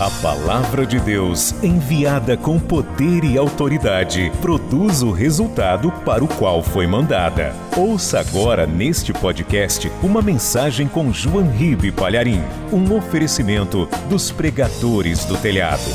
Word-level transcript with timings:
A 0.00 0.08
palavra 0.22 0.86
de 0.86 1.00
Deus, 1.00 1.50
enviada 1.60 2.36
com 2.36 2.56
poder 2.60 3.24
e 3.24 3.36
autoridade, 3.36 4.30
produz 4.40 5.02
o 5.02 5.10
resultado 5.10 5.90
para 6.04 6.22
o 6.22 6.28
qual 6.28 6.62
foi 6.62 6.86
mandada. 6.86 7.52
Ouça 7.76 8.20
agora 8.20 8.64
neste 8.64 9.12
podcast 9.12 9.90
uma 10.00 10.22
mensagem 10.22 10.86
com 10.86 11.12
João 11.12 11.50
Ribe 11.50 11.90
Palharim, 11.90 12.40
um 12.72 12.96
oferecimento 12.96 13.86
dos 14.08 14.30
pregadores 14.30 15.24
do 15.24 15.36
telhado. 15.36 15.90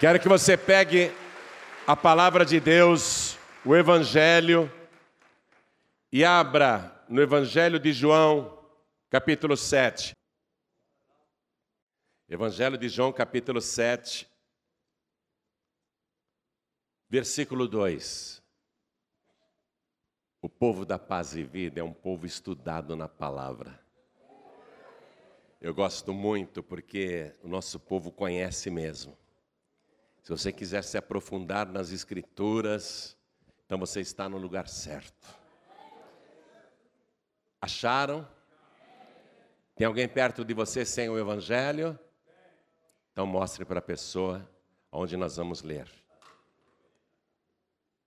Quero 0.00 0.18
que 0.18 0.26
você 0.26 0.56
pegue 0.56 1.12
a 1.86 1.94
palavra 1.94 2.42
de 2.42 2.58
Deus, 2.58 3.36
o 3.66 3.76
Evangelho, 3.76 4.72
e 6.10 6.24
abra 6.24 6.90
no 7.06 7.20
Evangelho 7.20 7.78
de 7.78 7.92
João, 7.92 8.50
capítulo 9.10 9.58
7. 9.58 10.17
Evangelho 12.30 12.76
de 12.76 12.90
João, 12.90 13.10
capítulo 13.10 13.58
7, 13.58 14.28
versículo 17.08 17.66
2. 17.66 18.42
O 20.42 20.46
povo 20.46 20.84
da 20.84 20.98
paz 20.98 21.34
e 21.34 21.42
vida 21.42 21.80
é 21.80 21.82
um 21.82 21.92
povo 21.92 22.26
estudado 22.26 22.94
na 22.94 23.08
palavra. 23.08 23.82
Eu 25.58 25.72
gosto 25.74 26.12
muito 26.12 26.62
porque 26.62 27.34
o 27.42 27.48
nosso 27.48 27.80
povo 27.80 28.12
conhece 28.12 28.68
mesmo. 28.68 29.16
Se 30.22 30.28
você 30.28 30.52
quiser 30.52 30.84
se 30.84 30.98
aprofundar 30.98 31.66
nas 31.66 31.92
Escrituras, 31.92 33.16
então 33.64 33.78
você 33.78 34.02
está 34.02 34.28
no 34.28 34.36
lugar 34.36 34.68
certo. 34.68 35.34
Acharam? 37.58 38.28
Tem 39.74 39.86
alguém 39.86 40.06
perto 40.06 40.44
de 40.44 40.52
você 40.52 40.84
sem 40.84 41.08
o 41.08 41.18
Evangelho? 41.18 41.98
Então 43.18 43.26
mostre 43.26 43.64
para 43.64 43.80
a 43.80 43.82
pessoa 43.82 44.48
onde 44.92 45.16
nós 45.16 45.34
vamos 45.34 45.62
ler. 45.62 45.90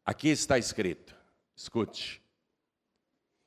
Aqui 0.05 0.29
está 0.29 0.57
escrito, 0.57 1.13
escute. 1.53 2.23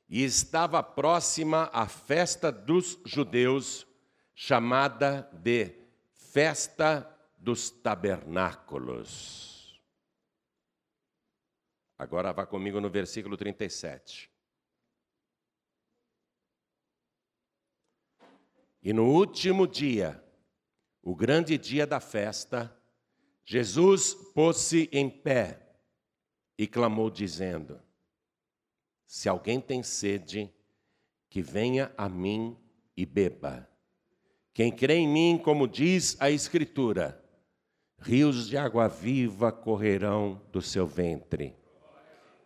E 0.07 0.23
estava 0.23 0.83
próxima 0.83 1.67
a 1.73 1.87
festa 1.87 2.51
dos 2.51 2.99
judeus, 3.03 3.87
chamada 4.35 5.27
de 5.33 5.73
Festa 6.13 7.11
dos 7.35 7.71
Tabernáculos. 7.71 9.81
Agora 11.97 12.31
vá 12.31 12.45
comigo 12.45 12.79
no 12.79 12.91
versículo 12.91 13.35
37. 13.35 14.31
E 18.83 18.93
no 18.93 19.05
último 19.05 19.65
dia, 19.65 20.23
o 21.05 21.15
grande 21.15 21.55
dia 21.55 21.85
da 21.85 21.99
festa, 21.99 22.75
Jesus 23.45 24.15
pôs-se 24.33 24.89
em 24.91 25.07
pé 25.07 25.61
e 26.57 26.65
clamou, 26.65 27.11
dizendo: 27.11 27.79
Se 29.05 29.29
alguém 29.29 29.61
tem 29.61 29.83
sede, 29.83 30.51
que 31.29 31.43
venha 31.43 31.93
a 31.95 32.09
mim 32.09 32.57
e 32.97 33.05
beba. 33.05 33.69
Quem 34.51 34.71
crê 34.71 34.95
em 34.95 35.07
mim, 35.07 35.37
como 35.37 35.67
diz 35.67 36.19
a 36.19 36.31
Escritura, 36.31 37.23
rios 37.99 38.47
de 38.47 38.57
água 38.57 38.87
viva 38.87 39.51
correrão 39.51 40.41
do 40.51 40.61
seu 40.61 40.87
ventre. 40.87 41.55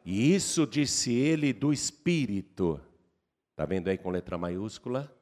E 0.04 0.36
isso 0.36 0.68
disse 0.68 1.14
ele 1.14 1.54
do 1.54 1.72
Espírito. 1.72 2.82
Está 3.52 3.66
vendo 3.66 3.88
aí 3.88 3.98
com 3.98 4.10
letra 4.10 4.38
maiúscula? 4.38 5.16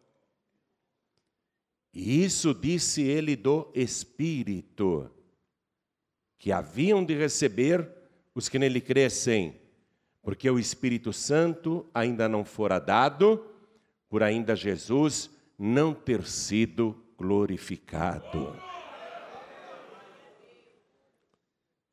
E 2.00 2.24
isso 2.24 2.54
disse 2.54 3.02
ele 3.02 3.36
do 3.36 3.72
Espírito, 3.74 5.10
que 6.38 6.52
haviam 6.52 7.04
de 7.04 7.16
receber 7.16 7.92
os 8.36 8.48
que 8.48 8.60
nele 8.60 8.80
crescem, 8.80 9.60
porque 10.22 10.48
o 10.48 10.60
Espírito 10.60 11.12
Santo 11.12 11.90
ainda 11.92 12.30
não 12.30 12.46
fora 12.46 12.78
dado, 12.78 13.44
por 14.08 14.22
ainda 14.22 14.56
Jesus 14.56 15.28
não 15.58 15.92
ter 15.92 16.24
sido 16.28 16.96
glorificado. 17.18 18.56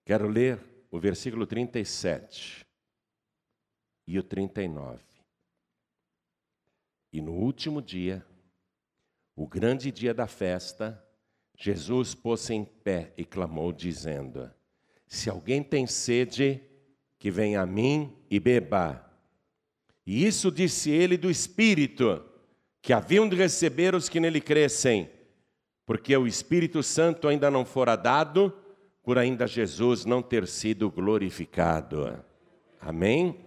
Quero 0.04 0.28
ler 0.28 0.60
o 0.90 1.00
versículo 1.00 1.46
37 1.46 2.62
e 4.06 4.18
o 4.18 4.22
39. 4.22 5.02
E 7.10 7.22
no 7.22 7.32
último 7.32 7.80
dia, 7.80 8.22
o 9.36 9.46
grande 9.46 9.90
dia 9.90 10.14
da 10.14 10.26
festa, 10.26 11.02
Jesus 11.56 12.14
pôs-se 12.14 12.54
em 12.54 12.64
pé 12.64 13.12
e 13.16 13.24
clamou, 13.24 13.72
dizendo: 13.72 14.50
Se 15.06 15.28
alguém 15.28 15.62
tem 15.62 15.86
sede, 15.86 16.60
que 17.18 17.30
venha 17.30 17.62
a 17.62 17.66
mim 17.66 18.12
e 18.30 18.38
beba. 18.38 19.10
E 20.06 20.26
isso 20.26 20.50
disse 20.50 20.90
ele 20.90 21.16
do 21.16 21.30
Espírito, 21.30 22.22
que 22.82 22.92
haviam 22.92 23.28
de 23.28 23.34
receber 23.34 23.94
os 23.94 24.08
que 24.08 24.20
nele 24.20 24.40
crescem, 24.40 25.10
porque 25.86 26.16
o 26.16 26.26
Espírito 26.26 26.82
Santo 26.82 27.26
ainda 27.26 27.50
não 27.50 27.64
fora 27.64 27.96
dado, 27.96 28.52
por 29.02 29.18
ainda 29.18 29.46
Jesus 29.46 30.04
não 30.04 30.22
ter 30.22 30.46
sido 30.46 30.90
glorificado. 30.90 32.22
Amém? 32.80 33.40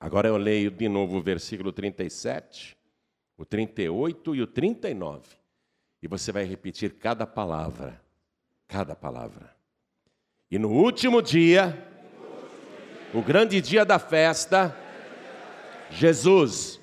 Agora 0.00 0.28
eu 0.28 0.36
leio 0.36 0.70
de 0.70 0.88
novo 0.88 1.18
o 1.18 1.22
versículo 1.22 1.72
37 1.72 2.77
o 3.38 3.44
38 3.44 4.34
e 4.34 4.42
o 4.42 4.46
39. 4.46 5.22
E 6.02 6.08
você 6.08 6.32
vai 6.32 6.44
repetir 6.44 6.94
cada 6.94 7.24
palavra, 7.24 8.02
cada 8.66 8.96
palavra. 8.96 9.54
E 10.50 10.58
no 10.58 10.70
último 10.70 11.22
dia, 11.22 11.86
o 13.14 13.22
grande 13.22 13.60
dia 13.60 13.84
da 13.84 13.98
festa, 13.98 14.76
Jesus 15.90 16.80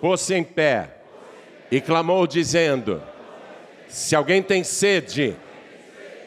pôs-se 0.00 0.34
em 0.34 0.44
pé 0.44 1.02
e 1.70 1.80
clamou, 1.80 2.26
dizendo: 2.26 3.02
Se 3.88 4.14
alguém 4.14 4.42
tem 4.42 4.62
sede, 4.62 5.36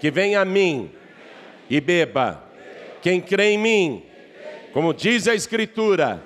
que 0.02 0.12
venha 0.12 0.42
a 0.42 0.46
mim 0.46 0.92
e 1.70 1.80
beba. 1.80 2.44
Quem 3.02 3.22
crê 3.22 3.52
em 3.52 3.58
mim, 3.58 4.06
como 4.74 4.94
diz 4.94 5.28
a 5.28 5.36
Escritura, 5.36 6.24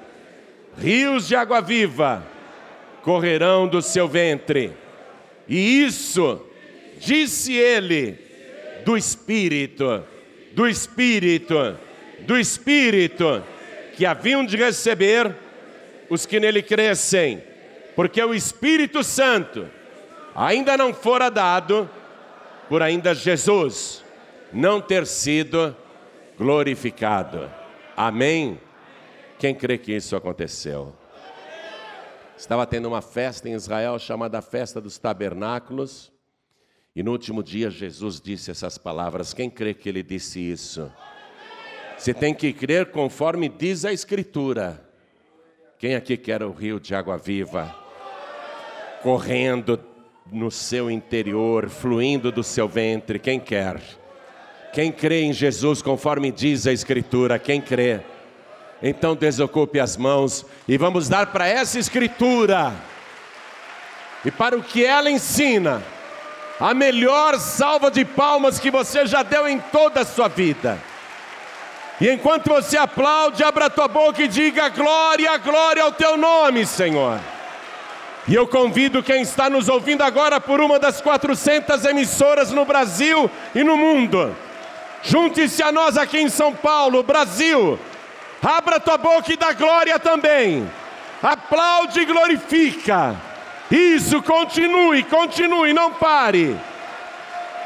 rios 0.77 1.27
de 1.27 1.35
água 1.35 1.59
viva 1.59 2.36
correrão 3.03 3.67
do 3.67 3.81
seu 3.81 4.07
ventre. 4.07 4.71
E 5.47 5.83
isso, 5.83 6.45
disse 6.99 7.53
ele, 7.53 8.17
do 8.83 8.97
Espírito, 8.97 10.03
do 10.53 10.67
Espírito, 10.67 11.77
do 12.21 12.37
Espírito, 12.37 13.43
que 13.95 14.05
haviam 14.05 14.45
de 14.45 14.57
receber 14.57 15.35
os 16.09 16.25
que 16.25 16.39
nele 16.39 16.61
crescem, 16.61 17.43
porque 17.95 18.21
o 18.23 18.33
Espírito 18.33 19.03
Santo 19.03 19.67
ainda 20.35 20.77
não 20.77 20.93
fora 20.93 21.29
dado, 21.29 21.89
por 22.69 22.81
ainda 22.81 23.13
Jesus 23.13 24.03
não 24.51 24.79
ter 24.79 25.05
sido 25.05 25.75
glorificado. 26.37 27.49
Amém? 27.95 28.59
Quem 29.39 29.53
crê 29.53 29.77
que 29.77 29.93
isso 29.93 30.15
aconteceu? 30.15 30.93
Estava 32.37 32.67
tendo 32.67 32.87
uma 32.87 33.01
festa 33.01 33.49
em 33.49 33.53
Israel 33.53 33.97
chamada 33.97 34.41
Festa 34.43 34.79
dos 34.79 34.99
Tabernáculos. 34.99 36.11
E 36.95 37.01
no 37.01 37.11
último 37.11 37.41
dia 37.41 37.71
Jesus 37.71 38.21
disse 38.21 38.51
essas 38.51 38.77
palavras. 38.77 39.33
Quem 39.33 39.49
crê 39.49 39.73
que 39.73 39.89
ele 39.89 40.03
disse 40.03 40.39
isso? 40.39 40.91
Você 41.97 42.13
tem 42.13 42.35
que 42.35 42.53
crer 42.53 42.91
conforme 42.91 43.49
diz 43.49 43.85
a 43.85 43.91
Escritura. 43.91 44.87
Quem 45.79 45.95
aqui 45.95 46.15
quer 46.15 46.43
o 46.43 46.51
rio 46.51 46.79
de 46.79 46.93
água 46.93 47.17
viva 47.17 47.75
correndo 49.01 49.79
no 50.31 50.51
seu 50.51 50.91
interior, 50.91 51.69
fluindo 51.69 52.31
do 52.31 52.43
seu 52.43 52.67
ventre? 52.67 53.17
Quem 53.17 53.39
quer? 53.39 53.81
Quem 54.73 54.91
crê 54.91 55.21
em 55.21 55.33
Jesus 55.33 55.81
conforme 55.81 56.31
diz 56.31 56.67
a 56.67 56.71
Escritura? 56.71 57.39
Quem 57.39 57.59
crê? 57.59 58.01
Então 58.81 59.15
desocupe 59.15 59.79
as 59.79 59.97
mãos 59.97 60.45
e 60.67 60.77
vamos 60.77 61.09
dar 61.09 61.27
para 61.27 61.47
essa 61.47 61.79
escritura 61.79 62.73
e 64.23 64.29
para 64.29 64.55
o 64.55 64.61
que 64.61 64.85
ela 64.85 65.09
ensina 65.09 65.81
a 66.59 66.73
melhor 66.73 67.39
salva 67.39 67.89
de 67.89 68.05
palmas 68.05 68.59
que 68.59 68.69
você 68.69 69.05
já 69.05 69.23
deu 69.23 69.47
em 69.47 69.59
toda 69.59 70.01
a 70.01 70.05
sua 70.05 70.27
vida. 70.27 70.77
E 71.99 72.09
enquanto 72.09 72.49
você 72.49 72.77
aplaude, 72.77 73.43
abra 73.43 73.65
a 73.65 73.69
tua 73.69 73.87
boca 73.87 74.21
e 74.21 74.27
diga 74.27 74.69
glória, 74.69 75.35
glória 75.37 75.81
ao 75.81 75.91
teu 75.91 76.15
nome, 76.15 76.65
Senhor. 76.65 77.19
E 78.27 78.35
eu 78.35 78.47
convido 78.47 79.01
quem 79.01 79.21
está 79.21 79.49
nos 79.49 79.69
ouvindo 79.69 80.03
agora 80.03 80.39
por 80.39 80.59
uma 80.59 80.77
das 80.77 81.01
400 81.01 81.85
emissoras 81.85 82.51
no 82.51 82.65
Brasil 82.65 83.29
e 83.55 83.63
no 83.63 83.77
mundo. 83.77 84.35
Junte-se 85.01 85.63
a 85.63 85.71
nós 85.71 85.97
aqui 85.97 86.19
em 86.19 86.29
São 86.29 86.53
Paulo, 86.53 87.01
Brasil 87.01 87.79
Abra 88.41 88.79
tua 88.79 88.97
boca 88.97 89.31
e 89.31 89.37
dá 89.37 89.53
glória 89.53 89.99
também. 89.99 90.69
Aplaude 91.21 91.99
e 91.99 92.05
glorifica. 92.05 93.15
Isso, 93.69 94.21
continue, 94.21 95.03
continue, 95.03 95.73
não 95.73 95.91
pare. 95.93 96.57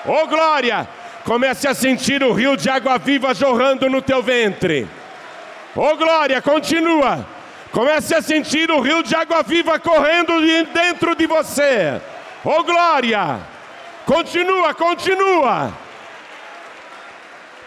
Oh 0.05 0.25
glória! 0.27 0.87
Comece 1.23 1.67
a 1.67 1.75
sentir 1.75 2.23
o 2.23 2.33
rio 2.33 2.57
de 2.57 2.69
água 2.69 2.97
viva 2.97 3.33
jorrando 3.33 3.87
no 3.87 4.01
teu 4.01 4.23
ventre. 4.23 4.87
Oh 5.75 5.95
glória, 5.95 6.41
continua. 6.41 7.25
Comece 7.71 8.15
a 8.15 8.21
sentir 8.21 8.71
o 8.71 8.81
rio 8.81 9.03
de 9.03 9.15
água 9.15 9.43
viva 9.43 9.79
correndo 9.79 10.33
dentro 10.73 11.15
de 11.15 11.27
você. 11.27 12.01
Oh 12.43 12.63
glória! 12.63 13.39
Continua, 14.05 14.73
continua. 14.73 15.71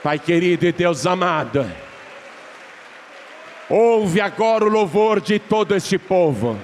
Pai 0.02 0.18
querido 0.18 0.66
e 0.66 0.72
Deus 0.72 1.06
amado, 1.06 1.70
ouve 3.74 4.20
agora 4.20 4.64
o 4.64 4.68
louvor 4.68 5.20
de 5.20 5.40
todo 5.40 5.74
este 5.74 5.98
povo, 5.98 6.56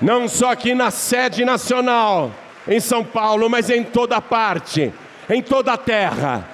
não 0.00 0.28
só 0.28 0.52
aqui 0.52 0.72
na 0.72 0.88
sede 0.92 1.44
nacional, 1.44 2.30
em 2.68 2.78
São 2.78 3.02
Paulo, 3.02 3.50
mas 3.50 3.68
em 3.68 3.82
toda 3.82 4.20
parte, 4.20 4.92
em 5.28 5.42
toda 5.42 5.72
a 5.72 5.76
terra. 5.76 6.48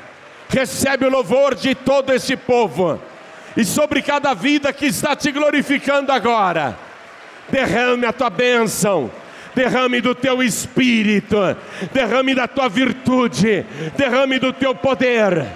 Recebe 0.48 1.04
o 1.04 1.10
louvor 1.10 1.54
de 1.54 1.74
todo 1.74 2.14
este 2.14 2.34
povo 2.34 2.98
e 3.54 3.62
sobre 3.62 4.00
cada 4.00 4.32
vida 4.32 4.72
que 4.72 4.86
está 4.86 5.14
te 5.14 5.30
glorificando 5.30 6.10
agora. 6.12 6.78
Derrame 7.50 8.06
a 8.06 8.12
tua 8.12 8.30
bênção, 8.30 9.10
derrame 9.54 10.00
do 10.00 10.14
teu 10.14 10.42
espírito, 10.42 11.36
derrame 11.92 12.34
da 12.34 12.48
tua 12.48 12.70
virtude, 12.70 13.66
derrame 13.98 14.38
do 14.38 14.50
teu 14.50 14.74
poder. 14.74 15.46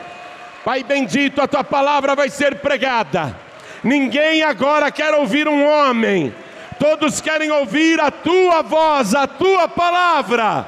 Pai 0.63 0.85
bendito, 0.85 1.41
a 1.41 1.49
tua 1.49 1.65
palavra 1.65 2.15
vai 2.15 2.29
ser 2.29 2.57
pregada. 2.57 3.52
Ninguém 3.83 4.43
agora 4.43 4.91
quer 4.91 5.13
ouvir 5.15 5.49
um 5.49 5.67
homem, 5.67 6.35
todos 6.79 7.21
querem 7.21 7.51
ouvir 7.51 8.01
a 8.01 8.11
tua 8.11 8.63
voz, 8.63 9.15
a 9.15 9.27
tua 9.27 9.69
palavra. 9.69 10.67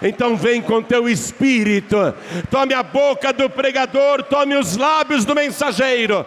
Então 0.00 0.36
vem 0.36 0.60
com 0.60 0.82
teu 0.82 1.08
espírito, 1.08 2.14
tome 2.50 2.74
a 2.74 2.82
boca 2.82 3.32
do 3.32 3.48
pregador, 3.48 4.22
tome 4.24 4.56
os 4.56 4.76
lábios 4.76 5.24
do 5.24 5.34
mensageiro, 5.34 6.26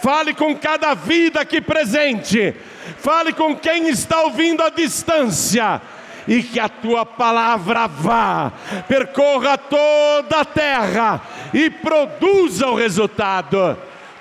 Fale 0.00 0.32
com 0.32 0.56
cada 0.56 0.94
vida 0.94 1.40
aqui 1.40 1.60
presente. 1.60 2.54
Fale 2.98 3.32
com 3.32 3.54
quem 3.54 3.88
está 3.88 4.22
ouvindo 4.22 4.62
à 4.62 4.70
distância. 4.70 5.82
E 6.26 6.42
que 6.42 6.60
a 6.60 6.68
tua 6.68 7.04
palavra 7.04 7.88
vá, 7.88 8.52
percorra 8.86 9.58
toda 9.58 10.40
a 10.40 10.44
terra 10.44 11.20
e 11.52 11.68
produza 11.68 12.68
o 12.68 12.76
resultado 12.76 13.76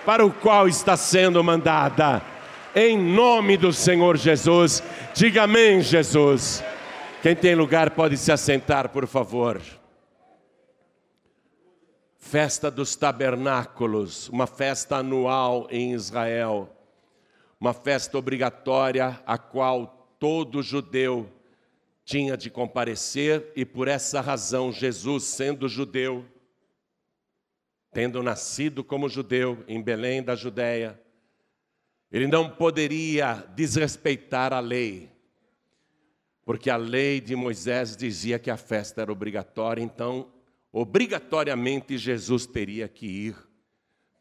para 0.05 0.25
o 0.25 0.31
qual 0.31 0.67
está 0.67 0.97
sendo 0.97 1.43
mandada. 1.43 2.21
Em 2.75 2.97
nome 2.97 3.57
do 3.57 3.73
Senhor 3.73 4.17
Jesus, 4.17 4.81
diga 5.13 5.43
amém, 5.43 5.81
Jesus. 5.81 6.63
Quem 7.21 7.35
tem 7.35 7.55
lugar 7.55 7.91
pode 7.91 8.17
se 8.17 8.31
assentar, 8.31 8.89
por 8.89 9.05
favor 9.05 9.61
festa 12.31 12.71
dos 12.71 12.95
tabernáculos, 12.95 14.29
uma 14.29 14.47
festa 14.47 14.95
anual 14.95 15.67
em 15.69 15.91
Israel, 15.91 16.73
uma 17.59 17.73
festa 17.73 18.17
obrigatória 18.17 19.19
a 19.25 19.37
qual 19.37 20.07
todo 20.17 20.63
judeu 20.63 21.29
tinha 22.05 22.37
de 22.37 22.49
comparecer, 22.49 23.51
e 23.53 23.65
por 23.65 23.89
essa 23.89 24.21
razão, 24.21 24.71
Jesus, 24.71 25.25
sendo 25.25 25.67
judeu, 25.67 26.23
tendo 27.91 28.23
nascido 28.23 28.83
como 28.83 29.09
judeu 29.09 29.63
em 29.67 29.81
Belém 29.81 30.23
da 30.23 30.35
Judéia, 30.35 30.99
ele 32.11 32.27
não 32.27 32.49
poderia 32.49 33.45
desrespeitar 33.55 34.53
a 34.53 34.59
lei, 34.59 35.09
porque 36.43 36.69
a 36.69 36.77
lei 36.77 37.21
de 37.21 37.35
Moisés 37.35 37.95
dizia 37.95 38.39
que 38.39 38.49
a 38.49 38.57
festa 38.57 39.01
era 39.01 39.11
obrigatória, 39.11 39.81
então 39.81 40.31
obrigatoriamente 40.71 41.97
Jesus 41.97 42.45
teria 42.45 42.87
que 42.87 43.05
ir 43.05 43.35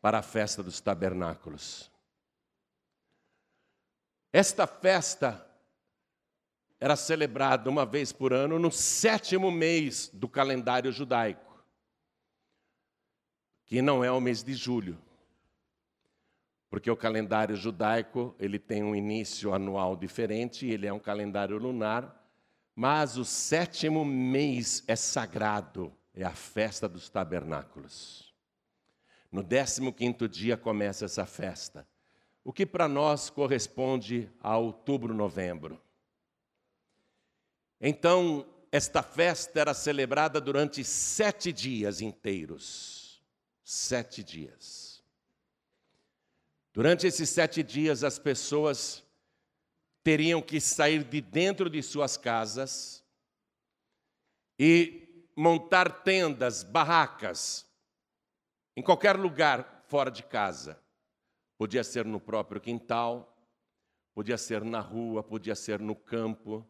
para 0.01 0.19
a 0.19 0.23
festa 0.23 0.63
dos 0.63 0.81
tabernáculos. 0.81 1.91
Esta 4.33 4.67
festa 4.67 5.47
era 6.79 6.97
celebrada 6.97 7.69
uma 7.69 7.85
vez 7.85 8.13
por 8.13 8.33
ano 8.33 8.59
no 8.59 8.71
sétimo 8.71 9.51
mês 9.51 10.09
do 10.13 10.29
calendário 10.29 10.91
judaico, 10.91 11.50
que 13.71 13.81
não 13.81 14.03
é 14.03 14.11
o 14.11 14.21
mês 14.21 14.43
de 14.43 14.53
julho, 14.53 14.99
porque 16.69 16.91
o 16.91 16.97
calendário 16.97 17.55
judaico 17.55 18.35
ele 18.37 18.59
tem 18.59 18.83
um 18.83 18.97
início 18.97 19.55
anual 19.55 19.95
diferente, 19.95 20.67
ele 20.67 20.89
é 20.89 20.93
um 20.93 20.99
calendário 20.99 21.57
lunar, 21.57 22.21
mas 22.75 23.17
o 23.17 23.25
sétimo 23.25 24.05
mês 24.05 24.83
é 24.89 24.97
sagrado 24.97 25.97
é 26.13 26.25
a 26.25 26.33
festa 26.33 26.89
dos 26.89 27.09
tabernáculos. 27.09 28.35
No 29.31 29.45
15 29.45 30.27
dia 30.29 30.57
começa 30.57 31.05
essa 31.05 31.25
festa, 31.25 31.87
o 32.43 32.53
que 32.53 32.67
para 32.67 32.89
nós 32.89 33.31
corresponde 33.31 34.29
a 34.41 34.59
outubro, 34.59 35.15
novembro. 35.15 35.81
Então, 37.81 38.45
esta 38.73 39.01
festa 39.01 39.61
era 39.61 39.75
celebrada 39.75 40.41
durante 40.41 40.83
sete 40.83 41.53
dias 41.53 42.01
inteiros. 42.01 43.00
Sete 43.73 44.25
dias. 44.25 45.01
Durante 46.73 47.07
esses 47.07 47.31
sete 47.31 47.63
dias, 47.63 48.03
as 48.03 48.19
pessoas 48.19 49.01
teriam 50.03 50.43
que 50.43 50.61
sair 50.61 51.05
de 51.05 51.21
dentro 51.21 51.71
de 51.71 51.81
suas 51.81 52.17
casas 52.17 53.05
e 54.59 55.25
montar 55.37 56.03
tendas, 56.03 56.65
barracas, 56.65 57.65
em 58.77 58.83
qualquer 58.83 59.17
lugar 59.17 59.85
fora 59.87 60.11
de 60.11 60.25
casa. 60.25 60.83
Podia 61.57 61.85
ser 61.85 62.05
no 62.05 62.19
próprio 62.19 62.61
quintal, 62.61 63.41
podia 64.13 64.37
ser 64.37 64.65
na 64.65 64.81
rua, 64.81 65.23
podia 65.23 65.55
ser 65.55 65.79
no 65.79 65.95
campo, 65.95 66.69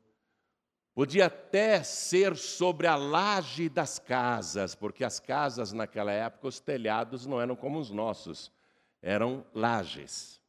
podia 0.94 1.26
até 1.26 1.82
ser 1.82 2.36
sobre 2.36 2.86
a 2.86 2.96
laje 2.96 3.68
das 3.68 3.98
casas, 3.98 4.74
porque 4.74 5.04
as 5.04 5.20
casas 5.20 5.72
naquela 5.72 6.12
época, 6.12 6.48
os 6.48 6.60
telhados 6.60 7.26
não 7.26 7.40
eram 7.40 7.56
como 7.56 7.78
os 7.78 7.90
nossos, 7.90 8.52
eram 9.00 9.44
lajes. 9.54 10.40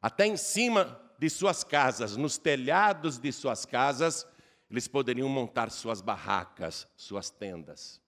Até 0.00 0.26
em 0.26 0.36
cima 0.36 1.00
de 1.18 1.30
suas 1.30 1.64
casas, 1.64 2.16
nos 2.16 2.38
telhados 2.38 3.18
de 3.18 3.32
suas 3.32 3.64
casas, 3.64 4.26
eles 4.70 4.88
poderiam 4.88 5.28
montar 5.28 5.70
suas 5.70 6.00
barracas, 6.00 6.86
suas 6.96 7.30
tendas. 7.30 8.02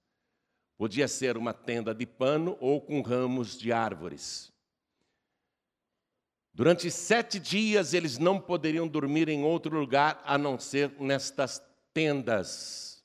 Podia 0.77 1.09
ser 1.09 1.37
uma 1.37 1.55
tenda 1.55 1.95
de 1.95 2.05
pano 2.05 2.57
ou 2.61 2.81
com 2.81 3.01
ramos 3.01 3.59
de 3.59 3.73
árvores. 3.73 4.53
Durante 6.57 6.91
sete 6.91 7.39
dias 7.39 7.93
eles 7.93 8.17
não 8.17 8.41
poderiam 8.41 8.89
dormir 8.89 9.29
em 9.29 9.45
outro 9.45 9.79
lugar 9.79 10.23
a 10.25 10.39
não 10.39 10.59
ser 10.59 10.91
nestas 10.99 11.61
tendas. 11.93 13.05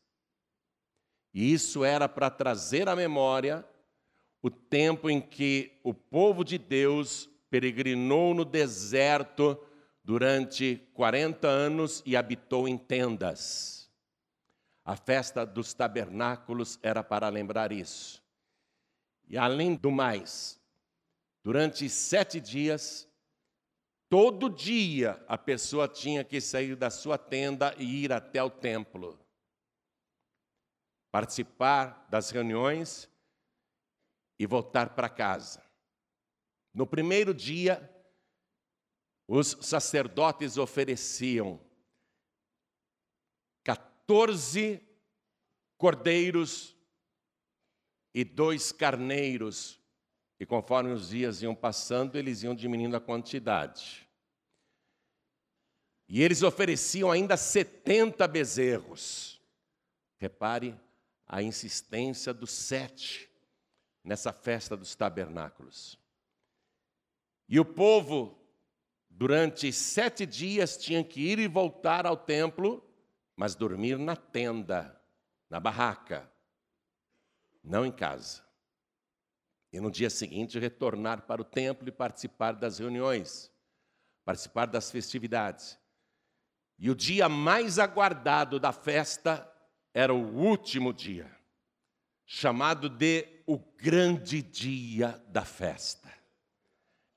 E 1.33 1.51
isso 1.51 1.83
era 1.83 2.07
para 2.07 2.29
trazer 2.29 2.87
à 2.87 2.95
memória 2.95 3.65
o 4.41 4.49
tempo 4.49 5.09
em 5.09 5.19
que 5.19 5.77
o 5.83 5.93
povo 5.93 6.45
de 6.45 6.57
Deus 6.57 7.29
peregrinou 7.49 8.33
no 8.33 8.45
deserto 8.45 9.61
durante 10.01 10.77
40 10.93 11.45
anos 11.45 12.01
e 12.05 12.15
habitou 12.15 12.69
em 12.69 12.77
tendas. 12.77 13.91
A 14.85 14.95
festa 14.95 15.45
dos 15.45 15.73
tabernáculos 15.73 16.79
era 16.81 17.03
para 17.03 17.27
lembrar 17.27 17.73
isso. 17.73 18.23
E 19.27 19.37
além 19.37 19.75
do 19.75 19.91
mais, 19.91 20.57
durante 21.43 21.89
sete 21.89 22.39
dias, 22.39 23.10
todo 24.11 24.49
dia 24.49 25.23
a 25.25 25.37
pessoa 25.37 25.87
tinha 25.87 26.21
que 26.21 26.41
sair 26.41 26.75
da 26.75 26.89
sua 26.89 27.17
tenda 27.17 27.73
e 27.77 28.03
ir 28.03 28.11
até 28.11 28.43
o 28.43 28.49
templo, 28.49 29.17
participar 31.09 32.09
das 32.09 32.29
reuniões 32.29 33.09
e 34.37 34.45
voltar 34.45 34.95
para 34.95 35.07
casa. 35.07 35.63
No 36.73 36.85
primeiro 36.85 37.33
dia, 37.33 37.89
os 39.29 39.55
sacerdotes 39.61 40.57
ofereciam 40.57 41.57
14 43.63 44.85
cordeiros 45.77 46.75
e 48.13 48.25
dois 48.25 48.73
carneiros, 48.73 49.80
e 50.41 50.45
conforme 50.47 50.91
os 50.91 51.09
dias 51.09 51.43
iam 51.43 51.53
passando, 51.53 52.15
eles 52.15 52.41
iam 52.41 52.55
diminuindo 52.55 52.97
a 52.97 52.99
quantidade. 52.99 54.09
E 56.09 56.19
eles 56.19 56.41
ofereciam 56.41 57.11
ainda 57.11 57.37
70 57.37 58.27
bezerros. 58.27 59.39
Repare 60.17 60.75
a 61.27 61.43
insistência 61.43 62.33
dos 62.33 62.49
sete 62.49 63.29
nessa 64.03 64.33
festa 64.33 64.75
dos 64.75 64.95
tabernáculos. 64.95 65.95
E 67.47 67.59
o 67.59 67.63
povo 67.63 68.35
durante 69.11 69.71
sete 69.71 70.25
dias 70.25 70.75
tinha 70.75 71.03
que 71.03 71.21
ir 71.21 71.37
e 71.37 71.47
voltar 71.47 72.07
ao 72.07 72.17
templo, 72.17 72.83
mas 73.35 73.53
dormir 73.53 73.99
na 73.99 74.15
tenda, 74.15 74.99
na 75.47 75.59
barraca, 75.59 76.27
não 77.63 77.85
em 77.85 77.91
casa. 77.91 78.49
E 79.71 79.79
no 79.79 79.89
dia 79.89 80.09
seguinte 80.09 80.59
retornar 80.59 81.21
para 81.21 81.41
o 81.41 81.45
templo 81.45 81.87
e 81.87 81.91
participar 81.91 82.53
das 82.53 82.79
reuniões, 82.79 83.51
participar 84.25 84.65
das 84.65 84.91
festividades. 84.91 85.79
E 86.77 86.89
o 86.89 86.95
dia 86.95 87.29
mais 87.29 87.79
aguardado 87.79 88.59
da 88.59 88.73
festa 88.73 89.47
era 89.93 90.13
o 90.13 90.35
último 90.35 90.91
dia, 90.91 91.29
chamado 92.25 92.89
de 92.89 93.43
o 93.45 93.57
grande 93.57 94.41
dia 94.41 95.23
da 95.27 95.45
festa. 95.45 96.11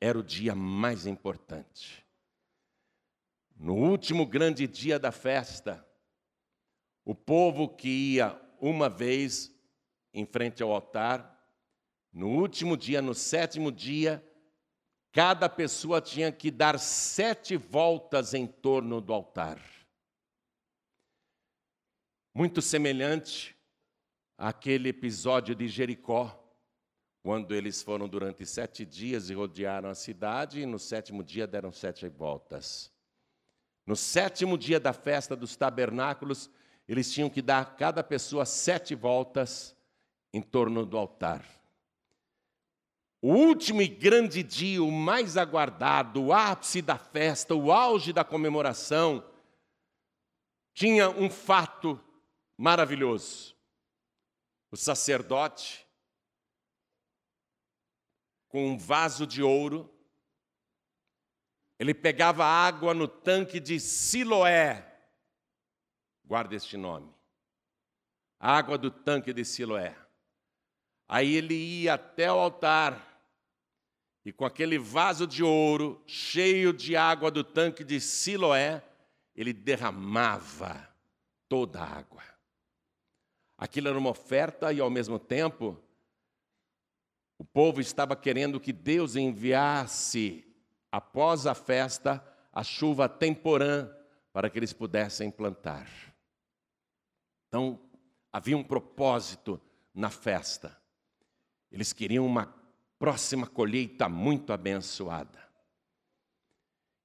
Era 0.01 0.19
o 0.19 0.23
dia 0.23 0.55
mais 0.55 1.07
importante. 1.07 2.05
No 3.57 3.75
último 3.75 4.27
grande 4.27 4.67
dia 4.67 4.99
da 4.99 5.11
festa, 5.11 5.87
o 7.05 7.15
povo 7.15 7.69
que 7.69 8.15
ia 8.15 8.41
uma 8.61 8.89
vez 8.89 9.55
em 10.13 10.27
frente 10.27 10.63
ao 10.63 10.73
altar, 10.73 11.34
no 12.15 12.29
último 12.29 12.77
dia, 12.77 13.03
no 13.03 13.13
sétimo 13.13 13.73
dia, 13.73 14.25
cada 15.11 15.49
pessoa 15.49 16.01
tinha 16.01 16.31
que 16.31 16.49
dar 16.49 16.79
sete 16.79 17.57
voltas 17.57 18.35
em 18.35 18.47
torno 18.47 19.01
do 19.01 19.13
altar. 19.13 19.61
Muito 22.33 22.63
semelhante 22.63 23.57
àquele 24.39 24.91
episódio 24.91 25.57
de 25.57 25.67
Jericó, 25.67 26.41
quando 27.21 27.53
eles 27.53 27.83
foram 27.83 28.09
durante 28.09 28.47
sete 28.47 28.85
dias 28.85 29.29
e 29.29 29.35
rodearam 29.35 29.89
a 29.89 29.95
cidade, 29.95 30.61
e 30.61 30.67
no 30.67 30.79
sétimo 30.79 31.25
dia 31.25 31.49
deram 31.49 31.73
sete 31.73 32.07
voltas. 32.09 32.93
No 33.85 33.97
sétimo 33.97 34.57
dia 34.57 34.79
da 34.79 34.93
festa 34.93 35.35
dos 35.35 35.57
tabernáculos, 35.57 36.49
eles 36.87 37.13
tinham 37.13 37.29
que 37.29 37.43
dar 37.43 37.77
cada 37.77 38.05
pessoa 38.05 38.47
sete 38.47 38.95
voltas 38.95 39.77
em 40.33 40.41
torno 40.41 40.87
do 40.87 40.97
altar. 40.97 41.64
O 43.27 43.33
último 43.33 43.81
e 43.81 43.89
grande 43.89 44.43
dia, 44.43 44.83
o 44.83 44.93
mais 44.93 45.39
aguardado, 45.39 46.25
o 46.25 46.31
ápice 46.31 46.83
da 46.83 46.99
festa, 46.99 47.55
o 47.55 47.73
auge 47.73 48.13
da 48.13 48.23
comemoração, 48.23 49.27
tinha 50.75 51.09
um 51.09 51.31
fato 51.31 51.99
maravilhoso. 52.55 53.57
O 54.71 54.77
sacerdote, 54.77 55.89
com 58.47 58.67
um 58.73 58.77
vaso 58.77 59.27
de 59.27 59.43
ouro, 59.43 59.91
ele 61.79 61.95
pegava 61.95 62.45
água 62.45 62.93
no 62.93 63.09
tanque 63.09 63.59
de 63.59 63.81
Siloé. 63.81 64.87
Guarda 66.27 66.55
este 66.55 66.77
nome. 66.77 67.11
água 68.39 68.77
do 68.77 68.91
tanque 68.91 69.33
de 69.33 69.47
Siloé. 69.47 69.97
Aí 71.09 71.37
ele 71.37 71.55
ia 71.55 71.95
até 71.95 72.31
o 72.31 72.39
altar 72.39 73.14
e 74.25 74.33
com 74.33 74.45
aquele 74.45 74.79
vaso 74.79 75.27
de 75.27 75.43
ouro 75.43 76.03
cheio 76.07 76.73
de 76.73 76.97
água 76.97 77.31
do 77.31 77.45
tanque 77.45 77.85
de 77.85 78.01
Siloé, 78.01 78.83
ele 79.37 79.53
derramava 79.53 80.89
toda 81.49 81.81
a 81.81 81.99
água. 81.99 82.23
Aquilo 83.59 83.89
era 83.89 83.99
uma 83.99 84.11
oferta 84.11 84.73
e, 84.73 84.81
ao 84.81 84.89
mesmo 84.89 85.19
tempo, 85.19 85.79
o 87.39 87.45
povo 87.45 87.81
estava 87.81 88.17
querendo 88.17 88.59
que 88.59 88.73
Deus 88.73 89.15
enviasse, 89.15 90.45
após 90.91 91.47
a 91.47 91.55
festa, 91.55 92.25
a 92.53 92.63
chuva 92.63 93.09
temporã 93.09 93.91
para 94.33 94.49
que 94.49 94.59
eles 94.59 94.73
pudessem 94.73 95.31
plantar. 95.31 95.89
Então, 97.49 97.79
havia 98.33 98.57
um 98.57 98.65
propósito 98.65 99.61
na 99.93 100.11
festa. 100.11 100.77
Eles 101.71 101.93
queriam 101.93 102.25
uma 102.25 102.64
próxima 103.05 103.47
colheita 103.47 104.09
muito 104.09 104.51
abençoada. 104.51 105.39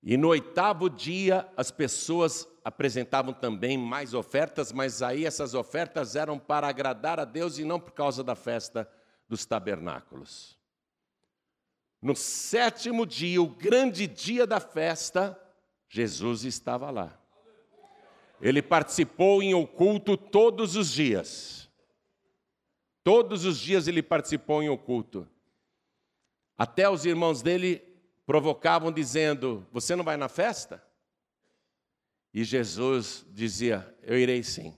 E 0.01 0.15
no 0.15 0.29
oitavo 0.29 0.89
dia, 0.89 1.46
as 1.58 1.72
pessoas 1.72 2.48
apresentavam 2.63 3.34
também 3.34 3.77
mais 3.77 4.13
ofertas, 4.13 4.72
mas 4.72 5.01
aí 5.01 5.25
essas 5.25 5.53
ofertas 5.53 6.15
eram 6.15 6.39
para 6.39 6.70
agradar 6.70 7.20
a 7.20 7.25
Deus 7.25 7.58
e 7.58 7.65
não 7.65 7.82
por 7.82 7.91
causa 7.91 8.24
da 8.24 8.34
festa 8.34 8.89
dos 9.27 9.46
tabernáculos. 9.46 10.58
No 12.01 12.15
sétimo 12.15 13.06
dia, 13.06 13.41
o 13.41 13.50
grande 13.50 14.08
dia 14.08 14.48
da 14.48 14.62
festa, 14.62 15.38
Jesus 15.89 16.46
estava 16.46 16.89
lá. 16.89 17.20
Ele 18.39 18.62
participou 18.62 19.44
em 19.44 19.53
oculto 19.53 20.15
todos 20.15 20.77
os 20.77 20.94
dias. 20.94 21.70
Todos 23.03 23.44
os 23.44 23.60
dias 23.60 23.86
ele 23.86 24.01
participou 24.01 24.63
em 24.63 24.70
oculto. 24.70 25.27
Até 26.59 26.89
os 26.89 27.05
irmãos 27.05 27.41
dele 27.41 27.81
provocavam, 28.25 28.91
dizendo: 28.91 29.65
Você 29.71 29.95
não 29.95 30.03
vai 30.03 30.17
na 30.17 30.27
festa? 30.27 30.83
E 32.33 32.43
Jesus 32.43 33.25
dizia: 33.29 33.97
Eu 34.03 34.19
irei 34.19 34.43
sim. 34.43 34.77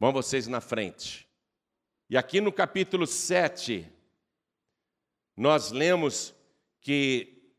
Vão 0.00 0.14
vocês 0.14 0.46
na 0.46 0.62
frente. 0.62 1.28
E 2.08 2.16
aqui 2.16 2.40
no 2.40 2.50
capítulo 2.50 3.06
7, 3.06 3.86
nós 5.36 5.70
lemos 5.70 6.34
que 6.80 7.52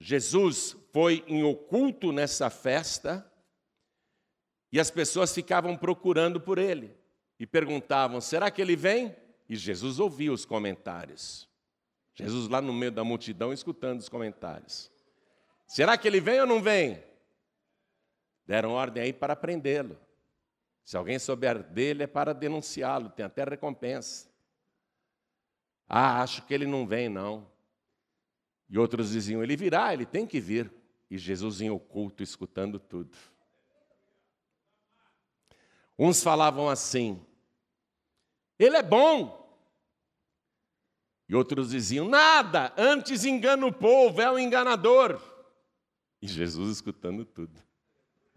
Jesus 0.00 0.74
foi 0.92 1.22
em 1.26 1.42
oculto 1.42 2.12
nessa 2.12 2.48
festa 2.48 3.30
e 4.72 4.80
as 4.80 4.90
pessoas 4.90 5.34
ficavam 5.34 5.76
procurando 5.76 6.40
por 6.40 6.56
ele 6.56 6.96
e 7.38 7.46
perguntavam: 7.46 8.22
será 8.22 8.50
que 8.50 8.62
ele 8.62 8.74
vem? 8.74 9.14
E 9.46 9.54
Jesus 9.54 10.00
ouvia 10.00 10.32
os 10.32 10.46
comentários. 10.46 11.45
Jesus 12.16 12.48
lá 12.48 12.62
no 12.62 12.72
meio 12.72 12.90
da 12.90 13.04
multidão 13.04 13.52
escutando 13.52 14.00
os 14.00 14.08
comentários. 14.08 14.90
Será 15.66 15.98
que 15.98 16.08
ele 16.08 16.20
vem 16.20 16.40
ou 16.40 16.46
não 16.46 16.62
vem? 16.62 17.02
Deram 18.46 18.70
ordem 18.70 19.02
aí 19.02 19.12
para 19.12 19.36
prendê-lo. 19.36 19.98
Se 20.82 20.96
alguém 20.96 21.18
souber 21.18 21.62
dele, 21.62 22.04
é 22.04 22.06
para 22.06 22.32
denunciá-lo, 22.32 23.10
tem 23.10 23.26
até 23.26 23.44
recompensa. 23.44 24.30
Ah, 25.88 26.22
acho 26.22 26.42
que 26.46 26.54
ele 26.54 26.66
não 26.66 26.86
vem, 26.86 27.08
não. 27.08 27.46
E 28.68 28.78
outros 28.78 29.10
diziam: 29.10 29.42
ele 29.42 29.56
virá, 29.56 29.92
ele 29.92 30.06
tem 30.06 30.26
que 30.26 30.40
vir. 30.40 30.72
E 31.10 31.18
Jesus 31.18 31.60
em 31.60 31.70
oculto, 31.70 32.22
escutando 32.22 32.78
tudo. 32.78 33.16
Uns 35.98 36.22
falavam 36.22 36.68
assim: 36.68 37.20
ele 38.58 38.76
é 38.76 38.82
bom, 38.82 39.45
e 41.28 41.34
outros 41.34 41.70
diziam: 41.70 42.08
nada, 42.08 42.72
antes 42.76 43.24
engana 43.24 43.66
o 43.66 43.72
povo, 43.72 44.20
é 44.20 44.30
um 44.30 44.38
enganador. 44.38 45.20
E 46.20 46.26
Jesus 46.26 46.76
escutando 46.76 47.24
tudo, 47.24 47.60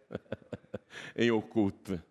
em 1.15 1.31
oculto. 1.31 2.01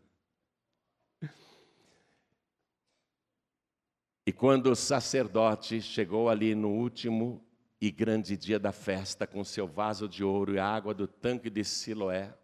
E 4.27 4.33
quando 4.33 4.71
o 4.71 4.77
sacerdote 4.77 5.81
chegou 5.81 6.29
ali 6.29 6.55
no 6.55 6.69
último 6.69 7.43
e 7.81 7.91
grande 7.91 8.37
dia 8.37 8.59
da 8.59 8.73
festa, 8.73 9.27
com 9.27 9.43
seu 9.43 9.67
vaso 9.67 10.07
de 10.09 10.23
ouro 10.23 10.55
e 10.55 10.59
a 10.59 10.67
água 10.67 10.93
do 10.93 11.07
tanque 11.07 11.49
de 11.49 11.65
Siloé, 11.65 12.35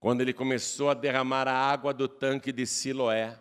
quando 0.00 0.22
ele 0.22 0.32
começou 0.32 0.90
a 0.90 0.94
derramar 0.94 1.46
a 1.46 1.54
água 1.54 1.92
do 1.94 2.08
tanque 2.08 2.50
de 2.50 2.66
Siloé, 2.66 3.38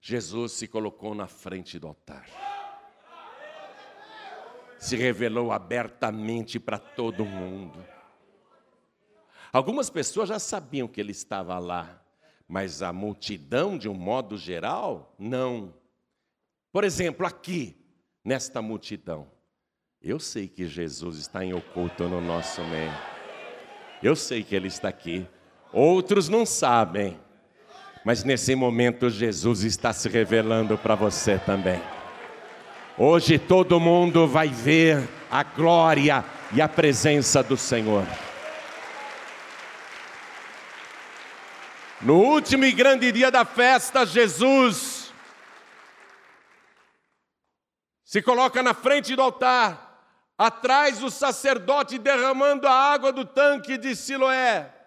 Jesus 0.00 0.52
se 0.52 0.68
colocou 0.68 1.14
na 1.14 1.26
frente 1.26 1.78
do 1.78 1.88
altar. 1.88 2.26
Se 4.78 4.96
revelou 4.96 5.50
abertamente 5.50 6.60
para 6.60 6.78
todo 6.78 7.24
mundo. 7.24 7.84
Algumas 9.52 9.90
pessoas 9.90 10.28
já 10.28 10.38
sabiam 10.38 10.86
que 10.86 11.00
ele 11.00 11.12
estava 11.12 11.58
lá, 11.58 12.00
mas 12.46 12.82
a 12.82 12.92
multidão, 12.92 13.76
de 13.76 13.88
um 13.88 13.94
modo 13.94 14.36
geral, 14.36 15.14
não. 15.18 15.74
Por 16.70 16.84
exemplo, 16.84 17.26
aqui, 17.26 17.76
nesta 18.24 18.62
multidão, 18.62 19.30
eu 20.00 20.20
sei 20.20 20.46
que 20.46 20.66
Jesus 20.66 21.16
está 21.18 21.44
em 21.44 21.52
oculto 21.52 22.08
no 22.08 22.20
nosso 22.20 22.62
meio. 22.64 22.92
Eu 24.02 24.14
sei 24.14 24.44
que 24.44 24.54
ele 24.54 24.68
está 24.68 24.88
aqui. 24.88 25.26
Outros 25.72 26.28
não 26.28 26.46
sabem. 26.46 27.18
Mas 28.04 28.24
nesse 28.24 28.54
momento 28.54 29.10
Jesus 29.10 29.64
está 29.64 29.92
se 29.92 30.08
revelando 30.08 30.78
para 30.78 30.94
você 30.94 31.38
também. 31.38 31.80
Hoje 32.96 33.38
todo 33.38 33.78
mundo 33.78 34.26
vai 34.26 34.48
ver 34.48 35.08
a 35.30 35.42
glória 35.42 36.24
e 36.52 36.60
a 36.60 36.68
presença 36.68 37.42
do 37.42 37.56
Senhor. 37.56 38.06
No 42.00 42.14
último 42.14 42.64
e 42.64 42.72
grande 42.72 43.10
dia 43.10 43.30
da 43.30 43.44
festa, 43.44 44.06
Jesus 44.06 45.12
se 48.04 48.22
coloca 48.22 48.62
na 48.62 48.72
frente 48.72 49.14
do 49.14 49.22
altar. 49.22 49.86
atrás 50.38 51.02
o 51.02 51.10
sacerdote 51.10 51.98
derramando 51.98 52.68
a 52.68 52.72
água 52.72 53.12
do 53.12 53.24
tanque 53.24 53.76
de 53.76 53.96
Siloé. 53.96 54.77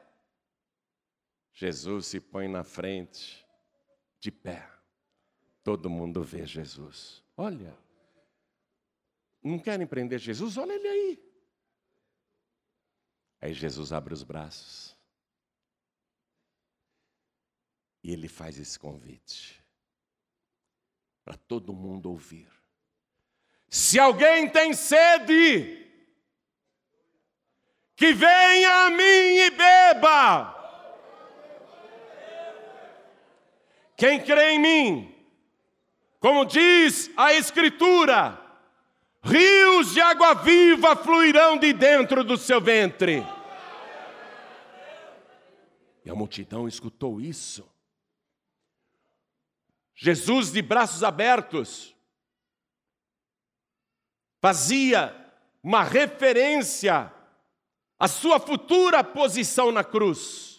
Jesus 1.61 2.07
se 2.07 2.19
põe 2.19 2.47
na 2.47 2.63
frente, 2.63 3.45
de 4.19 4.31
pé. 4.31 4.67
Todo 5.63 5.91
mundo 5.91 6.23
vê 6.23 6.43
Jesus. 6.43 7.23
Olha, 7.37 7.77
não 9.43 9.59
querem 9.59 9.85
prender 9.85 10.17
Jesus? 10.17 10.57
Olha 10.57 10.73
ele 10.73 10.87
aí. 10.87 11.23
Aí 13.41 13.53
Jesus 13.53 13.91
abre 13.91 14.11
os 14.11 14.23
braços. 14.23 14.97
E 18.03 18.11
ele 18.11 18.27
faz 18.27 18.57
esse 18.57 18.79
convite 18.79 19.63
para 21.23 21.37
todo 21.37 21.75
mundo 21.75 22.09
ouvir. 22.09 22.51
Se 23.69 23.99
alguém 23.99 24.49
tem 24.49 24.73
sede, 24.73 25.87
que 27.95 28.13
venha 28.13 28.87
a 28.87 28.89
mim 28.89 29.03
e 29.03 29.49
beba. 29.51 30.60
Quem 34.01 34.19
crê 34.19 34.53
em 34.53 34.59
mim, 34.59 35.15
como 36.19 36.43
diz 36.43 37.11
a 37.15 37.35
Escritura, 37.35 38.35
rios 39.21 39.93
de 39.93 40.01
água 40.01 40.33
viva 40.33 40.95
fluirão 40.95 41.55
de 41.55 41.71
dentro 41.71 42.23
do 42.23 42.35
seu 42.35 42.59
ventre. 42.59 43.23
E 46.03 46.09
a 46.09 46.15
multidão 46.15 46.67
escutou 46.67 47.21
isso. 47.21 47.71
Jesus, 49.93 50.51
de 50.51 50.63
braços 50.63 51.03
abertos, 51.03 51.95
fazia 54.41 55.15
uma 55.61 55.83
referência 55.83 57.13
à 57.99 58.07
sua 58.07 58.39
futura 58.39 59.03
posição 59.03 59.71
na 59.71 59.83
cruz. 59.83 60.50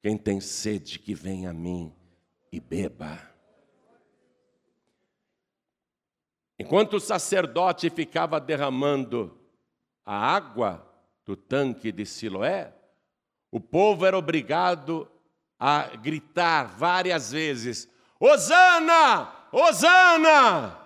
Quem 0.00 0.16
tem 0.16 0.40
sede, 0.40 0.98
que 0.98 1.14
venha 1.14 1.50
a 1.50 1.52
mim 1.52 1.94
e 2.52 2.60
beba. 2.60 3.20
Enquanto 6.58 6.94
o 6.94 7.00
sacerdote 7.00 7.90
ficava 7.90 8.40
derramando 8.40 9.38
a 10.04 10.14
água 10.14 10.84
do 11.24 11.36
tanque 11.36 11.92
de 11.92 12.04
Siloé, 12.06 12.72
o 13.50 13.60
povo 13.60 14.04
era 14.04 14.16
obrigado 14.16 15.10
a 15.58 15.96
gritar 15.96 16.64
várias 16.64 17.32
vezes: 17.32 17.88
Hosana! 18.18 19.32
Hosana! 19.52 20.78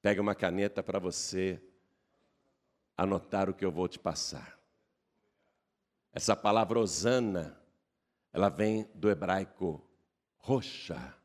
Pega 0.00 0.22
uma 0.22 0.34
caneta 0.34 0.82
para 0.82 0.98
você 0.98 1.60
anotar 2.96 3.50
o 3.50 3.54
que 3.54 3.64
eu 3.64 3.70
vou 3.70 3.86
te 3.88 3.98
passar. 3.98 4.57
Essa 6.18 6.34
palavra 6.34 6.80
Hosana, 6.80 7.56
ela 8.32 8.48
vem 8.48 8.90
do 8.92 9.08
hebraico 9.08 9.80
roxa. 10.38 11.16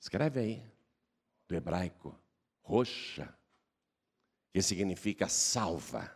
Escreve 0.00 0.40
aí, 0.40 0.72
do 1.46 1.54
hebraico, 1.54 2.18
roxa, 2.62 3.36
que 4.50 4.62
significa 4.62 5.28
salva. 5.28 6.10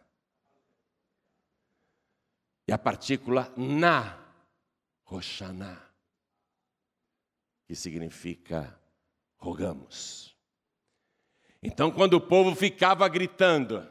E 2.67 2.73
a 2.73 2.79
partícula 2.79 3.53
na, 3.59 4.19
roxaná, 5.03 5.87
que 7.67 7.75
significa 7.75 8.75
rogamos. 9.37 10.35
Então, 11.63 11.91
quando 11.91 12.15
o 12.15 12.27
povo 12.27 12.57
ficava 12.57 13.07
gritando, 13.07 13.87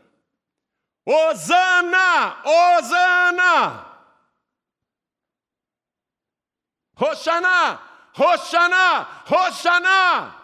Osana, 1.05 2.41
Osana, 2.45 3.93
Roxaná, 6.95 8.11
Roxaná, 8.13 9.23
Roxaná. 9.25 10.39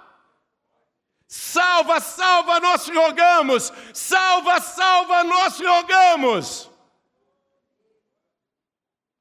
Salva, 1.27 1.99
salva, 1.99 2.59
nós 2.59 2.85
te 2.85 2.91
rogamos. 2.91 3.71
Salva, 3.93 4.59
salva, 4.59 5.23
nós 5.23 5.57
te 5.57 5.63
rogamos. 5.63 6.69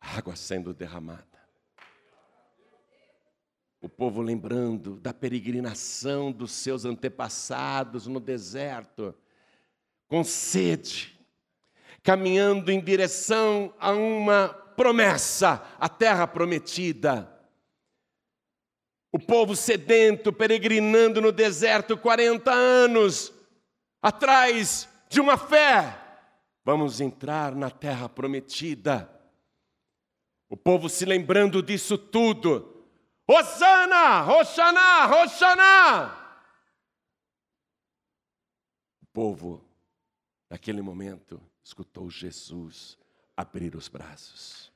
Água 0.01 0.35
sendo 0.35 0.73
derramada. 0.73 1.27
O 3.81 3.89
povo 3.89 4.23
lembrando 4.23 4.97
da 4.97 5.12
peregrinação 5.12 6.33
dos 6.33 6.51
seus 6.51 6.85
antepassados 6.87 8.07
no 8.07 8.19
deserto, 8.19 9.15
com 10.09 10.25
sede, 10.25 11.18
caminhando 12.03 12.71
em 12.71 12.81
direção 12.81 13.75
a 13.79 13.93
uma 13.93 14.49
promessa, 14.77 15.63
a 15.79 15.89
terra 15.89 16.27
prometida. 16.27 17.29
O 19.11 19.19
povo 19.19 19.57
sedento, 19.57 20.33
peregrinando 20.33 21.21
no 21.21 21.33
deserto 21.33 21.97
40 21.97 22.53
anos, 22.53 23.33
atrás 24.03 24.89
de 25.09 25.21
uma 25.21 25.37
fé. 25.37 25.99
Vamos 26.65 27.01
entrar 27.01 27.55
na 27.55 27.71
terra 27.71 28.09
prometida. 28.09 29.11
O 30.49 30.57
povo 30.57 30.89
se 30.89 31.05
lembrando 31.05 31.63
disso 31.63 31.97
tudo. 31.97 32.87
Osana, 33.27 34.21
Roxaná, 34.23 35.07
Roxaná. 35.07 36.45
O 39.03 39.07
povo, 39.13 39.65
naquele 40.49 40.81
momento, 40.81 41.41
escutou 41.69 42.09
Jesus 42.09 42.99
abrir 43.37 43.77
os 43.77 43.89
braços. 43.89 44.73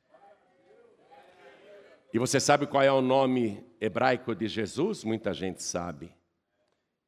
E 2.13 2.19
você 2.19 2.39
sabe 2.39 2.67
qual 2.67 2.83
é 2.83 2.93
o 2.93 3.01
nome 3.01 3.65
hebraico 3.81 4.35
de 4.35 4.47
Jesus? 4.47 5.03
Muita 5.03 5.33
gente 5.33 5.63
sabe. 5.63 6.15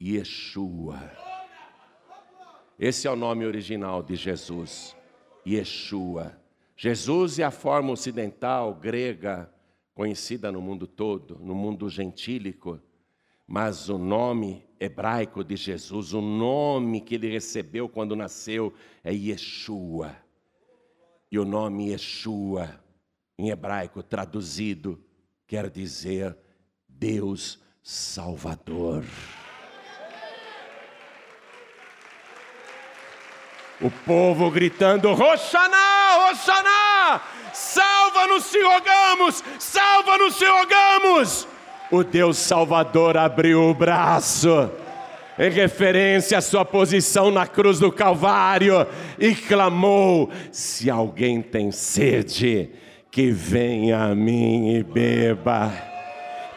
Yeshua. 0.00 0.98
Esse 2.78 3.06
é 3.06 3.10
o 3.10 3.14
nome 3.14 3.44
original 3.44 4.02
de 4.02 4.16
Jesus. 4.16 4.96
Yeshua. 5.46 6.40
Jesus 6.74 7.38
é 7.38 7.44
a 7.44 7.50
forma 7.50 7.92
ocidental, 7.92 8.74
grega, 8.74 9.52
conhecida 9.94 10.50
no 10.50 10.62
mundo 10.62 10.86
todo, 10.86 11.38
no 11.38 11.54
mundo 11.54 11.90
gentílico. 11.90 12.80
Mas 13.46 13.88
o 13.88 13.98
nome 13.98 14.64
hebraico 14.80 15.44
de 15.44 15.56
Jesus, 15.56 16.12
o 16.12 16.20
nome 16.20 17.00
que 17.00 17.14
ele 17.14 17.30
recebeu 17.30 17.88
quando 17.88 18.16
nasceu, 18.16 18.72
é 19.02 19.12
Yeshua. 19.12 20.16
E 21.30 21.38
o 21.38 21.44
nome 21.44 21.90
Yeshua 21.90 22.80
em 23.38 23.50
hebraico 23.50 24.02
traduzido, 24.02 25.02
quer 25.46 25.68
dizer 25.68 26.36
Deus 26.88 27.58
Salvador. 27.82 29.04
O 33.80 33.90
povo 33.90 34.50
gritando: 34.50 35.12
Roxaná, 35.12 36.28
Roxaná, 36.28 37.20
salva-nos 37.52 38.44
se 38.44 38.62
rogamos, 38.62 39.44
salva-nos 39.58 40.36
se 40.36 40.46
rogamos. 40.46 41.53
O 41.90 42.02
Deus 42.02 42.38
Salvador 42.38 43.16
abriu 43.16 43.62
o 43.62 43.74
braço 43.74 44.70
em 45.38 45.50
referência 45.50 46.38
à 46.38 46.40
sua 46.40 46.64
posição 46.64 47.30
na 47.30 47.46
cruz 47.46 47.78
do 47.78 47.92
Calvário 47.92 48.86
e 49.18 49.34
clamou: 49.34 50.30
Se 50.50 50.88
alguém 50.88 51.42
tem 51.42 51.70
sede, 51.70 52.70
que 53.10 53.30
venha 53.30 54.04
a 54.04 54.14
mim 54.14 54.76
e 54.76 54.82
beba. 54.82 55.72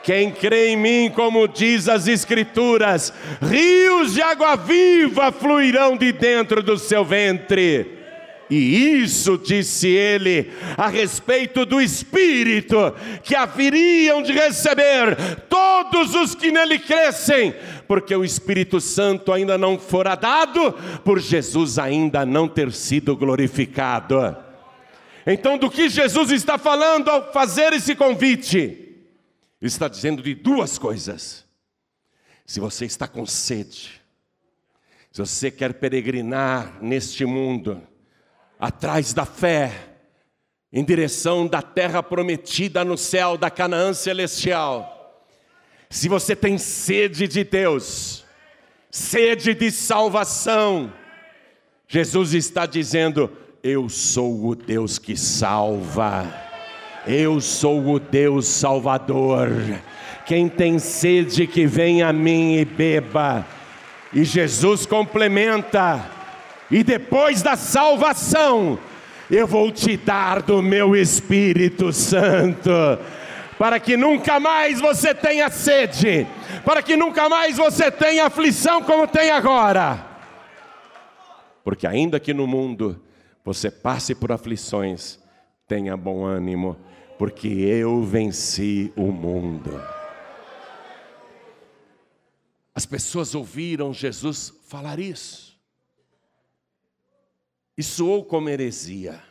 Quem 0.04 0.32
crê 0.32 0.70
em 0.70 0.78
mim, 0.78 1.12
como 1.14 1.48
diz 1.50 1.90
as 1.90 2.08
Escrituras, 2.08 3.12
rios 3.42 4.14
de 4.14 4.22
água 4.22 4.56
viva 4.56 5.34
fluirão 5.34 5.98
de 5.98 6.14
dentro 6.14 6.64
do 6.64 6.78
seu 6.78 7.04
ventre. 7.04 7.97
E 8.50 9.02
isso, 9.02 9.38
disse 9.38 9.88
ele, 9.90 10.52
a 10.78 10.88
respeito 10.88 11.66
do 11.66 11.82
Espírito 11.82 12.78
que 13.22 13.36
haveriam 13.36 14.22
de 14.22 14.32
receber 14.32 15.16
todos 15.50 16.16
os 16.16 16.34
que 16.34 16.50
nele 16.50 16.80
crescem, 16.80 17.54
porque 17.88 18.16
o 18.16 18.24
Espírito 18.24 18.80
Santo 18.80 19.34
ainda 19.34 19.58
não 19.58 19.78
fora 19.78 20.16
dado, 20.16 20.72
por 21.04 21.20
Jesus 21.20 21.78
ainda 21.78 22.26
não 22.26 22.48
ter 22.48 22.72
sido 22.72 23.18
glorificado. 23.18 24.38
Então, 25.26 25.58
do 25.58 25.70
que 25.70 25.90
Jesus 25.90 26.32
está 26.32 26.58
falando 26.58 27.10
ao 27.10 27.34
fazer 27.34 27.74
esse 27.74 27.94
convite? 27.96 28.96
Está 29.62 29.90
dizendo 29.90 30.24
de 30.24 30.34
duas 30.34 30.78
coisas. 30.78 31.46
Se 32.46 32.62
você 32.62 32.86
está 32.86 33.10
com 33.10 33.26
sede, 33.26 34.02
se 35.12 35.20
você 35.20 35.52
quer 35.52 35.74
peregrinar 35.74 36.78
neste 36.82 37.26
mundo, 37.26 37.82
atrás 38.60 39.14
da 39.14 39.26
fé, 39.26 39.72
em 40.72 40.84
direção 40.84 41.48
da 41.48 41.62
terra 41.62 42.04
prometida 42.04 42.84
no 42.84 42.98
céu, 42.98 43.38
da 43.38 43.50
Canaã 43.50 43.94
celestial, 43.94 44.94
Se 45.90 46.10
você 46.10 46.36
tem 46.36 46.58
sede 46.58 47.30
de 47.30 47.46
Deus, 47.46 48.26
sede 48.92 49.54
de 49.54 49.72
salvação, 49.72 50.92
Jesus 51.88 52.34
está 52.34 52.66
dizendo: 52.66 53.32
Eu 53.64 53.88
sou 53.88 54.48
o 54.48 54.54
Deus 54.54 55.00
que 55.00 55.16
salva, 55.16 56.26
eu 57.08 57.40
sou 57.40 57.94
o 57.94 58.00
Deus 58.00 58.48
Salvador. 58.48 59.50
Quem 60.26 60.50
tem 60.50 60.78
sede, 60.78 61.48
que 61.48 61.66
venha 61.66 62.10
a 62.10 62.14
mim 62.14 62.58
e 62.58 62.66
beba. 62.66 63.48
E 64.12 64.26
Jesus 64.26 64.86
complementa: 64.86 66.17
E 66.70 66.84
depois 66.84 67.42
da 67.42 67.56
salvação, 67.56 68.78
eu 69.30 69.48
vou 69.48 69.72
te 69.72 69.98
dar 69.98 70.42
do 70.42 70.62
meu 70.62 70.96
Espírito 70.96 71.92
Santo 71.94 72.72
para 73.58 73.80
que 73.80 73.98
nunca 73.98 74.40
mais 74.40 74.80
você 74.80 75.16
tenha 75.16 75.50
sede, 75.50 76.28
para 76.64 76.84
que 76.84 76.96
nunca 76.96 77.28
mais 77.28 77.58
você 77.58 77.90
tenha 77.90 78.26
aflição 78.26 78.84
como 78.84 79.08
tem 79.08 79.32
agora. 79.32 80.06
Porque 81.64 81.88
ainda 81.88 82.20
que 82.20 82.34
no 82.34 82.46
mundo 82.46 83.02
você 83.44 83.72
passe 83.72 84.14
por 84.14 84.32
aflições, 84.32 85.20
tenha 85.68 85.98
bom 85.98 86.24
ânimo, 86.24 86.78
porque 87.18 87.48
eu 87.48 88.04
venci 88.04 88.92
o 88.96 89.12
mundo. 89.12 89.82
As 92.76 92.86
pessoas 92.86 93.34
ouviram 93.34 93.92
Jesus 93.92 94.54
falar 94.68 95.00
isso. 95.00 95.47
E 97.78 97.84
soou 97.84 98.26
como 98.26 98.50
heresia. 98.50 99.24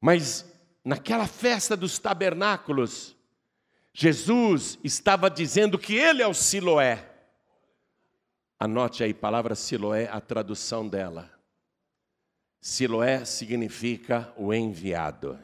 Mas 0.00 0.44
naquela 0.84 1.26
festa 1.26 1.76
dos 1.76 1.98
tabernáculos, 1.98 3.16
Jesus 3.92 4.78
estava 4.84 5.28
dizendo 5.28 5.78
que 5.78 5.96
Ele 5.96 6.22
é 6.22 6.26
o 6.26 6.34
Siloé. 6.34 7.04
Anote 8.60 9.02
aí, 9.02 9.12
palavra 9.12 9.54
Siloé, 9.54 10.08
a 10.08 10.20
tradução 10.20 10.88
dela. 10.88 11.32
Siloé 12.60 13.24
significa 13.24 14.32
o 14.36 14.52
enviado. 14.54 15.38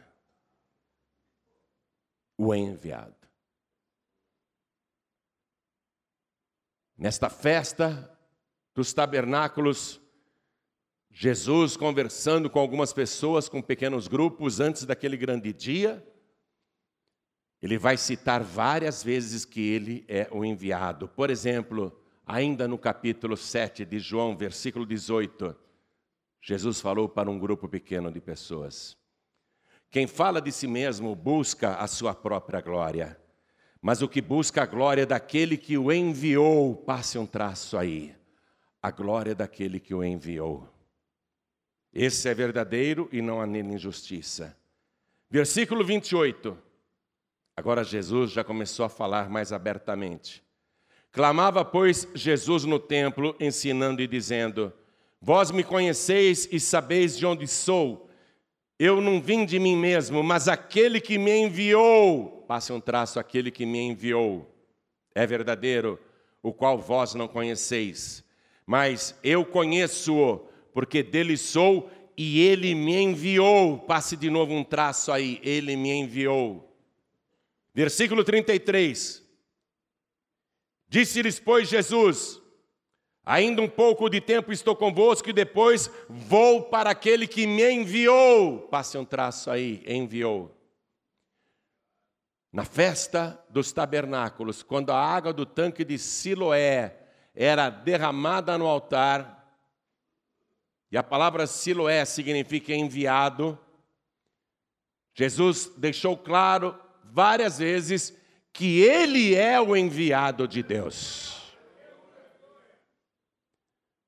O 2.36 2.54
enviado. 2.54 3.14
Nesta 6.96 7.28
festa 7.28 8.10
dos 8.74 8.92
tabernáculos, 8.92 10.00
Jesus 11.16 11.76
conversando 11.76 12.50
com 12.50 12.58
algumas 12.58 12.92
pessoas, 12.92 13.48
com 13.48 13.62
pequenos 13.62 14.08
grupos, 14.08 14.58
antes 14.58 14.84
daquele 14.84 15.16
grande 15.16 15.52
dia, 15.52 16.04
ele 17.62 17.78
vai 17.78 17.96
citar 17.96 18.42
várias 18.42 19.00
vezes 19.00 19.44
que 19.44 19.60
ele 19.60 20.04
é 20.08 20.26
o 20.32 20.44
enviado. 20.44 21.06
Por 21.06 21.30
exemplo, 21.30 21.96
ainda 22.26 22.66
no 22.66 22.76
capítulo 22.76 23.36
7 23.36 23.84
de 23.84 24.00
João, 24.00 24.36
versículo 24.36 24.84
18, 24.84 25.54
Jesus 26.42 26.80
falou 26.80 27.08
para 27.08 27.30
um 27.30 27.38
grupo 27.38 27.68
pequeno 27.68 28.10
de 28.10 28.20
pessoas: 28.20 28.96
Quem 29.92 30.08
fala 30.08 30.42
de 30.42 30.50
si 30.50 30.66
mesmo 30.66 31.14
busca 31.14 31.76
a 31.76 31.86
sua 31.86 32.12
própria 32.12 32.60
glória, 32.60 33.16
mas 33.80 34.02
o 34.02 34.08
que 34.08 34.20
busca 34.20 34.64
a 34.64 34.66
glória 34.66 35.06
daquele 35.06 35.56
que 35.56 35.78
o 35.78 35.92
enviou, 35.92 36.74
passe 36.74 37.16
um 37.18 37.24
traço 37.24 37.78
aí, 37.78 38.16
a 38.82 38.90
glória 38.90 39.32
daquele 39.32 39.78
que 39.78 39.94
o 39.94 40.02
enviou. 40.02 40.73
Esse 41.94 42.28
é 42.28 42.34
verdadeiro 42.34 43.08
e 43.12 43.22
não 43.22 43.40
há 43.40 43.46
nele 43.46 43.74
injustiça. 43.74 44.56
Versículo 45.30 45.84
28. 45.84 46.58
Agora 47.56 47.84
Jesus 47.84 48.32
já 48.32 48.42
começou 48.42 48.84
a 48.84 48.88
falar 48.88 49.30
mais 49.30 49.52
abertamente. 49.52 50.42
Clamava, 51.12 51.64
pois, 51.64 52.08
Jesus 52.12 52.64
no 52.64 52.80
templo, 52.80 53.36
ensinando 53.38 54.02
e 54.02 54.08
dizendo: 54.08 54.72
Vós 55.20 55.52
me 55.52 55.62
conheceis 55.62 56.48
e 56.50 56.58
sabeis 56.58 57.16
de 57.16 57.24
onde 57.24 57.46
sou. 57.46 58.10
Eu 58.76 59.00
não 59.00 59.22
vim 59.22 59.46
de 59.46 59.60
mim 59.60 59.76
mesmo, 59.76 60.20
mas 60.20 60.48
aquele 60.48 61.00
que 61.00 61.16
me 61.16 61.30
enviou, 61.30 62.44
passe 62.48 62.72
um 62.72 62.80
traço, 62.80 63.20
aquele 63.20 63.52
que 63.52 63.64
me 63.64 63.78
enviou, 63.78 64.52
é 65.14 65.24
verdadeiro, 65.24 66.00
o 66.42 66.52
qual 66.52 66.76
vós 66.76 67.14
não 67.14 67.28
conheceis. 67.28 68.24
Mas 68.66 69.16
eu 69.22 69.44
conheço-o 69.44 70.52
porque 70.74 71.02
dele 71.02 71.36
sou 71.36 71.88
e 72.16 72.42
ele 72.42 72.74
me 72.74 72.96
enviou. 72.96 73.78
Passe 73.78 74.16
de 74.16 74.28
novo 74.28 74.52
um 74.52 74.64
traço 74.64 75.10
aí, 75.12 75.40
ele 75.42 75.76
me 75.76 75.90
enviou. 75.90 76.76
Versículo 77.72 78.22
33. 78.22 79.24
Disse-lhes, 80.88 81.38
pois, 81.38 81.68
Jesus: 81.68 82.40
Ainda 83.24 83.62
um 83.62 83.68
pouco 83.68 84.10
de 84.10 84.20
tempo 84.20 84.52
estou 84.52 84.76
convosco 84.76 85.30
e 85.30 85.32
depois 85.32 85.90
vou 86.08 86.64
para 86.64 86.90
aquele 86.90 87.26
que 87.26 87.46
me 87.46 87.68
enviou. 87.70 88.58
Passe 88.68 88.98
um 88.98 89.04
traço 89.04 89.50
aí, 89.50 89.82
enviou. 89.86 90.54
Na 92.52 92.64
festa 92.64 93.42
dos 93.48 93.72
tabernáculos, 93.72 94.62
quando 94.62 94.90
a 94.90 94.96
água 94.96 95.32
do 95.32 95.46
tanque 95.46 95.84
de 95.84 95.98
Siloé 95.98 96.96
era 97.34 97.68
derramada 97.68 98.56
no 98.56 98.66
altar, 98.66 99.43
e 100.94 100.96
a 100.96 101.02
palavra 101.02 101.44
Siloé 101.44 102.04
significa 102.04 102.72
enviado. 102.72 103.58
Jesus 105.12 105.66
deixou 105.76 106.16
claro 106.16 106.80
várias 107.02 107.58
vezes 107.58 108.16
que 108.52 108.80
ele 108.82 109.34
é 109.34 109.60
o 109.60 109.76
enviado 109.76 110.46
de 110.46 110.62
Deus. 110.62 111.52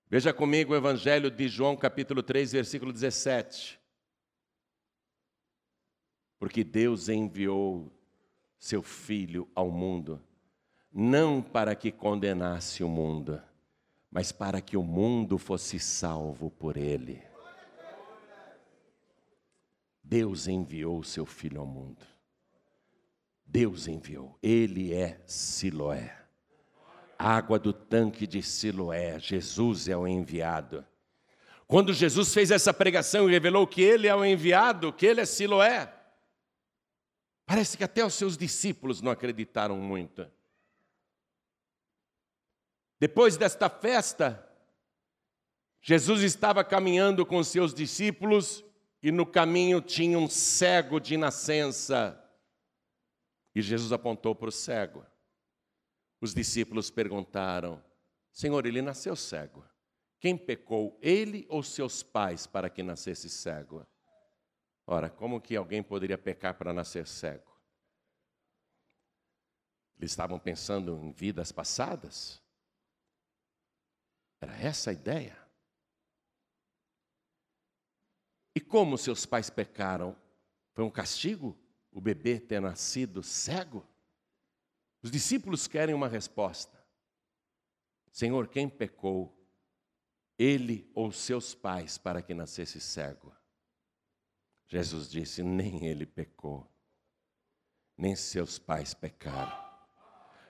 Veja 0.08 0.32
comigo 0.32 0.72
o 0.72 0.76
Evangelho 0.76 1.28
de 1.28 1.48
João, 1.48 1.76
capítulo 1.76 2.22
3, 2.22 2.52
versículo 2.52 2.92
17. 2.92 3.80
Porque 6.38 6.62
Deus 6.62 7.08
enviou 7.08 7.92
seu 8.60 8.80
Filho 8.80 9.50
ao 9.56 9.72
mundo, 9.72 10.22
não 10.92 11.42
para 11.42 11.74
que 11.74 11.90
condenasse 11.90 12.84
o 12.84 12.88
mundo, 12.88 13.42
mas 14.16 14.32
para 14.32 14.62
que 14.62 14.78
o 14.78 14.82
mundo 14.82 15.36
fosse 15.36 15.78
salvo 15.78 16.50
por 16.50 16.78
ele. 16.78 17.22
Deus 20.02 20.48
enviou 20.48 21.00
o 21.00 21.04
seu 21.04 21.26
filho 21.26 21.60
ao 21.60 21.66
mundo. 21.66 22.02
Deus 23.44 23.86
enviou. 23.86 24.38
Ele 24.42 24.94
é 24.94 25.20
Siloé. 25.26 26.16
Água 27.18 27.58
do 27.58 27.74
tanque 27.74 28.26
de 28.26 28.42
Siloé. 28.42 29.20
Jesus 29.20 29.86
é 29.86 29.94
o 29.94 30.08
enviado. 30.08 30.82
Quando 31.66 31.92
Jesus 31.92 32.32
fez 32.32 32.50
essa 32.50 32.72
pregação 32.72 33.28
e 33.28 33.32
revelou 33.32 33.66
que 33.66 33.82
ele 33.82 34.06
é 34.06 34.14
o 34.14 34.24
enviado, 34.24 34.94
que 34.94 35.04
ele 35.04 35.20
é 35.20 35.26
Siloé, 35.26 35.92
parece 37.44 37.76
que 37.76 37.84
até 37.84 38.02
os 38.02 38.14
seus 38.14 38.34
discípulos 38.38 39.02
não 39.02 39.12
acreditaram 39.12 39.76
muito. 39.76 40.26
Depois 42.98 43.36
desta 43.36 43.68
festa, 43.68 44.42
Jesus 45.80 46.22
estava 46.22 46.64
caminhando 46.64 47.24
com 47.26 47.42
seus 47.44 47.74
discípulos 47.74 48.64
e 49.02 49.12
no 49.12 49.26
caminho 49.26 49.80
tinha 49.80 50.18
um 50.18 50.28
cego 50.28 50.98
de 50.98 51.16
nascença. 51.16 52.20
E 53.54 53.62
Jesus 53.62 53.92
apontou 53.92 54.34
para 54.34 54.48
o 54.48 54.52
cego. 54.52 55.04
Os 56.20 56.34
discípulos 56.34 56.90
perguntaram: 56.90 57.82
Senhor, 58.32 58.66
ele 58.66 58.82
nasceu 58.82 59.14
cego. 59.14 59.64
Quem 60.18 60.36
pecou, 60.36 60.98
ele 61.00 61.46
ou 61.48 61.62
seus 61.62 62.02
pais, 62.02 62.46
para 62.46 62.70
que 62.70 62.82
nascesse 62.82 63.28
cego? 63.28 63.86
Ora, 64.86 65.10
como 65.10 65.40
que 65.40 65.54
alguém 65.54 65.82
poderia 65.82 66.16
pecar 66.16 66.54
para 66.54 66.72
nascer 66.72 67.06
cego? 67.06 67.54
Eles 69.98 70.10
estavam 70.10 70.38
pensando 70.38 70.98
em 71.02 71.12
vidas 71.12 71.52
passadas? 71.52 72.42
Era 74.46 74.56
essa 74.58 74.90
a 74.90 74.92
ideia. 74.92 75.36
E 78.54 78.60
como 78.60 78.96
seus 78.96 79.26
pais 79.26 79.50
pecaram? 79.50 80.16
Foi 80.72 80.84
um 80.84 80.90
castigo 80.90 81.58
o 81.90 82.00
bebê 82.00 82.38
ter 82.38 82.60
nascido 82.60 83.22
cego? 83.24 83.84
Os 85.02 85.10
discípulos 85.10 85.66
querem 85.66 85.94
uma 85.94 86.08
resposta. 86.08 86.80
Senhor, 88.12 88.46
quem 88.46 88.68
pecou? 88.68 89.36
Ele 90.38 90.88
ou 90.94 91.10
seus 91.10 91.54
pais 91.54 91.98
para 91.98 92.22
que 92.22 92.32
nascesse 92.32 92.80
cego? 92.80 93.34
Jesus 94.68 95.10
disse: 95.10 95.42
nem 95.42 95.86
ele 95.86 96.06
pecou, 96.06 96.70
nem 97.96 98.14
seus 98.14 98.58
pais 98.58 98.94
pecaram. 98.94 99.56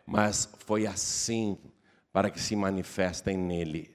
Mas 0.04 0.44
foi 0.58 0.86
assim 0.86 1.58
para 2.16 2.30
que 2.30 2.40
se 2.40 2.56
manifestem 2.56 3.36
nele 3.36 3.94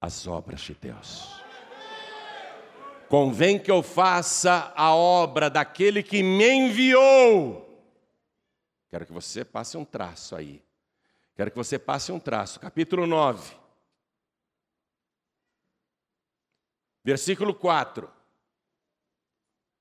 as 0.00 0.28
obras 0.28 0.60
de 0.60 0.72
Deus. 0.72 1.42
Convém 3.08 3.58
que 3.58 3.68
eu 3.68 3.82
faça 3.82 4.72
a 4.76 4.94
obra 4.94 5.50
daquele 5.50 6.00
que 6.00 6.22
me 6.22 6.48
enviou, 6.48 7.66
Quero 8.88 9.04
que 9.04 9.12
você 9.12 9.44
passe 9.44 9.76
um 9.76 9.84
traço 9.84 10.36
aí. 10.36 10.62
Quero 11.34 11.50
que 11.50 11.56
você 11.56 11.76
passe 11.76 12.12
um 12.12 12.20
traço. 12.20 12.60
Capítulo 12.60 13.04
9. 13.04 13.56
Versículo 17.02 17.52
4. 17.52 18.08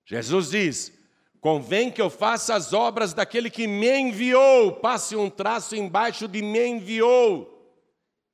Jesus 0.05 0.49
diz: 0.49 0.91
Convém 1.39 1.91
que 1.91 2.01
eu 2.01 2.09
faça 2.09 2.55
as 2.55 2.73
obras 2.73 3.13
daquele 3.13 3.51
que 3.51 3.67
me 3.67 3.95
enviou. 3.95 4.73
Passe 4.77 5.15
um 5.15 5.29
traço 5.29 5.75
embaixo 5.75 6.27
de 6.27 6.41
me 6.41 6.67
enviou. 6.67 7.54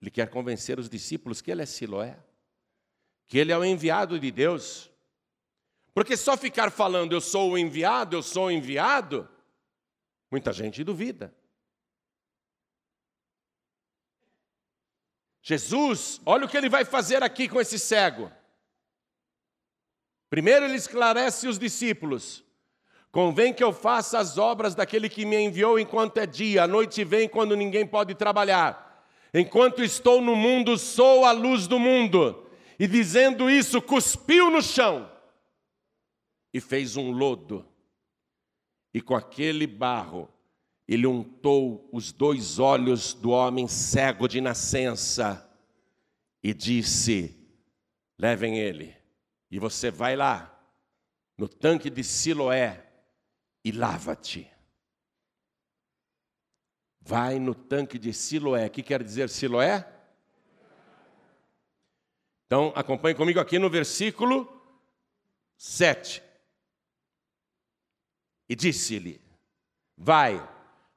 Ele 0.01 0.09
quer 0.09 0.27
convencer 0.29 0.79
os 0.79 0.89
discípulos 0.89 1.41
que 1.41 1.51
ele 1.51 1.61
é 1.61 1.65
Siloé, 1.65 2.17
que 3.27 3.37
ele 3.37 3.51
é 3.51 3.57
o 3.57 3.63
enviado 3.63 4.19
de 4.19 4.31
Deus. 4.31 4.89
Porque 5.93 6.17
só 6.17 6.35
ficar 6.35 6.71
falando 6.71 7.13
eu 7.13 7.21
sou 7.21 7.51
o 7.51 7.57
enviado, 7.57 8.15
eu 8.15 8.23
sou 8.23 8.45
o 8.45 8.51
enviado, 8.51 9.29
muita 10.31 10.51
gente 10.51 10.83
duvida. 10.83 11.33
Jesus, 15.43 16.21
olha 16.25 16.45
o 16.45 16.49
que 16.49 16.57
ele 16.57 16.69
vai 16.69 16.85
fazer 16.85 17.21
aqui 17.23 17.47
com 17.47 17.59
esse 17.59 17.77
cego. 17.77 18.31
Primeiro 20.29 20.65
ele 20.65 20.75
esclarece 20.75 21.47
os 21.47 21.59
discípulos. 21.59 22.43
Convém 23.11 23.53
que 23.53 23.63
eu 23.63 23.73
faça 23.73 24.17
as 24.17 24.37
obras 24.37 24.73
daquele 24.73 25.09
que 25.09 25.25
me 25.25 25.35
enviou 25.37 25.77
enquanto 25.77 26.17
é 26.17 26.25
dia, 26.25 26.63
a 26.63 26.67
noite 26.67 27.03
vem 27.03 27.27
quando 27.27 27.57
ninguém 27.57 27.85
pode 27.85 28.15
trabalhar. 28.15 28.90
Enquanto 29.33 29.83
estou 29.83 30.21
no 30.21 30.35
mundo, 30.35 30.77
sou 30.77 31.25
a 31.25 31.31
luz 31.31 31.67
do 31.67 31.79
mundo. 31.79 32.47
E 32.77 32.87
dizendo 32.87 33.49
isso, 33.49 33.81
cuspiu 33.81 34.49
no 34.49 34.61
chão 34.61 35.09
e 36.53 36.59
fez 36.59 36.97
um 36.97 37.11
lodo. 37.11 37.65
E 38.93 39.01
com 39.01 39.15
aquele 39.15 39.65
barro, 39.65 40.27
ele 40.87 41.07
untou 41.07 41.87
os 41.93 42.11
dois 42.11 42.59
olhos 42.59 43.13
do 43.13 43.29
homem 43.29 43.67
cego 43.67 44.27
de 44.27 44.41
nascença 44.41 45.49
e 46.43 46.53
disse: 46.53 47.37
Levem 48.19 48.59
ele, 48.59 48.95
e 49.49 49.57
você 49.57 49.89
vai 49.89 50.15
lá, 50.15 50.59
no 51.37 51.47
tanque 51.47 51.89
de 51.89 52.03
Siloé, 52.03 52.85
e 53.63 53.71
lava-te. 53.71 54.51
Vai 57.01 57.39
no 57.39 57.55
tanque 57.55 57.97
de 57.97 58.13
Siloé. 58.13 58.67
O 58.67 58.69
que 58.69 58.83
quer 58.83 59.03
dizer 59.03 59.29
Siloé? 59.29 59.87
Então, 62.45 62.71
acompanhe 62.75 63.15
comigo 63.15 63.39
aqui 63.39 63.57
no 63.57 63.69
versículo 63.69 64.47
7. 65.57 66.21
E 68.47 68.55
disse-lhe: 68.55 69.21
Vai, 69.97 70.45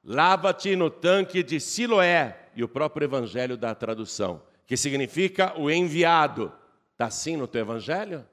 lava-te 0.03 0.75
no 0.75 0.89
tanque 0.89 1.41
de 1.41 1.59
Siloé. 1.59 2.49
E 2.55 2.63
o 2.63 2.69
próprio 2.69 3.05
evangelho 3.05 3.57
da 3.57 3.75
tradução, 3.75 4.41
que 4.65 4.77
significa 4.77 5.59
o 5.59 5.69
enviado. 5.69 6.53
Está 6.93 7.07
assim 7.07 7.35
no 7.35 7.47
teu 7.47 7.61
evangelho? 7.61 8.25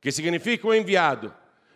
Que 0.00 0.10
significa 0.10 0.66
o 0.66 0.74
enviado. 0.74 1.34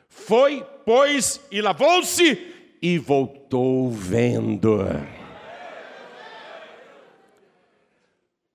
Foi, 0.08 0.66
pois, 0.84 1.40
e 1.50 1.60
lavou-se 1.60 2.55
e 2.80 2.98
voltou 2.98 3.90
vendo. 3.90 4.78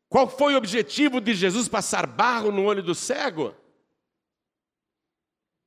Qual 0.10 0.28
foi 0.28 0.54
o 0.54 0.58
objetivo 0.58 1.22
de 1.22 1.34
Jesus 1.34 1.68
passar 1.68 2.06
barro 2.06 2.52
no 2.52 2.66
olho 2.66 2.84
do 2.84 2.94
cego? 2.94 3.56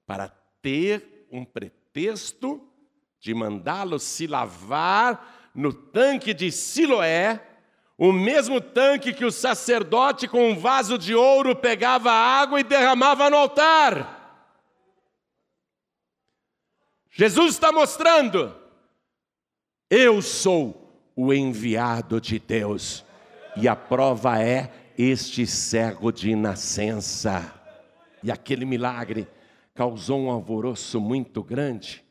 Para 0.07 0.29
ter 0.61 1.27
um 1.33 1.45
pretexto 1.45 2.63
de 3.19 3.33
mandá-lo 3.33 3.99
se 3.99 4.27
lavar 4.27 5.51
no 5.55 5.73
tanque 5.73 6.35
de 6.35 6.53
Siloé, 6.53 7.41
o 7.97 8.13
mesmo 8.13 8.61
tanque 8.61 9.15
que 9.15 9.25
o 9.25 9.31
sacerdote 9.31 10.29
com 10.29 10.51
um 10.51 10.59
vaso 10.59 10.99
de 10.99 11.15
ouro 11.15 11.57
pegava 11.57 12.11
água 12.11 12.61
e 12.61 12.65
derramava 12.65 13.31
no 13.31 13.37
altar. 13.37 14.24
Jesus 17.17 17.55
está 17.55 17.71
mostrando: 17.71 18.55
eu 19.89 20.21
sou 20.21 21.13
o 21.15 21.33
enviado 21.33 22.21
de 22.21 22.41
Deus, 22.41 23.05
e 23.57 23.69
a 23.69 23.77
prova 23.77 24.43
é 24.43 24.73
este 24.99 25.47
cego 25.47 26.11
de 26.11 26.35
nascença. 26.35 27.55
E 28.21 28.33
aquele 28.33 28.65
milagre 28.65 29.29
causou 29.75 30.19
um 30.19 30.31
alvoroço 30.31 31.01
muito 31.01 31.41
grande, 31.41 32.05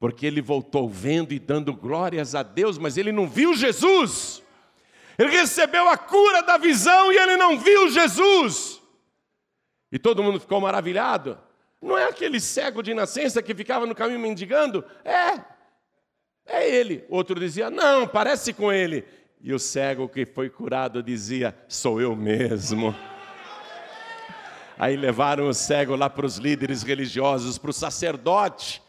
porque 0.00 0.24
ele 0.24 0.40
voltou 0.40 0.88
vendo 0.88 1.34
e 1.34 1.38
dando 1.38 1.74
glórias 1.74 2.34
a 2.34 2.42
Deus, 2.42 2.78
mas 2.78 2.96
ele 2.96 3.12
não 3.12 3.28
viu 3.28 3.54
Jesus. 3.54 4.42
Ele 5.18 5.30
recebeu 5.30 5.88
a 5.88 5.98
cura 5.98 6.42
da 6.42 6.56
visão 6.56 7.12
e 7.12 7.16
ele 7.16 7.36
não 7.36 7.58
viu 7.58 7.90
Jesus. 7.90 8.80
E 9.92 9.98
todo 9.98 10.22
mundo 10.22 10.40
ficou 10.40 10.60
maravilhado. 10.60 11.38
Não 11.80 11.96
é 11.96 12.04
aquele 12.04 12.40
cego 12.40 12.82
de 12.82 12.92
nascença 12.92 13.42
que 13.42 13.54
ficava 13.54 13.86
no 13.86 13.94
caminho 13.94 14.18
mendigando? 14.18 14.84
É, 15.04 15.40
é 16.46 16.68
ele. 16.68 17.04
Outro 17.08 17.38
dizia, 17.38 17.70
não, 17.70 18.06
parece 18.06 18.52
com 18.52 18.72
ele. 18.72 19.04
E 19.40 19.52
o 19.52 19.58
cego 19.58 20.08
que 20.08 20.26
foi 20.26 20.50
curado 20.50 21.02
dizia, 21.02 21.56
sou 21.68 22.00
eu 22.00 22.16
mesmo. 22.16 22.94
Aí 24.76 24.96
levaram 24.96 25.48
o 25.48 25.54
cego 25.54 25.94
lá 25.94 26.10
para 26.10 26.26
os 26.26 26.36
líderes 26.36 26.82
religiosos, 26.82 27.58
para 27.58 27.70
o 27.70 27.72
sacerdote, 27.72 28.82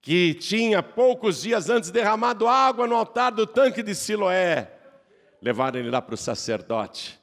que 0.00 0.34
tinha 0.34 0.82
poucos 0.82 1.42
dias 1.42 1.68
antes 1.68 1.90
derramado 1.90 2.48
água 2.48 2.86
no 2.86 2.94
altar 2.94 3.32
do 3.32 3.46
tanque 3.46 3.82
de 3.82 3.94
Siloé. 3.94 4.70
Levaram 5.42 5.78
ele 5.78 5.90
lá 5.90 6.00
para 6.00 6.14
o 6.14 6.18
sacerdote. 6.18 7.18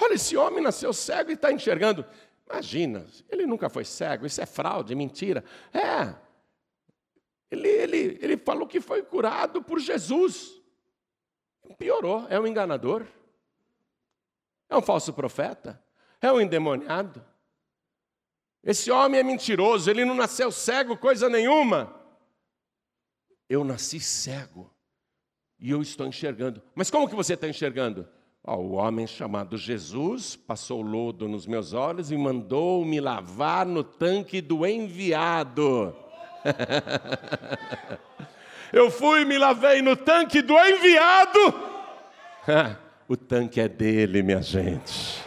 Olha, 0.00 0.14
esse 0.14 0.36
homem 0.36 0.62
nasceu 0.62 0.92
cego 0.92 1.30
e 1.30 1.34
está 1.34 1.52
enxergando. 1.52 2.04
Imagina, 2.50 3.06
ele 3.28 3.46
nunca 3.46 3.68
foi 3.68 3.84
cego, 3.84 4.26
isso 4.26 4.40
é 4.40 4.46
fraude, 4.46 4.94
mentira. 4.94 5.44
É, 5.72 6.14
ele, 7.50 7.68
ele, 7.68 8.18
ele 8.20 8.36
falou 8.36 8.66
que 8.66 8.80
foi 8.80 9.02
curado 9.02 9.62
por 9.62 9.78
Jesus. 9.78 10.60
Piorou, 11.78 12.26
é 12.28 12.38
um 12.38 12.46
enganador, 12.46 13.06
é 14.68 14.76
um 14.76 14.82
falso 14.82 15.12
profeta, 15.12 15.82
é 16.20 16.30
um 16.32 16.40
endemoniado. 16.40 17.24
Esse 18.62 18.90
homem 18.90 19.20
é 19.20 19.22
mentiroso, 19.22 19.90
ele 19.90 20.04
não 20.04 20.14
nasceu 20.14 20.52
cego, 20.52 20.96
coisa 20.96 21.28
nenhuma. 21.28 21.94
Eu 23.48 23.64
nasci 23.64 24.00
cego 24.00 24.72
e 25.58 25.70
eu 25.70 25.82
estou 25.82 26.06
enxergando. 26.06 26.62
Mas 26.74 26.90
como 26.90 27.08
que 27.08 27.14
você 27.14 27.34
está 27.34 27.48
enxergando? 27.48 28.08
O 28.44 28.72
homem 28.72 29.06
chamado 29.06 29.56
Jesus 29.56 30.34
passou 30.34 30.82
lodo 30.82 31.28
nos 31.28 31.46
meus 31.46 31.72
olhos 31.72 32.10
e 32.10 32.16
mandou 32.16 32.84
me 32.84 33.00
lavar 33.00 33.64
no 33.64 33.84
tanque 33.84 34.40
do 34.40 34.66
enviado. 34.66 35.94
Eu 38.72 38.90
fui 38.90 39.20
e 39.20 39.24
me 39.24 39.38
lavei 39.38 39.80
no 39.80 39.94
tanque 39.94 40.42
do 40.42 40.58
enviado. 40.58 41.38
o 43.06 43.16
tanque 43.16 43.60
é 43.60 43.68
dele, 43.68 44.22
minha 44.22 44.42
gente. 44.42 45.22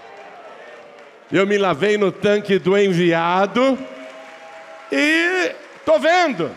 Eu 1.31 1.47
me 1.47 1.57
lavei 1.57 1.97
no 1.97 2.11
tanque 2.11 2.59
do 2.59 2.77
enviado 2.77 3.79
e 4.91 5.55
estou 5.77 5.99
vendo. 5.99 6.53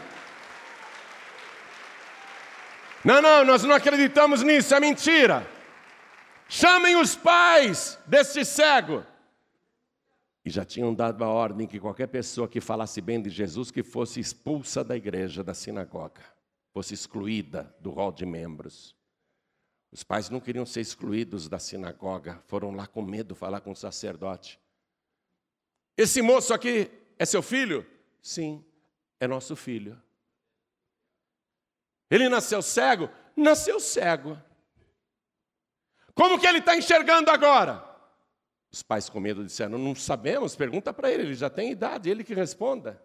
Não, 3.04 3.22
não, 3.22 3.44
nós 3.44 3.62
não 3.62 3.76
acreditamos 3.76 4.42
nisso, 4.42 4.74
é 4.74 4.80
mentira. 4.80 5.57
Chamem 6.48 6.96
os 6.96 7.14
pais 7.14 7.98
deste 8.06 8.44
cego. 8.44 9.04
E 10.42 10.50
já 10.50 10.64
tinham 10.64 10.94
dado 10.94 11.22
a 11.22 11.28
ordem 11.28 11.66
que 11.66 11.78
qualquer 11.78 12.06
pessoa 12.06 12.48
que 12.48 12.58
falasse 12.58 13.02
bem 13.02 13.20
de 13.20 13.28
Jesus 13.28 13.70
que 13.70 13.82
fosse 13.82 14.18
expulsa 14.18 14.82
da 14.82 14.96
igreja, 14.96 15.44
da 15.44 15.52
sinagoga, 15.52 16.22
fosse 16.72 16.94
excluída 16.94 17.74
do 17.78 17.90
rol 17.90 18.10
de 18.10 18.24
membros. 18.24 18.96
Os 19.92 20.02
pais 20.02 20.30
não 20.30 20.40
queriam 20.40 20.64
ser 20.64 20.80
excluídos 20.80 21.48
da 21.48 21.58
sinagoga, 21.58 22.42
foram 22.46 22.70
lá 22.70 22.86
com 22.86 23.02
medo 23.02 23.34
falar 23.34 23.60
com 23.60 23.72
o 23.72 23.76
sacerdote. 23.76 24.58
Esse 25.98 26.22
moço 26.22 26.54
aqui 26.54 26.90
é 27.18 27.26
seu 27.26 27.42
filho? 27.42 27.86
Sim, 28.22 28.64
é 29.20 29.26
nosso 29.26 29.54
filho. 29.54 30.00
Ele 32.10 32.26
nasceu 32.28 32.62
cego? 32.62 33.10
Nasceu 33.36 33.78
cego. 33.78 34.40
Como 36.18 36.36
que 36.36 36.48
ele 36.48 36.58
está 36.58 36.76
enxergando 36.76 37.30
agora? 37.30 37.84
Os 38.72 38.82
pais 38.82 39.08
com 39.08 39.20
medo 39.20 39.44
disseram: 39.44 39.78
Não 39.78 39.94
sabemos, 39.94 40.56
pergunta 40.56 40.92
para 40.92 41.12
ele, 41.12 41.22
ele 41.22 41.34
já 41.34 41.48
tem 41.48 41.70
idade, 41.70 42.10
ele 42.10 42.24
que 42.24 42.34
responda. 42.34 43.00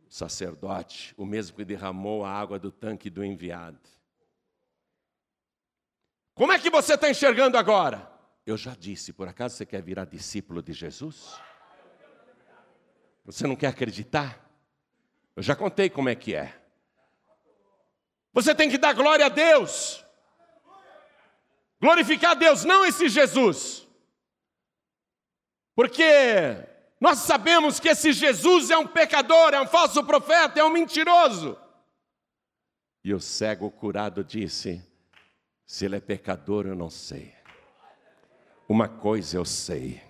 O 0.00 0.10
sacerdote, 0.10 1.12
o 1.18 1.26
mesmo 1.26 1.54
que 1.58 1.62
derramou 1.62 2.24
a 2.24 2.30
água 2.30 2.58
do 2.58 2.72
tanque 2.72 3.10
do 3.10 3.22
enviado. 3.22 3.78
Como 6.32 6.50
é 6.50 6.58
que 6.58 6.70
você 6.70 6.94
está 6.94 7.10
enxergando 7.10 7.58
agora? 7.58 8.10
Eu 8.46 8.56
já 8.56 8.74
disse, 8.74 9.12
por 9.12 9.28
acaso 9.28 9.56
você 9.56 9.66
quer 9.66 9.82
virar 9.82 10.06
discípulo 10.06 10.62
de 10.62 10.72
Jesus? 10.72 11.38
Você 13.26 13.46
não 13.46 13.56
quer 13.56 13.66
acreditar? 13.66 14.50
Eu 15.36 15.42
já 15.42 15.54
contei 15.54 15.90
como 15.90 16.08
é 16.08 16.14
que 16.14 16.34
é. 16.34 16.61
Você 18.32 18.54
tem 18.54 18.70
que 18.70 18.78
dar 18.78 18.94
glória 18.94 19.26
a 19.26 19.28
Deus. 19.28 20.04
Glorificar 21.80 22.30
a 22.30 22.34
Deus, 22.34 22.64
não 22.64 22.84
esse 22.84 23.08
Jesus. 23.08 23.86
Porque 25.74 26.04
nós 27.00 27.18
sabemos 27.18 27.80
que 27.80 27.88
esse 27.88 28.12
Jesus 28.12 28.70
é 28.70 28.78
um 28.78 28.86
pecador, 28.86 29.52
é 29.52 29.60
um 29.60 29.66
falso 29.66 30.04
profeta, 30.04 30.60
é 30.60 30.64
um 30.64 30.70
mentiroso. 30.70 31.58
E 33.04 33.12
o 33.12 33.20
cego 33.20 33.70
curado 33.70 34.22
disse: 34.22 34.80
se 35.66 35.84
ele 35.84 35.96
é 35.96 36.00
pecador, 36.00 36.66
eu 36.66 36.76
não 36.76 36.88
sei. 36.88 37.34
Uma 38.68 38.88
coisa 38.88 39.36
eu 39.36 39.44
sei: 39.44 40.00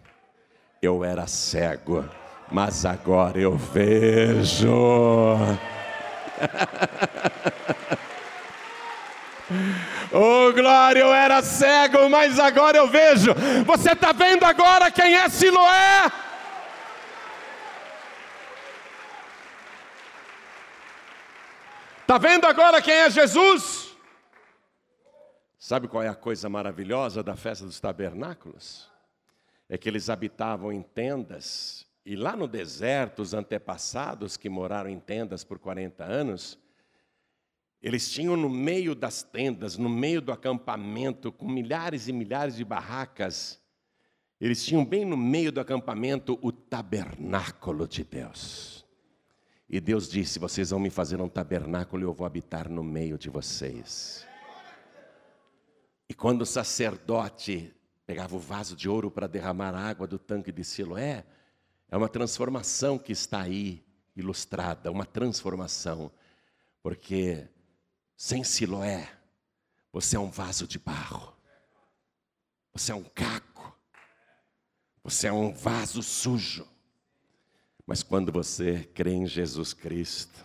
eu 0.83 1.03
era 1.03 1.27
cego, 1.27 2.05
mas 2.51 2.85
agora 2.85 3.39
eu 3.39 3.57
vejo. 3.57 4.69
Oh 10.15 10.53
glória, 10.53 11.01
eu 11.01 11.13
era 11.13 11.41
cego, 11.41 12.09
mas 12.11 12.39
agora 12.39 12.77
eu 12.77 12.87
vejo. 12.87 13.33
Você 13.65 13.93
está 13.93 14.13
vendo 14.13 14.45
agora 14.45 14.91
quem 14.91 15.15
é 15.15 15.29
Siloé? 15.29 16.13
Está 22.03 22.19
vendo 22.19 22.45
agora 22.45 22.83
quem 22.83 22.93
é 22.93 23.09
Jesus? 23.09 23.97
Sabe 25.59 25.89
qual 25.89 26.03
é 26.03 26.09
a 26.09 26.15
coisa 26.15 26.47
maravilhosa 26.49 27.23
da 27.23 27.35
festa 27.35 27.65
dos 27.65 27.81
tabernáculos? 27.81 28.91
É 29.67 29.79
que 29.79 29.89
eles 29.89 30.11
habitavam 30.11 30.71
em 30.71 30.83
tendas, 30.83 31.87
e 32.05 32.17
lá 32.17 32.37
no 32.37 32.47
deserto, 32.47 33.23
os 33.23 33.33
antepassados 33.33 34.37
que 34.37 34.51
moraram 34.51 34.91
em 34.91 35.01
tendas 35.01 35.43
por 35.43 35.59
40 35.59 36.05
anos, 36.05 36.59
eles 37.83 38.11
tinham 38.11 38.37
no 38.37 38.49
meio 38.49 38.95
das 38.95 39.23
tendas, 39.23 39.77
no 39.77 39.89
meio 39.89 40.23
do 40.23 40.31
acampamento, 40.31 41.33
com 41.33 41.49
milhares 41.49 42.07
e 42.07 42.13
milhares 42.13 42.55
de 42.55 42.65
barracas, 42.65 43.61
eles 44.41 44.65
tinham 44.65 44.85
bem 44.85 45.05
no 45.05 45.17
meio 45.17 45.51
do 45.51 45.61
acampamento 45.61 46.39
o 46.43 46.53
tabernáculo 46.53 47.89
de 47.89 48.05
Deus. 48.05 48.85
E 49.69 49.81
Deus 49.81 50.09
disse: 50.09 50.39
Vocês 50.39 50.71
vão 50.71 50.79
me 50.79 50.91
fazer 50.91 51.21
um 51.21 51.29
tabernáculo 51.29 52.03
e 52.03 52.05
eu 52.05 52.13
vou 52.13 52.27
habitar 52.27 52.69
no 52.69 52.85
meio 52.85 53.19
de 53.19 53.31
vocês. 53.31 54.27
E 56.09 56.15
quando 56.15 56.43
o 56.43 56.47
sacerdote 56.47 57.75
pegava 58.07 58.37
o 58.37 58.39
vaso 58.39 58.77
de 58.77 58.89
ouro 58.89 59.11
para 59.11 59.27
derramar 59.27 59.75
a 59.75 59.81
água 59.81 60.07
do 60.07 60.19
tanque 60.19 60.53
de 60.53 60.63
Siloé, 60.63 61.25
é 61.89 61.97
uma 61.97 62.09
transformação 62.09 62.99
que 62.99 63.13
está 63.13 63.43
aí 63.43 63.85
ilustrada, 64.15 64.91
uma 64.91 65.07
transformação, 65.07 66.11
porque 66.83 67.49
sem 68.17 68.45
Siloé, 68.45 69.09
você 69.93 70.17
é 70.17 70.21
um 70.21 70.31
vaso 70.31 70.67
de 70.67 70.79
barro, 70.79 71.35
você 72.73 72.93
é 72.93 72.95
um 72.95 73.03
caco, 73.03 73.77
você 75.03 75.27
é 75.27 75.33
um 75.33 75.53
vaso 75.53 76.03
sujo. 76.03 76.67
Mas 77.87 78.03
quando 78.03 78.31
você 78.31 78.89
crê 78.95 79.13
em 79.13 79.27
Jesus 79.27 79.75
Cristo 79.75 80.45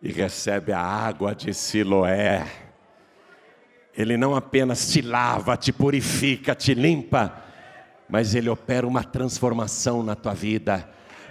e 0.00 0.10
recebe 0.12 0.72
a 0.72 0.80
água 0.80 1.34
de 1.34 1.52
Siloé, 1.52 2.46
Ele 3.92 4.16
não 4.16 4.34
apenas 4.34 4.90
te 4.90 5.02
lava, 5.02 5.56
te 5.56 5.72
purifica, 5.72 6.54
te 6.54 6.72
limpa, 6.74 7.44
mas 8.08 8.34
Ele 8.34 8.48
opera 8.48 8.86
uma 8.86 9.02
transformação 9.02 10.02
na 10.02 10.14
tua 10.14 10.32
vida 10.32 10.88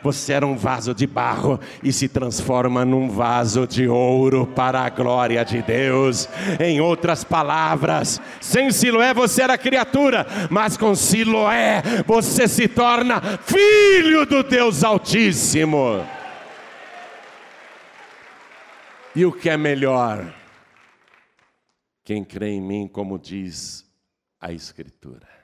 você 0.07 0.31
era 0.31 0.47
um 0.47 0.55
vaso 0.55 0.95
de 0.95 1.05
barro 1.05 1.59
e 1.83 1.91
se 1.91 2.07
transforma 2.07 2.85
num 2.85 3.09
vaso 3.09 3.67
de 3.67 3.89
ouro 3.89 4.47
para 4.47 4.79
a 4.79 4.89
glória 4.89 5.43
de 5.43 5.61
Deus. 5.61 6.29
Em 6.61 6.79
outras 6.79 7.25
palavras, 7.25 8.21
sem 8.39 8.71
Siloé 8.71 9.13
você 9.13 9.41
era 9.41 9.57
criatura, 9.57 10.25
mas 10.49 10.77
com 10.77 10.95
Siloé 10.95 11.83
você 12.05 12.47
se 12.47 12.69
torna 12.69 13.19
filho 13.39 14.25
do 14.25 14.43
Deus 14.43 14.81
Altíssimo. 14.81 16.05
E 19.13 19.25
o 19.25 19.31
que 19.33 19.49
é 19.49 19.57
melhor? 19.57 20.33
Quem 22.05 22.23
crê 22.23 22.51
em 22.51 22.61
mim, 22.61 22.87
como 22.87 23.19
diz 23.19 23.85
a 24.39 24.53
Escritura 24.53 25.36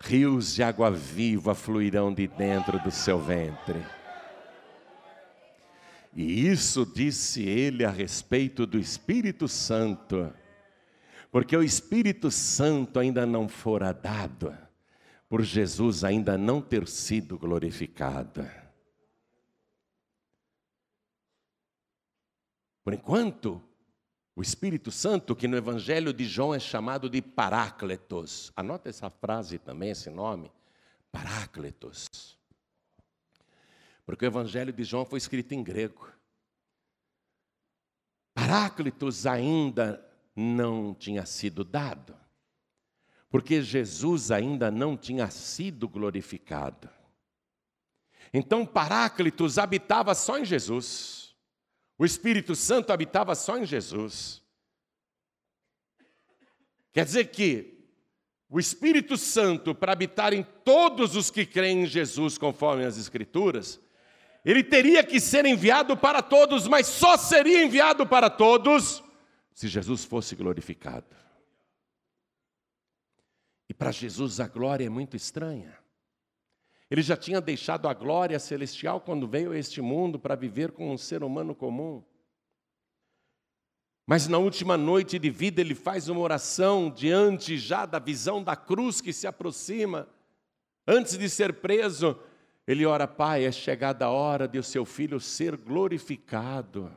rios 0.00 0.54
de 0.54 0.62
água 0.62 0.90
viva 0.90 1.54
fluirão 1.54 2.12
de 2.12 2.26
dentro 2.26 2.78
do 2.80 2.90
seu 2.90 3.18
ventre. 3.18 3.84
E 6.14 6.46
isso 6.46 6.86
disse 6.86 7.42
ele 7.42 7.84
a 7.84 7.90
respeito 7.90 8.66
do 8.66 8.78
Espírito 8.78 9.46
Santo, 9.46 10.32
porque 11.30 11.54
o 11.56 11.62
Espírito 11.62 12.30
Santo 12.30 12.98
ainda 12.98 13.26
não 13.26 13.48
fora 13.48 13.92
dado, 13.92 14.56
por 15.28 15.42
Jesus 15.42 16.04
ainda 16.04 16.38
não 16.38 16.62
ter 16.62 16.88
sido 16.88 17.38
glorificado. 17.38 18.48
Por 22.82 22.94
enquanto, 22.94 23.60
o 24.36 24.42
Espírito 24.42 24.92
Santo, 24.92 25.34
que 25.34 25.48
no 25.48 25.56
Evangelho 25.56 26.12
de 26.12 26.26
João 26.26 26.54
é 26.54 26.60
chamado 26.60 27.08
de 27.08 27.22
Parácletos. 27.22 28.52
Anota 28.54 28.90
essa 28.90 29.08
frase 29.08 29.58
também, 29.58 29.90
esse 29.90 30.10
nome. 30.10 30.52
Parácletos. 31.10 32.06
Porque 34.04 34.26
o 34.26 34.28
Evangelho 34.28 34.74
de 34.74 34.84
João 34.84 35.06
foi 35.06 35.16
escrito 35.16 35.52
em 35.52 35.62
grego. 35.62 36.12
Paráclitos 38.34 39.26
ainda 39.26 40.06
não 40.36 40.94
tinha 40.94 41.24
sido 41.24 41.64
dado, 41.64 42.14
porque 43.30 43.62
Jesus 43.62 44.30
ainda 44.30 44.70
não 44.70 44.98
tinha 44.98 45.30
sido 45.30 45.88
glorificado. 45.88 46.90
Então, 48.34 48.66
Paráclitos 48.66 49.56
habitava 49.56 50.14
só 50.14 50.38
em 50.38 50.44
Jesus. 50.44 51.25
O 51.98 52.04
Espírito 52.04 52.54
Santo 52.54 52.92
habitava 52.92 53.34
só 53.34 53.56
em 53.56 53.64
Jesus. 53.64 54.42
Quer 56.92 57.04
dizer 57.04 57.26
que 57.26 57.76
o 58.48 58.60
Espírito 58.60 59.16
Santo, 59.16 59.74
para 59.74 59.92
habitar 59.92 60.32
em 60.32 60.42
todos 60.64 61.16
os 61.16 61.30
que 61.30 61.44
creem 61.44 61.82
em 61.82 61.86
Jesus, 61.86 62.38
conforme 62.38 62.84
as 62.84 62.96
Escrituras, 62.96 63.80
ele 64.44 64.62
teria 64.62 65.02
que 65.02 65.18
ser 65.18 65.44
enviado 65.44 65.96
para 65.96 66.22
todos, 66.22 66.68
mas 66.68 66.86
só 66.86 67.16
seria 67.16 67.64
enviado 67.64 68.06
para 68.06 68.30
todos 68.30 69.02
se 69.52 69.66
Jesus 69.66 70.04
fosse 70.04 70.36
glorificado. 70.36 71.16
E 73.68 73.74
para 73.74 73.90
Jesus 73.90 74.38
a 74.38 74.46
glória 74.46 74.84
é 74.84 74.88
muito 74.88 75.16
estranha. 75.16 75.76
Ele 76.90 77.02
já 77.02 77.16
tinha 77.16 77.40
deixado 77.40 77.88
a 77.88 77.94
glória 77.94 78.38
celestial 78.38 79.00
quando 79.00 79.26
veio 79.26 79.52
a 79.52 79.58
este 79.58 79.80
mundo 79.80 80.18
para 80.18 80.36
viver 80.36 80.70
como 80.72 80.92
um 80.92 80.98
ser 80.98 81.24
humano 81.24 81.54
comum. 81.54 82.02
Mas 84.06 84.28
na 84.28 84.38
última 84.38 84.76
noite 84.76 85.18
de 85.18 85.28
vida 85.30 85.60
ele 85.60 85.74
faz 85.74 86.08
uma 86.08 86.20
oração 86.20 86.88
diante 86.88 87.58
já 87.58 87.84
da 87.84 87.98
visão 87.98 88.42
da 88.42 88.54
cruz 88.54 89.00
que 89.00 89.12
se 89.12 89.26
aproxima. 89.26 90.08
Antes 90.86 91.18
de 91.18 91.28
ser 91.28 91.54
preso, 91.54 92.16
ele 92.66 92.86
ora: 92.86 93.08
Pai, 93.08 93.44
é 93.44 93.50
chegada 93.50 94.04
a 94.04 94.10
hora 94.10 94.46
de 94.46 94.58
o 94.60 94.62
seu 94.62 94.84
filho 94.84 95.18
ser 95.18 95.56
glorificado. 95.56 96.92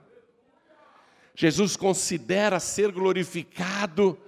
Jesus 1.34 1.76
considera 1.76 2.60
ser 2.60 2.92
glorificado 2.92 4.20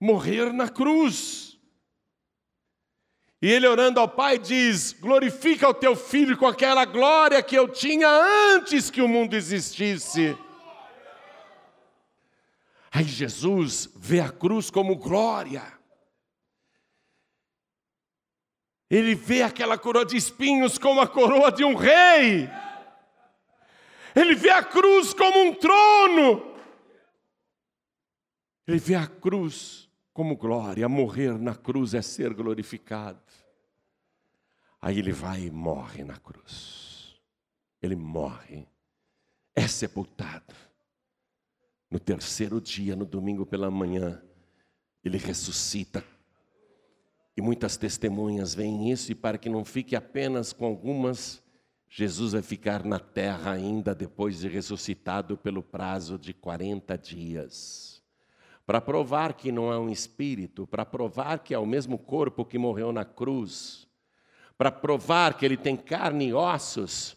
morrer 0.00 0.52
na 0.52 0.68
cruz. 0.68 1.53
E 3.44 3.46
ele 3.46 3.66
orando 3.66 4.00
ao 4.00 4.08
Pai 4.08 4.38
diz: 4.38 4.94
Glorifica 4.94 5.68
o 5.68 5.74
teu 5.74 5.94
filho 5.94 6.34
com 6.34 6.46
aquela 6.46 6.86
glória 6.86 7.42
que 7.42 7.54
eu 7.54 7.68
tinha 7.68 8.08
antes 8.08 8.88
que 8.88 9.02
o 9.02 9.06
mundo 9.06 9.34
existisse. 9.34 10.34
Aí 12.90 13.04
Jesus 13.04 13.90
vê 13.96 14.20
a 14.20 14.30
cruz 14.30 14.70
como 14.70 14.96
glória. 14.96 15.62
Ele 18.88 19.14
vê 19.14 19.42
aquela 19.42 19.76
coroa 19.76 20.06
de 20.06 20.16
espinhos 20.16 20.78
como 20.78 21.02
a 21.02 21.06
coroa 21.06 21.52
de 21.52 21.64
um 21.64 21.74
rei. 21.74 22.48
Ele 24.16 24.34
vê 24.34 24.48
a 24.48 24.62
cruz 24.62 25.12
como 25.12 25.38
um 25.42 25.52
trono. 25.52 26.56
Ele 28.66 28.78
vê 28.78 28.94
a 28.94 29.06
cruz 29.06 29.86
como 30.14 30.34
glória. 30.34 30.88
Morrer 30.88 31.36
na 31.38 31.54
cruz 31.54 31.92
é 31.92 32.00
ser 32.00 32.32
glorificado. 32.32 33.23
Aí 34.84 34.98
ele 34.98 35.12
vai 35.12 35.46
e 35.46 35.50
morre 35.50 36.04
na 36.04 36.18
cruz. 36.18 37.18
Ele 37.80 37.96
morre, 37.96 38.68
é 39.56 39.66
sepultado. 39.66 40.54
No 41.90 41.98
terceiro 41.98 42.60
dia, 42.60 42.94
no 42.94 43.06
domingo 43.06 43.46
pela 43.46 43.70
manhã, 43.70 44.22
ele 45.02 45.16
ressuscita. 45.16 46.04
E 47.34 47.40
muitas 47.40 47.78
testemunhas 47.78 48.54
veem 48.54 48.90
isso, 48.92 49.10
e 49.10 49.14
para 49.14 49.38
que 49.38 49.48
não 49.48 49.64
fique 49.64 49.96
apenas 49.96 50.52
com 50.52 50.66
algumas, 50.66 51.42
Jesus 51.88 52.32
vai 52.32 52.42
ficar 52.42 52.84
na 52.84 52.98
terra 53.00 53.52
ainda 53.52 53.94
depois 53.94 54.40
de 54.40 54.48
ressuscitado 54.48 55.34
pelo 55.34 55.62
prazo 55.62 56.18
de 56.18 56.34
40 56.34 56.98
dias. 56.98 58.02
Para 58.66 58.82
provar 58.82 59.32
que 59.32 59.50
não 59.50 59.72
é 59.72 59.78
um 59.78 59.88
espírito, 59.88 60.66
para 60.66 60.84
provar 60.84 61.38
que 61.38 61.54
é 61.54 61.58
o 61.58 61.64
mesmo 61.64 61.96
corpo 61.96 62.44
que 62.44 62.58
morreu 62.58 62.92
na 62.92 63.06
cruz, 63.06 63.88
para 64.56 64.70
provar 64.70 65.34
que 65.34 65.44
ele 65.44 65.56
tem 65.56 65.76
carne 65.76 66.28
e 66.28 66.34
ossos. 66.34 67.16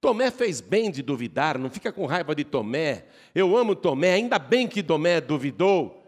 Tomé 0.00 0.30
fez 0.30 0.60
bem 0.60 0.90
de 0.90 1.02
duvidar, 1.02 1.58
não 1.58 1.70
fica 1.70 1.90
com 1.90 2.06
raiva 2.06 2.34
de 2.34 2.44
Tomé. 2.44 3.06
Eu 3.34 3.56
amo 3.56 3.74
Tomé, 3.74 4.14
ainda 4.14 4.38
bem 4.38 4.68
que 4.68 4.82
Tomé 4.82 5.20
duvidou, 5.20 6.04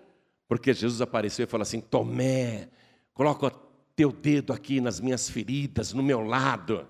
porque 0.46 0.72
Jesus 0.72 1.00
apareceu 1.00 1.44
e 1.44 1.48
falou 1.48 1.62
assim: 1.62 1.80
Tomé, 1.80 2.68
coloca 3.14 3.52
teu 3.96 4.12
dedo 4.12 4.52
aqui 4.52 4.80
nas 4.80 5.00
minhas 5.00 5.28
feridas, 5.28 5.92
no 5.92 6.02
meu 6.02 6.20
lado. 6.20 6.86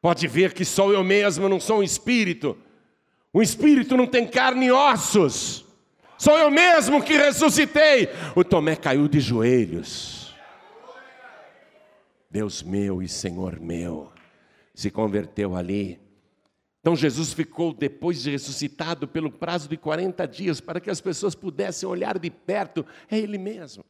Pode 0.00 0.28
ver 0.28 0.52
que 0.52 0.64
sou 0.64 0.92
eu 0.92 1.02
mesmo, 1.02 1.48
não 1.48 1.58
sou 1.58 1.80
um 1.80 1.82
espírito. 1.82 2.56
O 3.32 3.42
espírito 3.42 3.96
não 3.96 4.06
tem 4.06 4.26
carne 4.26 4.66
e 4.66 4.72
ossos. 4.72 5.64
Sou 6.16 6.38
eu 6.38 6.50
mesmo 6.50 7.02
que 7.02 7.14
ressuscitei. 7.16 8.08
O 8.34 8.44
Tomé 8.44 8.76
caiu 8.76 9.08
de 9.08 9.20
joelhos. 9.20 10.25
Deus 12.36 12.62
meu 12.62 13.02
e 13.02 13.08
Senhor 13.08 13.58
meu, 13.58 14.12
se 14.74 14.90
converteu 14.90 15.56
ali. 15.56 15.98
Então 16.82 16.94
Jesus 16.94 17.32
ficou, 17.32 17.72
depois 17.72 18.22
de 18.22 18.30
ressuscitado, 18.30 19.08
pelo 19.08 19.30
prazo 19.30 19.70
de 19.70 19.78
40 19.78 20.28
dias, 20.28 20.60
para 20.60 20.78
que 20.78 20.90
as 20.90 21.00
pessoas 21.00 21.34
pudessem 21.34 21.88
olhar 21.88 22.18
de 22.18 22.30
perto. 22.30 22.84
É 23.10 23.16
Ele 23.18 23.38
mesmo. 23.38 23.82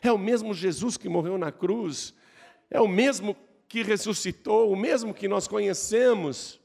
É 0.00 0.10
o 0.10 0.16
mesmo 0.16 0.54
Jesus 0.54 0.96
que 0.96 1.10
morreu 1.10 1.36
na 1.36 1.52
cruz. 1.52 2.14
É 2.70 2.80
o 2.80 2.88
mesmo 2.88 3.36
que 3.68 3.82
ressuscitou, 3.82 4.72
o 4.72 4.76
mesmo 4.76 5.12
que 5.12 5.28
nós 5.28 5.46
conhecemos. 5.46 6.58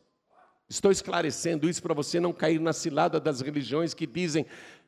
Estou 0.70 0.90
esclarecendo 0.90 1.68
isso 1.70 1.84
para 1.84 1.94
você 1.94 2.18
não 2.18 2.32
cair 2.32 2.62
na 2.62 2.72
cilada 2.72 3.20
das 3.20 3.42
religiões 3.42 3.94
que 3.94 4.08
dizem 4.08 4.46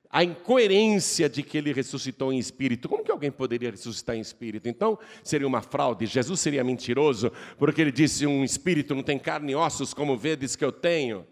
a 0.09 0.23
incoerência 0.23 1.29
de 1.29 1.43
que 1.43 1.57
ele 1.57 1.73
ressuscitou 1.73 2.31
em 2.31 2.39
espírito. 2.39 2.87
Como 2.87 3.03
que 3.03 3.11
alguém 3.11 3.31
poderia 3.31 3.71
ressuscitar 3.71 4.15
em 4.15 4.21
espírito? 4.21 4.69
Então, 4.69 4.97
seria 5.23 5.47
uma 5.47 5.61
fraude. 5.61 6.05
Jesus 6.05 6.39
seria 6.39 6.63
mentiroso, 6.63 7.31
porque 7.57 7.81
ele 7.81 7.91
disse: 7.91 8.25
Um 8.25 8.43
espírito 8.43 8.95
não 8.95 9.03
tem 9.03 9.19
carne 9.19 9.51
e 9.51 9.55
ossos, 9.55 9.93
como 9.93 10.17
vedes 10.17 10.55
que 10.55 10.63
eu 10.63 10.71
tenho. 10.71 11.25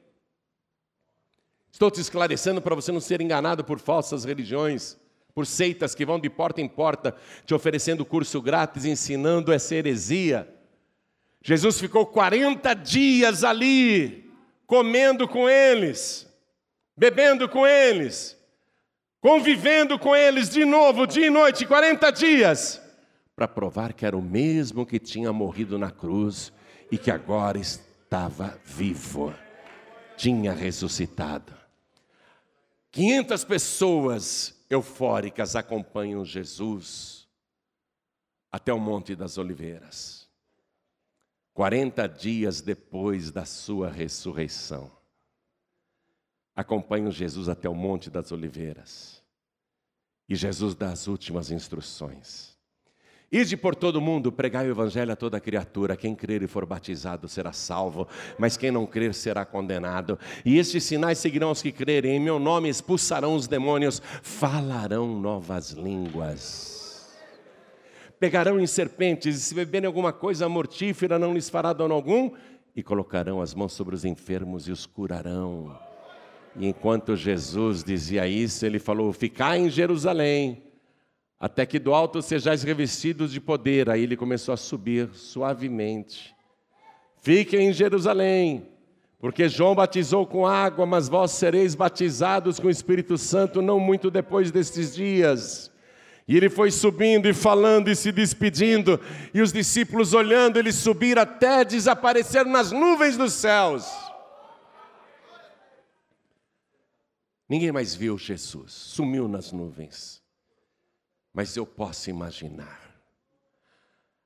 Estou 1.71 1.89
te 1.89 1.99
esclarecendo 1.99 2.61
para 2.61 2.75
você 2.75 2.91
não 2.91 3.01
ser 3.01 3.21
enganado 3.21 3.63
por 3.63 3.79
falsas 3.79 4.23
religiões, 4.23 4.97
por 5.33 5.45
seitas 5.45 5.93
que 5.93 6.05
vão 6.05 6.19
de 6.19 6.29
porta 6.29 6.61
em 6.61 6.67
porta 6.67 7.15
te 7.45 7.53
oferecendo 7.53 8.05
curso 8.05 8.41
grátis, 8.41 8.85
ensinando 8.85 9.51
essa 9.51 9.75
heresia. 9.75 10.49
Jesus 11.41 11.79
ficou 11.79 12.05
40 12.05 12.73
dias 12.75 13.43
ali, 13.43 14.31
comendo 14.65 15.27
com 15.27 15.49
eles, 15.49 16.27
bebendo 16.97 17.47
com 17.47 17.67
eles 17.67 18.34
convivendo 19.25 19.97
com 19.97 20.15
eles 20.15 20.51
de 20.51 20.63
novo, 20.63 21.07
dia 21.07 21.25
e 21.25 21.29
noite, 21.31 21.65
40 21.65 22.11
dias, 22.11 22.79
para 23.35 23.47
provar 23.47 23.91
que 23.91 24.05
era 24.05 24.15
o 24.15 24.21
mesmo 24.21 24.85
que 24.85 24.99
tinha 24.99 25.33
morrido 25.33 25.79
na 25.79 25.89
cruz 25.89 26.53
e 26.91 26.97
que 26.99 27.09
agora 27.09 27.57
estava 27.57 28.55
vivo, 28.63 29.33
tinha 30.15 30.53
ressuscitado. 30.53 31.51
500 32.91 33.43
pessoas 33.45 34.63
eufóricas 34.69 35.55
acompanham 35.55 36.23
Jesus 36.23 37.27
até 38.51 38.71
o 38.71 38.79
Monte 38.79 39.15
das 39.15 39.39
Oliveiras. 39.39 40.29
40 41.55 42.07
dias 42.07 42.61
depois 42.61 43.31
da 43.31 43.43
sua 43.43 43.89
ressurreição 43.89 44.91
acompanham 46.55 47.11
Jesus 47.11 47.49
até 47.49 47.67
o 47.67 47.75
Monte 47.75 48.09
das 48.09 48.31
Oliveiras. 48.31 49.14
E 50.27 50.35
Jesus 50.35 50.73
dá 50.73 50.89
as 50.89 51.07
últimas 51.07 51.51
instruções. 51.51 52.55
Ide 53.31 53.57
por 53.57 53.75
todo 53.75 53.99
mundo, 53.99 54.31
pregai 54.31 54.67
o 54.67 54.71
evangelho 54.71 55.11
a 55.11 55.15
toda 55.15 55.39
criatura. 55.39 55.97
Quem 55.97 56.15
crer 56.15 56.41
e 56.43 56.47
for 56.47 56.65
batizado 56.65 57.27
será 57.27 57.51
salvo, 57.51 58.07
mas 58.37 58.55
quem 58.55 58.71
não 58.71 58.85
crer 58.85 59.13
será 59.13 59.43
condenado. 59.43 60.17
E 60.45 60.57
estes 60.57 60.83
sinais 60.83 61.17
seguirão 61.17 61.51
os 61.51 61.61
que 61.61 61.71
crerem. 61.71 62.15
Em 62.15 62.19
meu 62.19 62.39
nome 62.39 62.69
expulsarão 62.69 63.35
os 63.35 63.47
demônios, 63.47 64.01
falarão 64.21 65.19
novas 65.19 65.71
línguas. 65.71 67.13
Pegarão 68.19 68.59
em 68.59 68.67
serpentes, 68.67 69.35
e 69.35 69.39
se 69.41 69.53
beberem 69.53 69.87
alguma 69.87 70.13
coisa 70.13 70.47
mortífera, 70.47 71.19
não 71.19 71.33
lhes 71.33 71.49
fará 71.49 71.73
dano 71.73 71.93
algum, 71.93 72.31
e 72.75 72.81
colocarão 72.81 73.41
as 73.41 73.53
mãos 73.53 73.73
sobre 73.73 73.95
os 73.95 74.05
enfermos 74.05 74.67
e 74.67 74.71
os 74.71 74.85
curarão. 74.85 75.77
E 76.57 76.67
enquanto 76.67 77.15
Jesus 77.15 77.83
dizia 77.83 78.27
isso, 78.27 78.65
ele 78.65 78.79
falou: 78.79 79.11
Ficai 79.11 79.59
em 79.59 79.69
Jerusalém, 79.69 80.63
até 81.39 81.65
que 81.65 81.77
do 81.77 81.93
alto 81.93 82.21
sejais 82.21 82.63
revestidos 82.63 83.31
de 83.31 83.41
poder. 83.41 83.89
Aí 83.89 84.03
ele 84.03 84.15
começou 84.15 84.53
a 84.53 84.57
subir 84.57 85.09
suavemente. 85.13 86.33
Fiquem 87.21 87.69
em 87.69 87.73
Jerusalém, 87.73 88.67
porque 89.19 89.49
João 89.49 89.75
batizou 89.75 90.25
com 90.25 90.45
água, 90.45 90.85
mas 90.85 91.09
vós 91.09 91.31
sereis 91.31 91.75
batizados 91.75 92.59
com 92.59 92.67
o 92.67 92.71
Espírito 92.71 93.17
Santo 93.17 93.61
não 93.61 93.79
muito 93.79 94.11
depois 94.11 94.51
destes 94.51 94.95
dias. 94.95 95.71
E 96.27 96.37
ele 96.37 96.49
foi 96.49 96.71
subindo 96.71 97.27
e 97.27 97.33
falando 97.33 97.89
e 97.89 97.95
se 97.95 98.11
despedindo, 98.11 98.99
e 99.33 99.41
os 99.41 99.51
discípulos 99.51 100.13
olhando 100.13 100.57
ele 100.57 100.71
subir 100.71 101.19
até 101.19 101.63
desaparecer 101.63 102.45
nas 102.45 102.71
nuvens 102.71 103.15
dos 103.17 103.33
céus. 103.33 104.04
Ninguém 107.47 107.71
mais 107.71 107.93
viu 107.93 108.17
Jesus, 108.17 108.73
sumiu 108.73 109.27
nas 109.27 109.51
nuvens. 109.51 110.23
Mas 111.31 111.55
eu 111.55 111.65
posso 111.65 112.09
imaginar, 112.09 112.79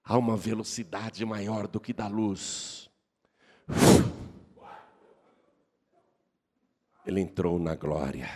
há 0.04 0.18
uma 0.18 0.38
velocidade 0.38 1.26
maior 1.26 1.68
do 1.68 1.80
que 1.80 1.92
da 1.92 2.08
luz. 2.08 2.90
Ele 7.06 7.20
entrou 7.20 7.60
na 7.60 7.76
glória. 7.76 8.30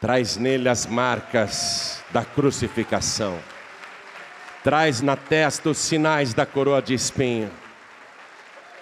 Traz 0.00 0.36
nele 0.36 0.68
as 0.68 0.86
marcas 0.86 2.02
da 2.10 2.24
crucificação. 2.24 3.38
Traz 4.64 5.00
na 5.00 5.16
testa 5.16 5.70
os 5.70 5.78
sinais 5.78 6.34
da 6.34 6.44
coroa 6.44 6.82
de 6.82 6.92
espinho 6.92 7.50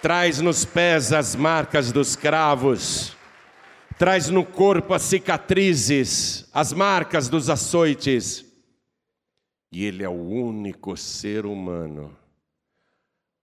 traz 0.01 0.39
nos 0.39 0.65
pés 0.65 1.11
as 1.11 1.35
marcas 1.35 1.91
dos 1.91 2.15
cravos, 2.15 3.15
traz 3.97 4.29
no 4.29 4.45
corpo 4.45 4.93
as 4.93 5.03
cicatrizes, 5.03 6.47
as 6.53 6.73
marcas 6.73 7.27
dos 7.29 7.49
açoites. 7.49 8.45
E 9.71 9.85
ele 9.85 10.03
é 10.03 10.09
o 10.09 10.21
único 10.21 10.97
ser 10.97 11.45
humano. 11.45 12.17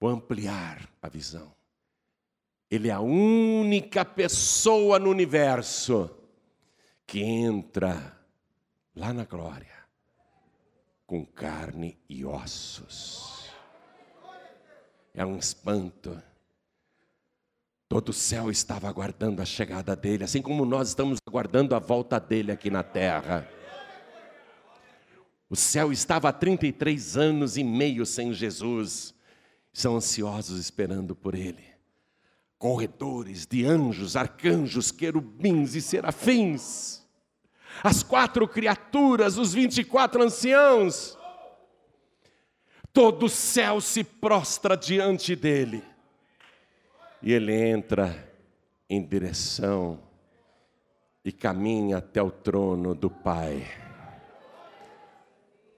Vou 0.01 0.11
ampliar 0.11 0.89
a 1.01 1.09
visão. 1.09 1.55
Ele 2.71 2.89
é 2.89 2.93
a 2.93 3.01
única 3.01 4.05
pessoa 4.05 4.99
no 4.99 5.11
universo 5.11 6.11
que 7.07 7.23
entra 7.23 8.19
lá 8.95 9.13
na 9.13 9.25
glória 9.25 9.77
com 11.07 11.25
carne 11.25 11.97
e 12.09 12.25
ossos. 12.25 13.49
É 15.15 15.25
um 15.25 15.39
espanto. 15.39 16.21
Todo 17.89 18.09
o 18.09 18.13
céu 18.13 18.51
estava 18.51 18.89
aguardando 18.89 19.41
a 19.41 19.45
chegada 19.45 19.95
dele, 19.95 20.25
assim 20.25 20.43
como 20.43 20.65
nós 20.65 20.89
estamos 20.89 21.19
aguardando 21.27 21.75
a 21.75 21.79
volta 21.79 22.19
dele 22.19 22.51
aqui 22.51 22.69
na 22.69 22.83
terra. 22.83 23.49
O 25.49 25.55
céu 25.55 25.93
estava 25.93 26.29
há 26.29 26.33
33 26.33 27.17
anos 27.17 27.57
e 27.57 27.63
meio 27.63 28.05
sem 28.05 28.33
Jesus, 28.33 29.15
são 29.73 29.97
ansiosos 29.97 30.59
esperando 30.59 31.15
por 31.15 31.37
ele. 31.37 31.65
Corredores 32.59 33.47
de 33.47 33.65
anjos, 33.65 34.17
arcanjos, 34.17 34.91
querubins 34.91 35.77
e 35.77 35.81
serafins, 35.81 37.07
as 37.85 38.03
quatro 38.03 38.49
criaturas, 38.49 39.39
os 39.39 39.55
24 39.55 40.25
anciãos, 40.25 41.17
todo 42.93 43.27
o 43.27 43.29
céu 43.29 43.81
se 43.81 44.03
prostra 44.03 44.77
diante 44.77 45.37
dele 45.37 45.85
e 47.27 47.33
ele 47.33 47.53
entra 47.53 48.33
em 48.89 49.05
direção 49.05 50.01
e 51.25 51.33
caminha 51.33 51.97
até 51.97 52.23
o 52.23 52.31
trono 52.31 52.95
do 52.95 53.11
Pai. 53.11 53.67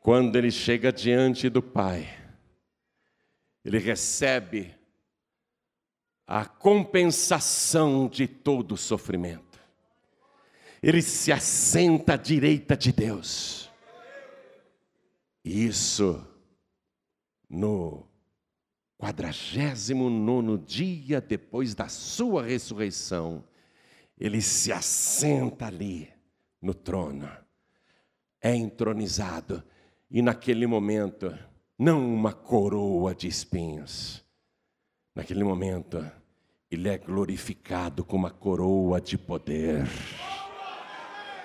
Quando 0.03 0.37
ele 0.37 0.51
chega 0.51 0.93
diante 0.93 1.49
do 1.49 1.63
Pai, 1.63 2.07
ele 3.65 3.79
recebe 3.79 4.75
a 6.27 6.45
compensação 6.45 8.09
de 8.09 8.29
todo 8.29 8.73
o 8.73 8.77
sofrimento. 8.77 9.59
Ele 10.83 11.01
se 11.01 11.33
assenta 11.33 12.13
à 12.13 12.17
direita 12.19 12.77
de 12.77 12.93
Deus. 12.93 13.71
Isso 15.43 16.23
no 17.49 18.08
quadragésimo 18.99 20.11
nono 20.11 20.59
dia 20.59 21.21
depois 21.21 21.75
da 21.75 21.89
sua 21.89 22.43
ressurreição, 22.43 23.45
ele 24.19 24.43
se 24.43 24.73
assenta 24.73 25.67
ali 25.67 26.11
no 26.61 26.75
trono, 26.75 27.31
é 28.43 28.55
entronizado, 28.55 29.63
e 30.11 30.21
naquele 30.21 30.67
momento, 30.67 31.33
não 31.79 32.13
uma 32.13 32.33
coroa 32.33 33.15
de 33.15 33.29
espinhos, 33.29 34.25
naquele 35.15 35.45
momento, 35.45 36.05
ele 36.71 36.89
é 36.89 36.99
glorificado 36.99 38.05
com 38.05 38.17
uma 38.17 38.31
coroa 38.31 39.01
de 39.01 39.17
poder. 39.17 39.87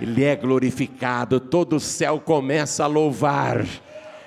Ele 0.01 0.24
é 0.24 0.36
glorificado, 0.36 1.39
todo 1.39 1.76
o 1.76 1.80
céu 1.80 2.20
começa 2.20 2.84
a 2.84 2.88
louvar. 2.88 3.64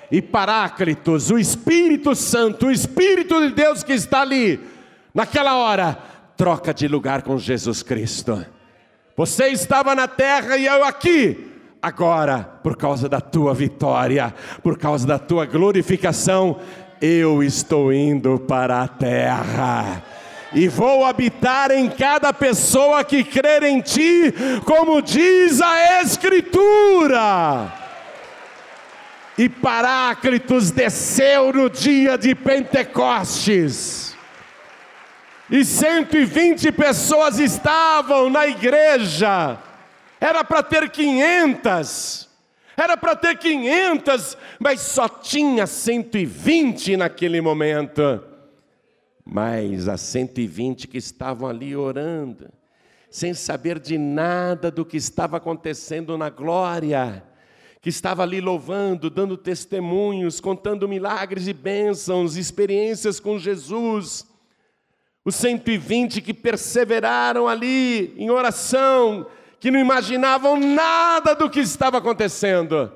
E 0.09 0.21
Paráclitos, 0.21 1.29
o 1.31 1.37
Espírito 1.37 2.15
Santo, 2.15 2.67
o 2.67 2.71
Espírito 2.71 3.41
de 3.41 3.53
Deus 3.53 3.83
que 3.83 3.93
está 3.93 4.21
ali, 4.21 4.59
naquela 5.13 5.57
hora, 5.57 5.97
troca 6.37 6.73
de 6.73 6.87
lugar 6.87 7.23
com 7.23 7.37
Jesus 7.37 7.83
Cristo. 7.83 8.45
Você 9.15 9.47
estava 9.47 9.95
na 9.95 10.07
terra 10.07 10.57
e 10.57 10.65
eu 10.65 10.85
aqui. 10.85 11.51
Agora, 11.81 12.43
por 12.63 12.77
causa 12.77 13.09
da 13.09 13.19
tua 13.19 13.53
vitória, 13.53 14.33
por 14.63 14.77
causa 14.77 15.05
da 15.05 15.19
tua 15.19 15.45
glorificação, 15.45 16.59
eu 17.01 17.43
estou 17.43 17.91
indo 17.91 18.39
para 18.39 18.81
a 18.81 18.87
terra 18.87 20.03
e 20.53 20.67
vou 20.67 21.05
habitar 21.05 21.71
em 21.71 21.89
cada 21.89 22.31
pessoa 22.31 23.03
que 23.03 23.23
crer 23.23 23.63
em 23.63 23.81
ti, 23.81 24.33
como 24.65 25.01
diz 25.01 25.61
a 25.61 26.01
Escritura. 26.01 27.73
E 29.37 29.47
Paráclitos 29.47 30.71
desceu 30.71 31.53
no 31.53 31.69
dia 31.69 32.17
de 32.17 32.33
Pentecostes. 32.33 34.17
E 35.49 35.63
120 35.63 36.71
pessoas 36.71 37.39
estavam 37.39 38.29
na 38.29 38.47
igreja. 38.47 39.57
Era 40.19 40.43
para 40.43 40.63
ter 40.63 40.89
500. 40.89 42.27
Era 42.75 42.97
para 42.97 43.15
ter 43.15 43.37
500, 43.37 44.37
mas 44.59 44.81
só 44.81 45.07
tinha 45.07 45.65
120 45.65 46.97
naquele 46.97 47.39
momento. 47.39 48.23
Mas 49.25 49.87
as 49.87 50.01
120 50.01 50.87
que 50.87 50.97
estavam 50.97 51.49
ali 51.49 51.75
orando, 51.75 52.49
sem 53.09 53.33
saber 53.33 53.79
de 53.79 53.97
nada 53.97 54.69
do 54.69 54.85
que 54.85 54.97
estava 54.97 55.37
acontecendo 55.37 56.17
na 56.17 56.29
glória, 56.29 57.23
que 57.87 57.89
estava 57.89 58.21
ali 58.21 58.41
louvando, 58.41 59.09
dando 59.09 59.37
testemunhos, 59.37 60.41
contando 60.41 60.89
milagres 60.89 61.47
e 61.47 61.53
bênçãos, 61.53 62.35
experiências 62.35 63.17
com 63.17 63.39
Jesus. 63.39 64.27
Os 65.23 65.35
120 65.35 66.19
que 66.19 66.33
perseveraram 66.33 67.47
ali 67.47 68.13
em 68.17 68.29
oração, 68.29 69.25
que 69.57 69.71
não 69.71 69.79
imaginavam 69.79 70.59
nada 70.59 71.33
do 71.33 71.49
que 71.49 71.61
estava 71.61 71.99
acontecendo. 71.99 72.91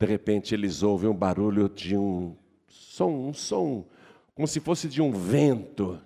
De 0.00 0.06
repente 0.06 0.54
eles 0.54 0.82
ouvem 0.82 1.10
um 1.10 1.14
barulho 1.14 1.68
de 1.68 1.94
um 1.94 2.34
som, 2.66 3.28
um 3.28 3.34
som 3.34 3.84
como 4.34 4.48
se 4.48 4.60
fosse 4.60 4.88
de 4.88 5.02
um 5.02 5.12
vento. 5.12 6.00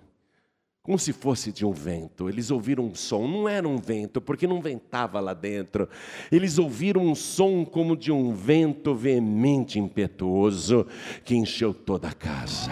Como 0.87 0.97
se 0.97 1.11
fosse 1.11 1.51
de 1.51 1.65
um 1.65 1.73
vento. 1.73 2.29
Eles 2.29 2.49
ouviram 2.49 2.85
um 2.85 2.95
som, 2.95 3.27
não 3.27 3.49
era 3.49 3.67
um 3.67 3.75
vento, 3.75 4.21
porque 4.21 4.47
não 4.47 4.61
ventava 4.61 5.19
lá 5.19 5.33
dentro. 5.33 5.89
Eles 6.31 6.57
ouviram 6.57 7.01
um 7.01 7.13
som 7.13 7.65
como 7.65 7.93
de 7.97 8.09
um 8.09 8.33
vento 8.33 8.95
veemente, 8.95 9.77
impetuoso, 9.79 10.87
que 11.25 11.35
encheu 11.35 11.73
toda 11.73 12.07
a 12.07 12.13
casa. 12.13 12.71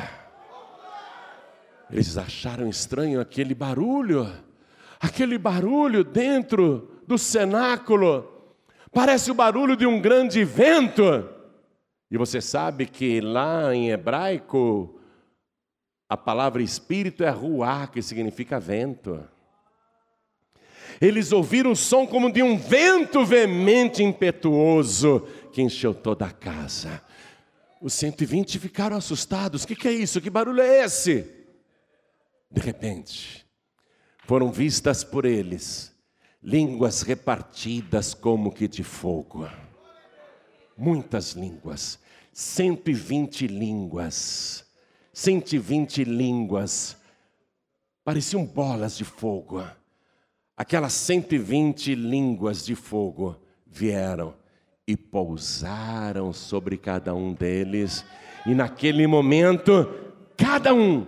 Eles 1.92 2.18
acharam 2.18 2.70
estranho 2.70 3.20
aquele 3.20 3.54
barulho, 3.54 4.32
aquele 4.98 5.38
barulho 5.38 6.02
dentro 6.02 7.02
do 7.06 7.18
cenáculo. 7.18 8.32
Parece 8.94 9.30
o 9.30 9.36
barulho 9.36 9.76
de 9.76 9.86
um 9.86 10.00
grande 10.00 10.42
vento. 10.46 11.30
E 12.10 12.18
você 12.18 12.40
sabe 12.40 12.86
que 12.86 13.20
lá 13.20 13.76
em 13.76 13.90
hebraico, 13.90 15.02
a 16.08 16.16
palavra 16.16 16.62
espírito 16.62 17.24
é 17.24 17.30
ruá, 17.30 17.88
que 17.88 18.02
significa 18.02 18.60
vento. 18.60 19.28
Eles 21.02 21.32
ouviram 21.32 21.72
o 21.72 21.76
som 21.76 22.06
como 22.06 22.32
de 22.32 22.42
um 22.42 22.58
vento 22.58 23.26
veemente 23.26 24.04
impetuoso 24.04 25.28
que 25.52 25.62
encheu 25.62 25.94
toda 25.94 26.26
a 26.26 26.32
casa. 26.32 27.02
Os 27.82 27.94
120 27.94 28.60
ficaram 28.60 28.96
assustados. 28.96 29.64
O 29.64 29.68
que, 29.68 29.76
que 29.76 29.88
é 29.88 29.92
isso? 29.92 30.22
Que 30.22 30.30
barulho 30.30 30.62
é 30.62 30.86
esse? 30.86 31.30
De 32.50 32.62
repente, 32.62 33.46
foram 34.26 34.52
vistas 34.52 35.04
por 35.04 35.26
eles 35.26 35.94
línguas 36.42 37.02
repartidas 37.02 38.14
como 38.14 38.52
que 38.52 38.68
de 38.68 38.84
fogo. 38.84 39.50
Muitas 40.78 41.32
línguas, 41.32 42.00
120 42.32 43.48
línguas 43.48 44.65
120 45.16 46.04
línguas, 46.04 46.98
pareciam 48.04 48.46
bolas 48.46 48.98
de 48.98 49.06
fogo. 49.06 49.64
Aquelas 50.58 50.92
120 50.92 51.96
línguas 51.96 52.66
de 52.66 52.76
fogo 52.76 53.38
vieram 53.66 54.34
e 54.86 54.98
pousaram 54.98 56.34
sobre 56.34 56.76
cada 56.76 57.16
um 57.16 57.34
deles, 57.34 58.04
e 58.46 58.54
naquele 58.54 59.08
momento, 59.08 59.90
cada 60.36 60.74
um 60.74 61.08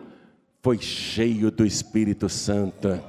foi 0.63 0.79
cheio 0.79 1.51
do 1.51 1.65
Espírito 1.65 2.29
Santo 2.29 3.03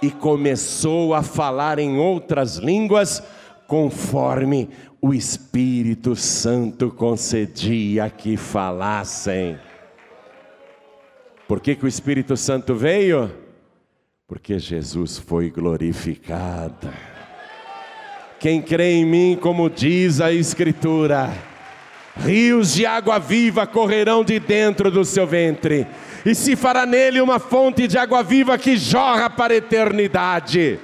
e 0.00 0.08
começou 0.08 1.14
a 1.14 1.22
falar 1.24 1.80
em 1.80 1.98
outras 1.98 2.58
línguas, 2.58 3.20
conforme 3.66 4.70
o 5.02 5.12
Espírito 5.12 6.14
Santo 6.14 6.92
concedia 6.92 8.08
que 8.08 8.36
falassem. 8.36 9.58
Por 11.48 11.60
que, 11.60 11.74
que 11.74 11.86
o 11.86 11.88
Espírito 11.88 12.36
Santo 12.36 12.74
veio? 12.74 13.34
Porque 14.26 14.58
Jesus 14.58 15.16
foi 15.16 15.48
glorificado. 15.48 16.92
Quem 18.38 18.60
crê 18.60 18.92
em 18.92 19.06
mim, 19.06 19.38
como 19.40 19.70
diz 19.70 20.20
a 20.20 20.30
Escritura, 20.30 21.32
rios 22.18 22.74
de 22.74 22.84
água 22.84 23.18
viva 23.18 23.66
correrão 23.66 24.22
de 24.22 24.38
dentro 24.38 24.90
do 24.90 25.06
seu 25.06 25.26
ventre, 25.26 25.86
e 26.22 26.34
se 26.34 26.54
fará 26.54 26.84
nele 26.84 27.18
uma 27.18 27.38
fonte 27.38 27.88
de 27.88 27.96
água 27.96 28.22
viva 28.22 28.58
que 28.58 28.76
jorra 28.76 29.30
para 29.30 29.54
a 29.54 29.56
eternidade. 29.56 30.78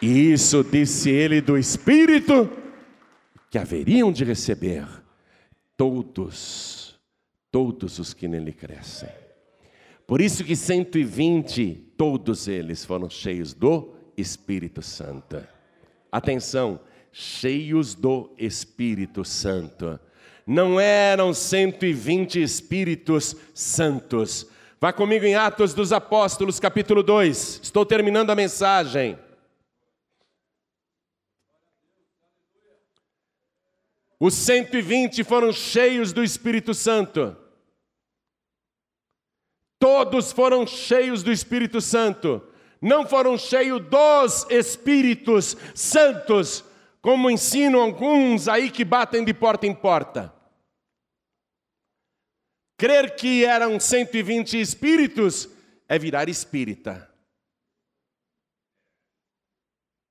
E 0.00 0.32
isso 0.32 0.64
disse 0.64 1.10
ele 1.10 1.42
do 1.42 1.58
Espírito 1.58 2.50
que 3.50 3.58
haveriam 3.58 4.10
de 4.10 4.24
receber 4.24 4.86
todos, 5.76 6.98
todos 7.52 7.98
os 7.98 8.14
que 8.14 8.26
nele 8.26 8.50
crescem. 8.50 9.23
Por 10.06 10.20
isso 10.20 10.44
que 10.44 10.54
120, 10.54 11.92
todos 11.96 12.46
eles 12.46 12.84
foram 12.84 13.08
cheios 13.08 13.54
do 13.54 13.94
Espírito 14.16 14.82
Santo. 14.82 15.42
Atenção, 16.12 16.78
cheios 17.10 17.94
do 17.94 18.30
Espírito 18.38 19.24
Santo. 19.24 19.98
Não 20.46 20.78
eram 20.78 21.32
120 21.32 22.42
espíritos 22.42 23.34
santos. 23.54 24.46
Vá 24.78 24.92
comigo 24.92 25.24
em 25.24 25.34
Atos 25.34 25.72
dos 25.72 25.90
Apóstolos, 25.90 26.60
capítulo 26.60 27.02
2. 27.02 27.60
Estou 27.62 27.86
terminando 27.86 28.28
a 28.28 28.34
mensagem. 28.34 29.18
Os 34.20 34.34
120 34.34 35.24
foram 35.24 35.50
cheios 35.50 36.12
do 36.12 36.22
Espírito 36.22 36.74
Santo. 36.74 37.36
Todos 39.78 40.32
foram 40.32 40.66
cheios 40.66 41.22
do 41.22 41.32
Espírito 41.32 41.80
Santo, 41.80 42.42
não 42.80 43.06
foram 43.06 43.36
cheios 43.36 43.80
dos 43.80 44.46
Espíritos 44.50 45.56
Santos, 45.74 46.64
como 47.00 47.30
ensinam 47.30 47.80
alguns 47.80 48.48
aí 48.48 48.70
que 48.70 48.84
batem 48.84 49.24
de 49.24 49.34
porta 49.34 49.66
em 49.66 49.74
porta. 49.74 50.34
Crer 52.76 53.14
que 53.14 53.44
eram 53.44 53.78
120 53.78 54.60
espíritos 54.60 55.48
é 55.88 55.98
virar 55.98 56.28
espírita. 56.28 57.10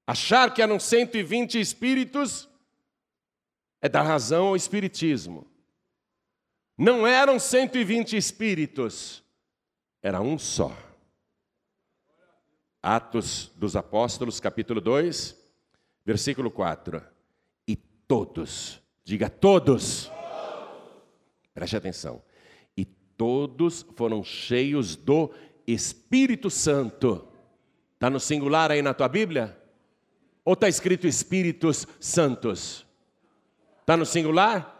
Achar 0.05 0.53
que 0.53 0.61
eram 0.61 0.80
120 0.80 1.59
espíritos 1.59 2.49
é 3.82 3.89
dar 3.89 4.03
razão 4.03 4.47
ao 4.47 4.55
espiritismo. 4.55 5.47
Não 6.78 7.05
eram 7.05 7.39
120 7.39 8.16
espíritos 8.16 9.23
era 10.04 10.22
um 10.22 10.38
só. 10.38 10.78
Atos 12.82 13.49
dos 13.56 13.78
Apóstolos, 13.78 14.41
capítulo 14.41 14.82
2, 14.82 15.34
versículo 16.06 16.51
4. 16.51 17.01
E 17.66 17.78
todos, 17.78 18.82
diga 19.06 19.30
todos, 19.30 20.12
preste 21.54 21.78
atenção, 21.78 22.22
e 22.76 22.84
todos 22.84 23.86
foram 23.95 24.22
cheios 24.22 24.97
do 24.97 25.34
Espírito 25.66 26.49
Santo. 26.49 27.26
Está 27.93 28.10
no 28.10 28.20
singular 28.20 28.70
aí 28.70 28.82
na 28.82 28.93
tua 28.93 29.08
Bíblia? 29.08 29.58
Ou 30.43 30.56
está 30.56 30.68
escrito 30.68 31.08
Espíritos 31.08 31.88
Santos? 32.01 32.86
Está 33.80 33.95
no 33.95 34.06
singular? 34.06 34.73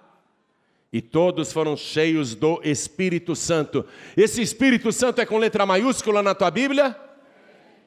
E 0.94 1.02
todos 1.02 1.52
foram 1.52 1.76
cheios 1.76 2.36
do 2.36 2.62
Espírito 2.64 3.36
Santo. 3.36 3.84
Esse 4.16 4.44
Espírito 4.44 4.91
Santo 4.91 5.20
é 5.20 5.26
com 5.26 5.39
letra 5.39 5.66
maiúscula 5.66 6.22
na 6.22 6.36
tua 6.36 6.52
Bíblia? 6.52 6.96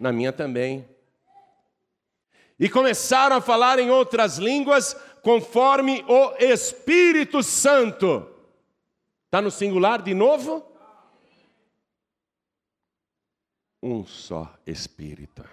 Na 0.00 0.12
minha 0.12 0.32
também. 0.32 0.84
E 2.58 2.68
começaram 2.68 3.36
a 3.36 3.40
falar 3.40 3.78
em 3.78 3.90
outras 3.90 4.38
línguas 4.38 4.96
conforme 5.22 6.04
o 6.08 6.34
Espírito 6.40 7.44
Santo. 7.44 8.28
Está 9.26 9.40
no 9.40 9.52
singular 9.52 10.02
de 10.02 10.12
novo? 10.12 10.66
Um 13.80 14.04
só 14.04 14.52
Espírito. 14.66 15.44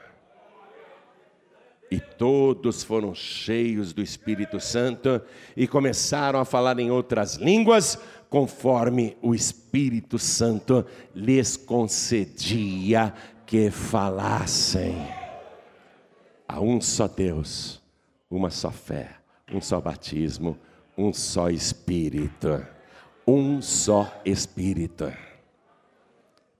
E 1.93 1.99
todos 1.99 2.83
foram 2.83 3.13
cheios 3.13 3.93
do 3.93 4.01
Espírito 4.01 4.59
Santo 4.59 5.21
e 5.55 5.67
começaram 5.67 6.39
a 6.39 6.45
falar 6.45 6.79
em 6.79 6.89
outras 6.89 7.35
línguas, 7.35 7.99
conforme 8.31 9.15
o 9.21 9.35
Espírito 9.35 10.17
Santo 10.17 10.87
lhes 11.13 11.55
concedia 11.55 13.13
que 13.45 13.69
falassem. 13.69 15.07
Há 16.47 16.59
um 16.59 16.81
só 16.81 17.07
Deus, 17.07 17.79
uma 18.27 18.49
só 18.49 18.71
fé, 18.71 19.17
um 19.53 19.61
só 19.61 19.79
batismo, 19.79 20.57
um 20.97 21.13
só 21.13 21.51
Espírito. 21.51 22.65
Um 23.27 23.61
só 23.61 24.11
Espírito. 24.25 25.13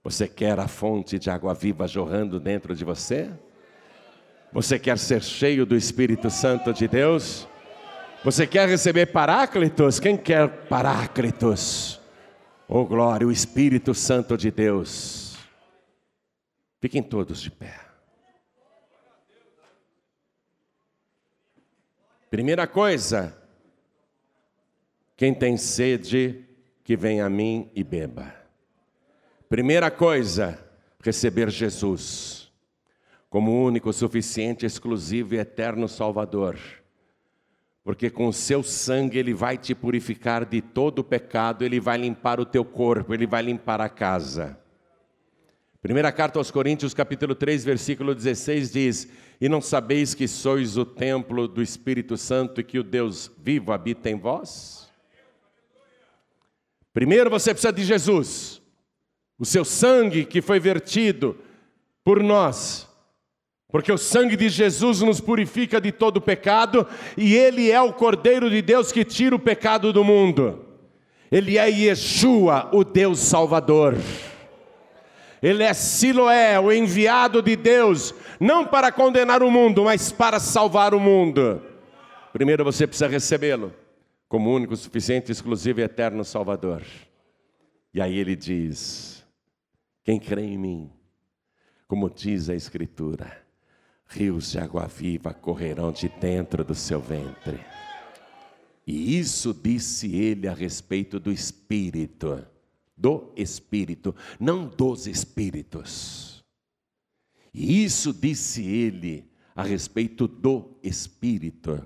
Você 0.04 0.28
quer 0.28 0.60
a 0.60 0.68
fonte 0.68 1.18
de 1.18 1.28
água 1.28 1.52
viva 1.54 1.88
jorrando 1.88 2.38
dentro 2.38 2.72
de 2.76 2.84
você? 2.84 3.32
Você 4.54 4.78
quer 4.78 4.96
ser 4.98 5.20
cheio 5.20 5.66
do 5.66 5.74
Espírito 5.74 6.30
Santo 6.30 6.72
de 6.72 6.86
Deus? 6.86 7.48
Você 8.22 8.46
quer 8.46 8.68
receber 8.68 9.06
paráclitos? 9.06 9.98
Quem 9.98 10.16
quer 10.16 10.48
paráclitos? 10.68 12.00
Oh 12.68 12.84
glória, 12.84 13.26
o 13.26 13.32
Espírito 13.32 13.92
Santo 13.92 14.36
de 14.36 14.52
Deus. 14.52 15.36
Fiquem 16.80 17.02
todos 17.02 17.42
de 17.42 17.50
pé. 17.50 17.80
Primeira 22.30 22.68
coisa, 22.68 23.36
quem 25.16 25.34
tem 25.34 25.56
sede, 25.56 26.44
que 26.84 26.96
venha 26.96 27.26
a 27.26 27.30
mim 27.30 27.72
e 27.74 27.82
beba. 27.82 28.32
Primeira 29.48 29.90
coisa, 29.90 30.64
receber 31.02 31.50
Jesus 31.50 32.43
como 33.34 33.64
único, 33.64 33.92
suficiente, 33.92 34.64
exclusivo 34.64 35.34
e 35.34 35.38
eterno 35.38 35.88
Salvador. 35.88 36.56
Porque 37.82 38.08
com 38.08 38.28
o 38.28 38.32
seu 38.32 38.62
sangue 38.62 39.18
ele 39.18 39.34
vai 39.34 39.58
te 39.58 39.74
purificar 39.74 40.44
de 40.44 40.62
todo 40.62 41.00
o 41.00 41.04
pecado, 41.04 41.64
ele 41.64 41.80
vai 41.80 41.98
limpar 41.98 42.38
o 42.38 42.46
teu 42.46 42.64
corpo, 42.64 43.12
ele 43.12 43.26
vai 43.26 43.42
limpar 43.42 43.80
a 43.80 43.88
casa. 43.88 44.56
Primeira 45.82 46.12
carta 46.12 46.38
aos 46.38 46.52
Coríntios, 46.52 46.94
capítulo 46.94 47.34
3, 47.34 47.64
versículo 47.64 48.14
16 48.14 48.70
diz: 48.70 49.08
"E 49.40 49.48
não 49.48 49.60
sabeis 49.60 50.14
que 50.14 50.28
sois 50.28 50.76
o 50.76 50.84
templo 50.84 51.48
do 51.48 51.60
Espírito 51.60 52.16
Santo 52.16 52.60
e 52.60 52.64
que 52.64 52.78
o 52.78 52.84
Deus 52.84 53.32
vivo 53.42 53.72
habita 53.72 54.08
em 54.08 54.16
vós?" 54.16 54.88
Primeiro 56.92 57.30
você 57.30 57.52
precisa 57.52 57.72
de 57.72 57.82
Jesus. 57.82 58.62
O 59.36 59.44
seu 59.44 59.64
sangue 59.64 60.24
que 60.24 60.40
foi 60.40 60.60
vertido 60.60 61.36
por 62.04 62.22
nós 62.22 62.93
porque 63.74 63.90
o 63.90 63.98
sangue 63.98 64.36
de 64.36 64.48
Jesus 64.48 65.00
nos 65.00 65.20
purifica 65.20 65.80
de 65.80 65.90
todo 65.90 66.20
pecado 66.20 66.86
e 67.16 67.34
Ele 67.34 67.72
é 67.72 67.80
o 67.80 67.92
Cordeiro 67.92 68.48
de 68.48 68.62
Deus 68.62 68.92
que 68.92 69.04
tira 69.04 69.34
o 69.34 69.38
pecado 69.38 69.92
do 69.92 70.04
mundo. 70.04 70.64
Ele 71.28 71.58
é 71.58 71.68
Yeshua, 71.68 72.70
o 72.72 72.84
Deus 72.84 73.18
Salvador. 73.18 73.96
Ele 75.42 75.64
é 75.64 75.74
Siloé, 75.74 76.56
o 76.60 76.70
enviado 76.70 77.42
de 77.42 77.56
Deus, 77.56 78.14
não 78.38 78.64
para 78.64 78.92
condenar 78.92 79.42
o 79.42 79.50
mundo, 79.50 79.82
mas 79.82 80.12
para 80.12 80.38
salvar 80.38 80.94
o 80.94 81.00
mundo. 81.00 81.60
Primeiro 82.32 82.62
você 82.62 82.86
precisa 82.86 83.08
recebê-lo 83.08 83.74
como 84.28 84.54
único, 84.54 84.76
suficiente, 84.76 85.32
exclusivo 85.32 85.80
e 85.80 85.82
eterno 85.82 86.24
Salvador. 86.24 86.84
E 87.92 88.00
aí 88.00 88.16
ele 88.16 88.36
diz: 88.36 89.26
Quem 90.04 90.20
crê 90.20 90.42
em 90.42 90.58
mim, 90.58 90.92
como 91.88 92.08
diz 92.08 92.48
a 92.48 92.54
Escritura, 92.54 93.42
rios 94.06 94.52
de 94.52 94.58
água 94.58 94.86
viva 94.86 95.32
correrão 95.32 95.92
de 95.92 96.08
dentro 96.08 96.64
do 96.64 96.74
seu 96.74 97.00
ventre. 97.00 97.60
E 98.86 99.18
isso 99.18 99.54
disse 99.54 100.14
ele 100.14 100.46
a 100.46 100.54
respeito 100.54 101.18
do 101.18 101.32
Espírito, 101.32 102.46
do 102.96 103.32
Espírito, 103.36 104.14
não 104.38 104.66
dos 104.66 105.06
Espíritos. 105.06 106.44
E 107.52 107.84
isso 107.84 108.12
disse 108.12 108.62
ele 108.62 109.30
a 109.54 109.62
respeito 109.62 110.26
do 110.26 110.76
Espírito, 110.82 111.84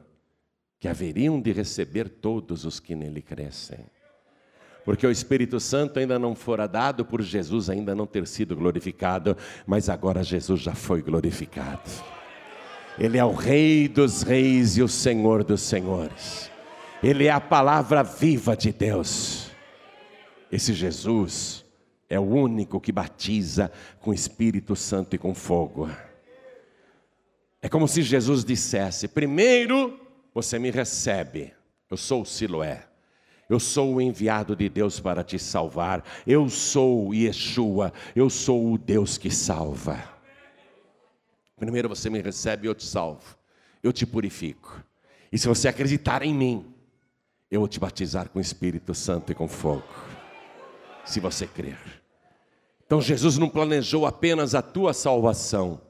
que 0.81 0.89
haveriam 0.89 1.41
de 1.41 1.53
receber 1.53 2.09
todos 2.09 2.65
os 2.65 2.81
que 2.81 2.95
nele 2.95 3.21
crescem. 3.21 3.85
Porque 4.89 5.07
o 5.07 5.11
Espírito 5.11 5.61
Santo 5.61 5.99
ainda 5.99 6.19
não 6.19 6.35
fora 6.35 6.67
dado 6.67 7.05
por 7.05 7.21
Jesus 7.21 7.69
ainda 7.69 7.95
não 7.95 8.07
ter 8.07 8.27
sido 8.27 8.57
glorificado, 8.57 9.37
mas 9.67 9.91
agora 9.91 10.25
Jesus 10.25 10.63
já 10.63 10.75
foi 10.75 11.03
glorificado. 11.03 11.91
Ele 12.99 13.19
é 13.19 13.23
o 13.23 13.35
Rei 13.35 13.87
dos 13.87 14.23
Reis 14.23 14.79
e 14.79 14.83
o 14.83 14.89
Senhor 14.89 15.45
dos 15.45 15.61
Senhores. 15.61 16.51
Ele 17.03 17.27
é 17.27 17.31
a 17.31 17.39
palavra 17.39 18.03
viva 18.03 18.57
de 18.57 18.73
Deus. 18.73 19.51
Esse 20.51 20.73
Jesus 20.73 21.67
é 22.09 22.19
o 22.19 22.23
único 22.23 22.81
que 22.81 22.91
batiza 22.91 23.71
com 24.01 24.15
Espírito 24.15 24.75
Santo 24.75 25.15
e 25.15 25.19
com 25.19 25.35
fogo. 25.35 25.91
É 27.61 27.69
como 27.69 27.87
se 27.87 28.01
Jesus 28.01 28.43
dissesse: 28.43 29.07
primeiro 29.07 30.01
você 30.33 30.59
me 30.59 30.71
recebe, 30.71 31.53
eu 31.91 31.97
sou 31.99 32.23
o 32.23 32.25
Siloé. 32.25 32.88
Eu 33.49 33.59
sou 33.59 33.95
o 33.95 34.01
enviado 34.01 34.55
de 34.55 34.69
Deus 34.69 35.01
para 35.01 35.25
te 35.25 35.39
salvar. 35.39 36.05
Eu 36.27 36.51
sou 36.51 37.15
Yeshua. 37.15 37.93
Eu 38.15 38.29
sou 38.29 38.73
o 38.73 38.79
Deus 38.79 39.17
que 39.17 39.31
salva. 39.31 40.03
Primeiro 41.57 41.89
você 41.89 42.11
me 42.11 42.21
recebe 42.21 42.67
e 42.67 42.69
eu 42.69 42.75
te 42.75 42.85
salvo. 42.85 43.37
Eu 43.83 43.93
te 43.93 44.05
purifico. 44.05 44.83
E 45.33 45.39
se 45.39 45.49
você 45.49 45.69
acreditar 45.69 46.23
em 46.23 46.35
mim, 46.35 46.75
eu 47.51 47.61
vou 47.61 47.69
te 47.69 47.81
batizar 47.81 48.29
com 48.29 48.39
o 48.39 48.43
Espírito 48.43 48.95
Santo 48.95 49.33
e 49.33 49.35
com 49.35 49.49
fogo. 49.49 49.89
Se 51.05 51.19
você 51.19 51.47
crer. 51.47 51.79
Então 52.85 53.01
Jesus 53.01 53.39
não 53.39 53.49
planejou 53.49 54.07
apenas 54.07 54.55
a 54.55 54.63
tua 54.63 54.95
salvação, 54.95 55.81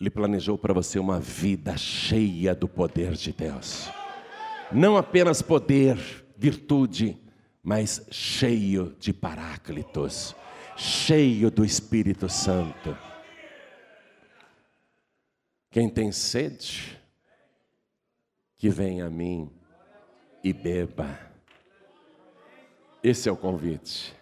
Ele 0.00 0.10
planejou 0.10 0.58
para 0.58 0.74
você 0.74 0.98
uma 0.98 1.20
vida 1.20 1.76
cheia 1.76 2.54
do 2.54 2.68
poder 2.68 3.12
de 3.12 3.32
Deus. 3.32 3.88
Não 4.72 4.96
apenas 4.96 5.40
poder, 5.40 5.96
virtude, 6.38 7.20
mas 7.60 8.06
cheio 8.12 8.96
de 9.00 9.12
paráclitos, 9.12 10.36
cheio 10.76 11.50
do 11.50 11.64
Espírito 11.64 12.28
Santo. 12.28 12.96
Quem 15.68 15.90
tem 15.90 16.12
sede, 16.12 16.96
que 18.56 18.68
venha 18.70 19.06
a 19.06 19.10
mim 19.10 19.50
e 20.44 20.52
beba. 20.52 21.18
Esse 23.02 23.28
é 23.28 23.32
o 23.32 23.36
convite. 23.36 24.14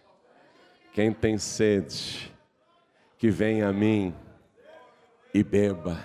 Quem 0.94 1.12
tem 1.12 1.36
sede, 1.36 2.32
que 3.18 3.28
venha 3.28 3.68
a 3.68 3.72
mim 3.72 4.14
e 5.34 5.44
beba. 5.44 6.02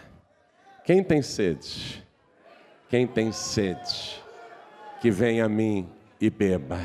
Quem 0.83 1.01
tem 1.01 1.21
sede? 1.21 2.05
Quem 2.89 3.07
tem 3.07 3.31
sede, 3.31 4.21
que 5.01 5.09
venha 5.09 5.45
a 5.45 5.49
mim 5.49 5.89
e 6.21 6.29
beba. 6.29 6.79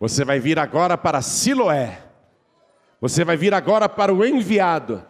Você 0.00 0.24
vai 0.24 0.40
vir 0.40 0.58
agora 0.58 0.98
para 0.98 1.22
Siloé. 1.22 1.98
Você 3.00 3.24
vai 3.24 3.36
vir 3.36 3.54
agora 3.54 3.88
para 3.88 4.12
o 4.12 4.24
enviado 4.24 5.02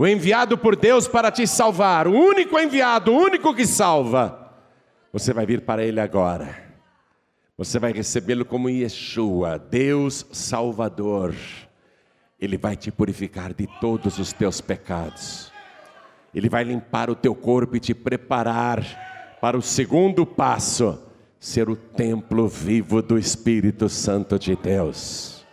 o 0.00 0.06
enviado 0.06 0.56
por 0.56 0.76
Deus 0.76 1.06
para 1.06 1.30
te 1.30 1.46
salvar, 1.46 2.08
o 2.08 2.12
único 2.14 2.58
enviado, 2.58 3.12
o 3.12 3.18
único 3.18 3.54
que 3.54 3.66
salva. 3.66 4.50
Você 5.12 5.30
vai 5.30 5.44
vir 5.44 5.60
para 5.60 5.84
ele 5.84 6.00
agora. 6.00 6.56
Você 7.58 7.78
vai 7.78 7.92
recebê-lo 7.92 8.46
como 8.46 8.70
Yeshua, 8.70 9.58
Deus 9.58 10.24
Salvador. 10.32 11.34
Ele 12.40 12.56
vai 12.56 12.76
te 12.76 12.90
purificar 12.90 13.52
de 13.52 13.66
todos 13.78 14.18
os 14.18 14.32
teus 14.32 14.62
pecados. 14.62 15.52
Ele 16.34 16.48
vai 16.48 16.64
limpar 16.64 17.10
o 17.10 17.14
teu 17.14 17.34
corpo 17.34 17.76
e 17.76 17.80
te 17.80 17.92
preparar 17.92 19.38
para 19.38 19.58
o 19.58 19.60
segundo 19.60 20.24
passo, 20.24 20.98
ser 21.40 21.70
o 21.70 21.74
templo 21.74 22.46
vivo 22.46 23.00
do 23.00 23.18
Espírito 23.18 23.88
Santo 23.88 24.38
de 24.38 24.54
Deus. 24.54 25.46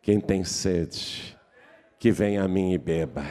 Quem 0.00 0.18
tem 0.18 0.42
sede, 0.44 1.36
que 1.98 2.10
venha 2.10 2.42
a 2.42 2.48
mim 2.48 2.72
e 2.72 2.78
beba. 2.78 3.26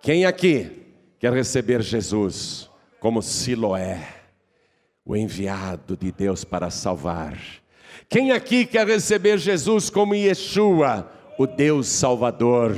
Quem 0.00 0.24
aqui 0.24 0.86
quer 1.18 1.34
receber 1.34 1.82
Jesus 1.82 2.70
como 2.98 3.20
Siloé, 3.20 4.08
o 5.04 5.14
enviado 5.14 5.98
de 5.98 6.10
Deus 6.10 6.44
para 6.44 6.70
salvar? 6.70 7.36
Quem 8.08 8.32
aqui 8.32 8.64
quer 8.64 8.86
receber 8.86 9.36
Jesus 9.36 9.90
como 9.90 10.14
Yeshua, 10.14 11.12
o 11.38 11.46
Deus 11.46 11.88
Salvador? 11.88 12.74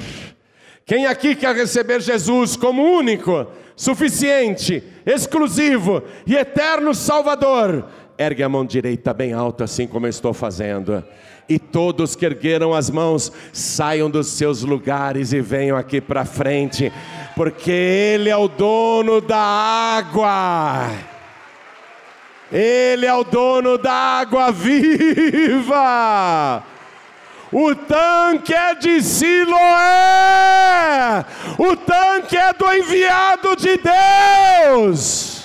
Quem 0.84 1.06
aqui 1.06 1.36
quer 1.36 1.54
receber 1.54 2.00
Jesus 2.00 2.56
como 2.56 2.82
único, 2.82 3.46
suficiente, 3.76 4.82
exclusivo 5.06 6.02
e 6.26 6.34
eterno 6.34 6.92
Salvador? 6.92 7.88
Ergue 8.18 8.42
a 8.42 8.48
mão 8.48 8.66
direita 8.66 9.14
bem 9.14 9.32
alto, 9.32 9.62
assim 9.62 9.86
como 9.86 10.06
eu 10.06 10.10
estou 10.10 10.34
fazendo. 10.34 11.04
E 11.48 11.56
todos 11.58 12.16
que 12.16 12.26
ergueram 12.26 12.74
as 12.74 12.90
mãos, 12.90 13.32
saiam 13.52 14.10
dos 14.10 14.26
seus 14.26 14.62
lugares 14.62 15.32
e 15.32 15.40
venham 15.40 15.76
aqui 15.76 16.00
para 16.00 16.24
frente, 16.24 16.92
porque 17.36 17.70
Ele 17.70 18.28
é 18.28 18.36
o 18.36 18.48
dono 18.48 19.20
da 19.20 19.38
água. 19.38 20.90
Ele 22.50 23.06
é 23.06 23.14
o 23.14 23.22
dono 23.22 23.78
da 23.78 23.92
água 23.92 24.50
viva. 24.50 25.84
O 27.52 27.74
tanque 27.74 28.52
é 28.52 28.74
de 28.74 29.00
Siloé. 29.00 29.54
O 31.56 31.76
tanque 31.76 32.36
é 32.36 32.52
do 32.52 32.72
enviado 32.72 33.54
de 33.56 33.78
Deus. 33.78 35.37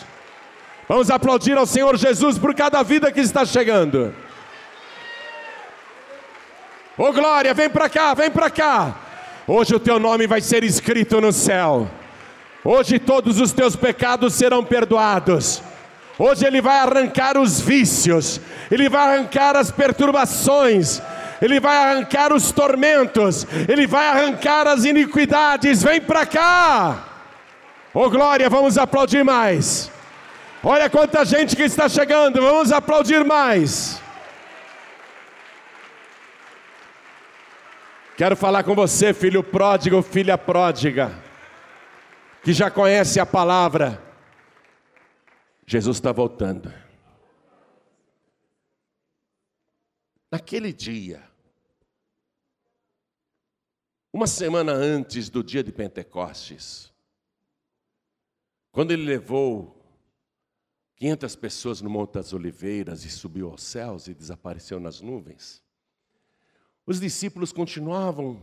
Vamos 0.94 1.10
aplaudir 1.10 1.58
ao 1.58 1.66
Senhor 1.66 1.98
Jesus 1.98 2.38
por 2.38 2.54
cada 2.54 2.84
vida 2.84 3.12
que 3.12 3.20
está 3.20 3.44
chegando. 3.44 4.14
Ô 6.96 7.06
oh, 7.06 7.12
glória, 7.12 7.52
vem 7.52 7.68
para 7.68 7.89
cá, 7.89 8.14
vem 8.14 8.30
para 8.30 8.48
cá. 8.52 8.96
Hoje 9.48 9.74
o 9.74 9.80
teu 9.80 9.98
nome 9.98 10.28
vai 10.28 10.39
ser 10.39 10.64
escrito 10.64 11.20
no 11.20 11.32
céu. 11.34 11.89
Hoje 12.64 13.00
todos 13.00 13.41
os 13.41 13.52
teus 13.52 13.76
pecados 13.76 14.36
serão 14.36 14.64
perdoados. 14.64 15.64
Hoje 16.20 16.46
Ele 16.46 16.62
vai 16.62 16.78
arrancar 16.78 17.39
os 17.39 17.60
vícios, 17.60 18.39
Ele 18.70 18.88
vai 18.88 19.16
arrancar 19.16 19.56
as 19.56 19.72
perturbações, 19.72 21.02
Ele 21.41 21.60
vai 21.60 21.76
arrancar 21.76 22.32
os 22.32 22.52
tormentos, 22.52 23.48
Ele 23.68 23.88
vai 23.88 24.10
arrancar 24.10 24.68
as 24.68 24.86
iniquidades. 24.86 25.82
Vem 25.82 26.00
para 26.00 26.24
cá, 26.28 27.04
oh 27.96 28.12
glória, 28.12 28.48
vamos 28.48 28.78
aplaudir 28.78 29.24
mais. 29.26 29.91
Olha 30.66 30.89
quanta 30.89 31.26
gente 31.26 31.57
que 31.57 31.64
está 31.64 31.89
chegando, 31.89 32.41
vamos 32.41 32.72
aplaudir 32.72 33.26
mais. 33.26 34.01
Quero 38.16 38.38
falar 38.38 38.64
com 38.64 38.74
você, 38.74 39.14
filho 39.14 39.43
pródigo, 39.43 40.01
filha 40.01 40.38
pródiga, 40.38 41.11
que 42.45 42.53
já 42.53 42.72
conhece 42.72 43.20
a 43.20 43.26
palavra. 43.26 44.01
Jesus 45.68 45.97
está 45.97 46.14
voltando. 46.14 46.74
Naquele 50.32 50.72
dia, 50.72 51.22
uma 54.14 54.28
semana 54.28 54.72
antes 54.72 55.30
do 55.30 55.43
dia 55.43 55.61
de 55.61 55.74
Pentecostes, 55.74 56.89
quando 58.72 58.91
ele 58.91 59.03
levou 59.03 59.83
500 61.04 61.36
pessoas 61.36 61.82
no 61.82 61.89
Monte 61.89 62.14
das 62.14 62.32
Oliveiras 62.32 63.04
e 63.04 63.10
subiu 63.10 63.51
aos 63.51 63.62
céus 63.62 64.08
e 64.08 64.14
desapareceu 64.14 64.80
nas 64.80 65.01
nuvens, 65.01 65.62
os 66.86 66.97
discípulos 66.97 67.51
continuavam 67.51 68.41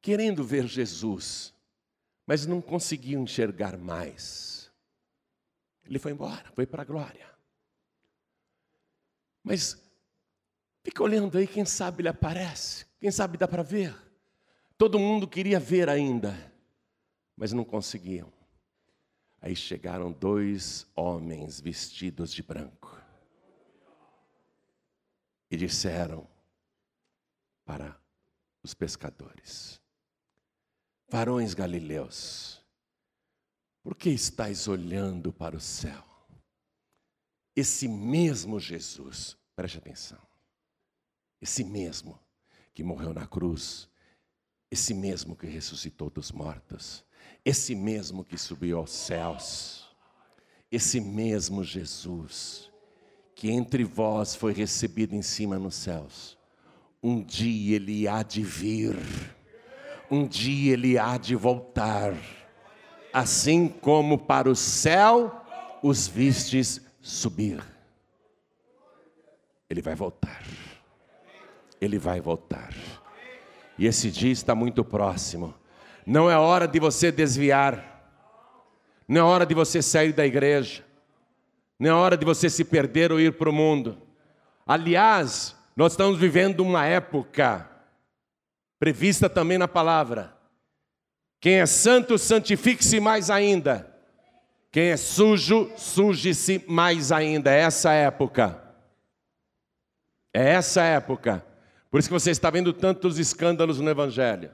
querendo 0.00 0.44
ver 0.44 0.68
Jesus, 0.68 1.52
mas 2.24 2.46
não 2.46 2.60
conseguiam 2.60 3.24
enxergar 3.24 3.76
mais. 3.76 4.70
Ele 5.84 5.98
foi 5.98 6.12
embora, 6.12 6.48
foi 6.54 6.64
para 6.64 6.82
a 6.82 6.84
glória. 6.84 7.28
Mas 9.42 9.76
fica 10.84 11.02
olhando 11.02 11.36
aí, 11.36 11.48
quem 11.48 11.64
sabe 11.64 12.02
ele 12.02 12.08
aparece, 12.08 12.86
quem 13.00 13.10
sabe 13.10 13.36
dá 13.36 13.48
para 13.48 13.64
ver. 13.64 13.92
Todo 14.78 14.96
mundo 14.96 15.26
queria 15.26 15.58
ver 15.58 15.88
ainda, 15.88 16.52
mas 17.36 17.52
não 17.52 17.64
conseguiam. 17.64 18.35
Aí 19.40 19.54
chegaram 19.54 20.12
dois 20.12 20.86
homens 20.94 21.60
vestidos 21.60 22.32
de 22.32 22.42
branco 22.42 23.00
e 25.50 25.56
disseram: 25.56 26.26
para 27.66 28.00
os 28.62 28.72
pescadores. 28.72 29.80
Varões 31.08 31.54
galileus, 31.54 32.64
por 33.82 33.94
que 33.94 34.10
estáis 34.10 34.66
olhando 34.66 35.32
para 35.32 35.56
o 35.56 35.60
céu? 35.60 36.04
Esse 37.54 37.86
mesmo 37.86 38.58
Jesus, 38.58 39.36
preste 39.54 39.78
atenção, 39.78 40.20
esse 41.40 41.64
mesmo 41.64 42.18
que 42.74 42.82
morreu 42.82 43.14
na 43.14 43.26
cruz, 43.26 43.88
esse 44.70 44.92
mesmo 44.92 45.36
que 45.36 45.46
ressuscitou 45.46 46.10
dos 46.10 46.32
mortos, 46.32 47.04
esse 47.46 47.76
mesmo 47.76 48.24
que 48.24 48.36
subiu 48.36 48.76
aos 48.76 48.90
céus, 48.90 49.88
esse 50.68 51.00
mesmo 51.00 51.62
Jesus, 51.62 52.72
que 53.36 53.48
entre 53.48 53.84
vós 53.84 54.34
foi 54.34 54.52
recebido 54.52 55.14
em 55.14 55.22
cima 55.22 55.56
nos 55.56 55.76
céus, 55.76 56.36
um 57.00 57.22
dia 57.22 57.76
ele 57.76 58.08
há 58.08 58.24
de 58.24 58.42
vir, 58.42 58.96
um 60.10 60.26
dia 60.26 60.72
ele 60.72 60.98
há 60.98 61.16
de 61.16 61.36
voltar, 61.36 62.16
assim 63.12 63.68
como 63.68 64.18
para 64.18 64.50
o 64.50 64.56
céu 64.56 65.40
os 65.84 66.08
vistes 66.08 66.80
subir. 67.00 67.64
Ele 69.70 69.80
vai 69.80 69.94
voltar, 69.94 70.42
ele 71.80 71.96
vai 71.96 72.20
voltar, 72.20 72.74
e 73.78 73.86
esse 73.86 74.10
dia 74.10 74.32
está 74.32 74.52
muito 74.52 74.84
próximo, 74.84 75.54
não 76.06 76.30
é 76.30 76.38
hora 76.38 76.68
de 76.68 76.78
você 76.78 77.10
desviar, 77.10 77.84
não 79.08 79.20
é 79.20 79.24
hora 79.24 79.44
de 79.44 79.54
você 79.54 79.82
sair 79.82 80.12
da 80.12 80.24
igreja, 80.24 80.84
não 81.78 81.90
é 81.90 81.92
hora 81.92 82.16
de 82.16 82.24
você 82.24 82.48
se 82.48 82.64
perder 82.64 83.10
ou 83.10 83.18
ir 83.18 83.36
para 83.36 83.50
o 83.50 83.52
mundo. 83.52 84.00
Aliás, 84.64 85.56
nós 85.74 85.92
estamos 85.92 86.18
vivendo 86.18 86.60
uma 86.60 86.86
época 86.86 87.68
prevista 88.78 89.28
também 89.28 89.58
na 89.58 89.68
palavra. 89.68 90.34
Quem 91.40 91.54
é 91.54 91.66
santo, 91.66 92.16
santifique-se 92.16 93.00
mais 93.00 93.30
ainda. 93.30 93.92
Quem 94.70 94.90
é 94.90 94.96
sujo, 94.96 95.70
suje-se 95.76 96.64
mais 96.66 97.12
ainda. 97.12 97.50
É 97.50 97.60
essa 97.60 97.92
época. 97.92 98.62
É 100.32 100.50
essa 100.50 100.82
época. 100.82 101.44
Por 101.90 101.98
isso 101.98 102.08
que 102.08 102.14
você 102.14 102.30
está 102.30 102.50
vendo 102.50 102.72
tantos 102.72 103.18
escândalos 103.18 103.80
no 103.80 103.88
Evangelho. 103.88 104.50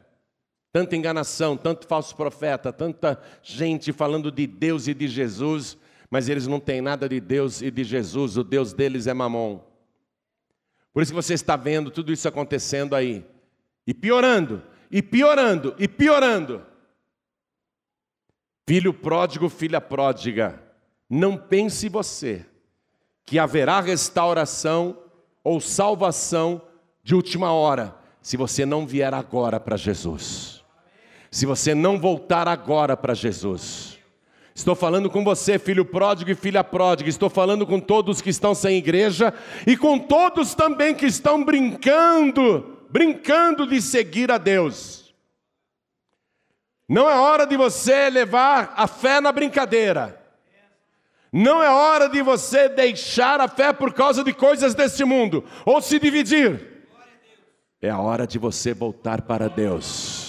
Tanta 0.73 0.97
enganação, 0.97 1.57
tanto 1.57 1.87
falso 1.87 2.17
profeta, 2.17 2.73
tanta 2.73 3.21
gente 3.43 3.93
falando 3.93 4.33
de 4.33 4.47
Deus 4.47 4.89
e 4.89 4.95
de 4.95 5.07
Jesus, 5.07 5.77
mas 6.11 6.29
eles 6.29 6.47
não 6.47 6.59
têm 6.59 6.81
nada 6.81 7.09
de 7.09 7.21
Deus 7.21 7.61
e 7.61 7.71
de 7.71 7.85
Jesus. 7.85 8.39
O 8.39 8.45
Deus 8.45 8.73
deles 8.73 9.07
é 9.07 9.13
Mamon. 9.13 9.61
Por 10.93 11.03
isso 11.03 11.13
que 11.13 11.23
você 11.23 11.35
está 11.35 11.57
vendo 11.57 11.91
tudo 11.91 12.13
isso 12.13 12.27
acontecendo 12.27 12.95
aí. 12.95 13.25
E 13.87 13.93
piorando, 13.93 14.63
e 14.91 15.03
piorando, 15.03 15.75
e 15.79 15.87
piorando. 15.87 16.65
Filho 18.67 18.95
pródigo, 18.95 19.49
filha 19.49 19.81
pródiga, 19.81 20.63
não 21.09 21.37
pense 21.37 21.89
você 21.89 22.47
que 23.27 23.39
haverá 23.39 23.81
restauração 23.81 24.99
ou 25.45 25.61
salvação 25.61 26.63
de 27.03 27.15
última 27.15 27.53
hora 27.53 27.95
se 28.21 28.37
você 28.37 28.65
não 28.65 28.87
vier 28.87 29.13
agora 29.13 29.59
para 29.59 29.77
Jesus. 29.77 30.62
Se 31.33 31.47
você 31.47 31.75
não 31.75 31.99
voltar 31.99 32.47
agora 32.47 32.95
para 32.95 33.15
Jesus. 33.15 33.99
Estou 34.55 34.75
falando 34.75 35.09
com 35.09 35.25
você, 35.25 35.59
filho 35.59 35.83
pródigo 35.83 36.31
e 36.31 36.35
filha 36.35 36.63
pródiga. 36.63 37.09
Estou 37.09 37.31
falando 37.31 37.67
com 37.67 37.81
todos 37.81 38.21
que 38.21 38.29
estão 38.29 38.55
sem 38.55 38.77
igreja 38.77 39.33
e 39.67 39.75
com 39.75 39.99
todos 39.99 40.55
também 40.55 40.95
que 40.95 41.07
estão 41.07 41.43
brincando, 41.43 42.85
brincando 42.91 43.67
de 43.67 43.81
seguir 43.81 44.31
a 44.31 44.37
Deus. 44.37 45.15
Não 46.87 47.09
é 47.09 47.19
hora 47.19 47.47
de 47.47 47.57
você 47.57 48.11
levar 48.11 48.75
a 48.77 48.87
fé 48.87 49.19
na 49.19 49.33
brincadeira. 49.33 50.21
Não 51.33 51.63
é 51.63 51.71
hora 51.71 52.11
de 52.11 52.21
você 52.21 52.69
deixar 52.69 53.41
a 53.41 53.49
fé 53.49 53.73
por 53.73 53.95
causa 53.95 54.23
de 54.23 54.35
coisas 54.35 54.75
deste 54.75 55.03
mundo 55.03 55.43
ou 55.65 55.81
se 55.81 55.99
dividir. 55.99 56.85
É 57.81 57.89
a 57.89 57.99
hora 57.99 58.27
de 58.27 58.39
você 58.39 58.75
voltar 58.75 59.23
para 59.23 59.49
Deus. 59.49 60.22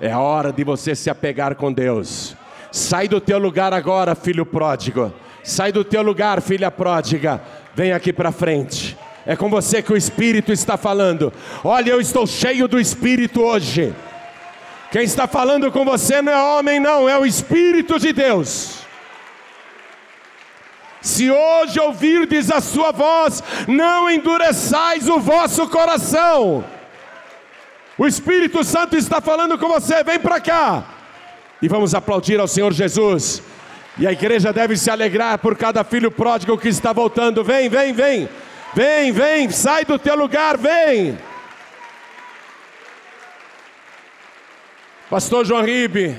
É 0.00 0.16
hora 0.16 0.52
de 0.52 0.64
você 0.64 0.94
se 0.94 1.08
apegar 1.08 1.54
com 1.54 1.72
Deus. 1.72 2.36
Sai 2.70 3.06
do 3.06 3.20
teu 3.20 3.38
lugar 3.38 3.72
agora, 3.72 4.14
filho 4.14 4.46
pródigo. 4.46 5.12
Sai 5.44 5.72
do 5.72 5.84
teu 5.84 6.02
lugar, 6.02 6.40
filha 6.40 6.70
pródiga. 6.70 7.40
Vem 7.74 7.92
aqui 7.92 8.12
para 8.12 8.32
frente. 8.32 8.96
É 9.26 9.36
com 9.36 9.48
você 9.48 9.82
que 9.82 9.92
o 9.92 9.96
Espírito 9.96 10.52
está 10.52 10.76
falando. 10.76 11.32
Olha, 11.62 11.90
eu 11.90 12.00
estou 12.00 12.26
cheio 12.26 12.66
do 12.66 12.80
Espírito 12.80 13.42
hoje. 13.42 13.94
Quem 14.90 15.02
está 15.04 15.26
falando 15.26 15.70
com 15.70 15.84
você 15.84 16.20
não 16.20 16.32
é 16.32 16.42
homem, 16.58 16.80
não, 16.80 17.08
é 17.08 17.18
o 17.18 17.24
Espírito 17.24 17.98
de 17.98 18.12
Deus. 18.12 18.82
Se 21.00 21.30
hoje 21.30 21.80
ouvirdes 21.80 22.50
a 22.50 22.60
sua 22.60 22.92
voz, 22.92 23.42
não 23.66 24.10
endureçais 24.10 25.08
o 25.08 25.18
vosso 25.18 25.68
coração. 25.68 26.64
O 27.98 28.06
Espírito 28.06 28.64
Santo 28.64 28.96
está 28.96 29.20
falando 29.20 29.58
com 29.58 29.68
você, 29.68 30.02
vem 30.02 30.18
para 30.18 30.40
cá. 30.40 30.84
E 31.60 31.68
vamos 31.68 31.94
aplaudir 31.94 32.40
ao 32.40 32.48
Senhor 32.48 32.72
Jesus. 32.72 33.42
E 33.98 34.06
a 34.06 34.12
igreja 34.12 34.52
deve 34.52 34.76
se 34.76 34.90
alegrar 34.90 35.38
por 35.38 35.56
cada 35.56 35.84
filho 35.84 36.10
pródigo 36.10 36.56
que 36.56 36.68
está 36.68 36.92
voltando. 36.92 37.44
Vem, 37.44 37.68
vem, 37.68 37.92
vem. 37.92 38.28
Vem, 38.74 39.12
vem, 39.12 39.50
sai 39.50 39.84
do 39.84 39.98
teu 39.98 40.16
lugar, 40.16 40.56
vem. 40.56 41.18
Pastor 45.10 45.44
João 45.44 45.62
Ribe, 45.62 46.16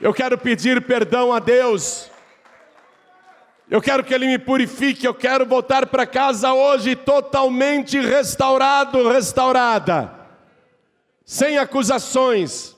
eu 0.00 0.12
quero 0.12 0.36
pedir 0.36 0.82
perdão 0.82 1.32
a 1.32 1.38
Deus. 1.38 2.09
Eu 3.70 3.80
quero 3.80 4.02
que 4.02 4.12
Ele 4.12 4.26
me 4.26 4.38
purifique. 4.38 5.06
Eu 5.06 5.14
quero 5.14 5.46
voltar 5.46 5.86
para 5.86 6.04
casa 6.04 6.52
hoje 6.52 6.96
totalmente 6.96 7.98
restaurado, 8.00 9.08
restaurada, 9.08 10.12
sem 11.24 11.56
acusações, 11.56 12.76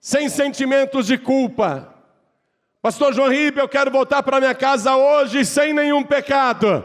sem 0.00 0.28
sentimentos 0.28 1.06
de 1.06 1.18
culpa 1.18 1.92
Pastor 2.86 3.12
João 3.12 3.28
Ribe, 3.28 3.58
eu 3.58 3.68
quero 3.68 3.90
voltar 3.90 4.22
para 4.22 4.38
minha 4.38 4.54
casa 4.54 4.94
hoje 4.94 5.44
sem 5.44 5.74
nenhum 5.74 6.04
pecado. 6.04 6.84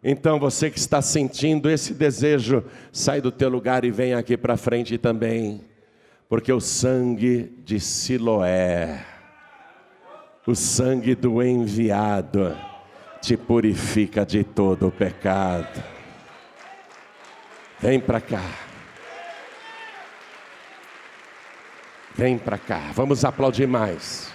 Então 0.00 0.38
você 0.38 0.70
que 0.70 0.78
está 0.78 1.02
sentindo 1.02 1.68
esse 1.68 1.92
desejo, 1.92 2.62
sai 2.92 3.20
do 3.20 3.32
teu 3.32 3.48
lugar 3.48 3.84
e 3.84 3.90
vem 3.90 4.14
aqui 4.14 4.36
para 4.36 4.56
frente 4.56 4.96
também. 4.96 5.60
Porque 6.28 6.52
o 6.52 6.60
sangue 6.60 7.52
de 7.64 7.80
Siloé, 7.80 9.04
o 10.50 10.56
sangue 10.56 11.14
do 11.14 11.40
enviado, 11.42 12.56
te 13.20 13.36
purifica 13.36 14.26
de 14.26 14.42
todo 14.42 14.88
o 14.88 14.90
pecado. 14.90 15.82
Vem 17.78 18.00
para 18.00 18.20
cá. 18.20 18.42
Vem 22.14 22.36
para 22.36 22.58
cá. 22.58 22.90
Vamos 22.92 23.24
aplaudir 23.24 23.68
mais. 23.68 24.32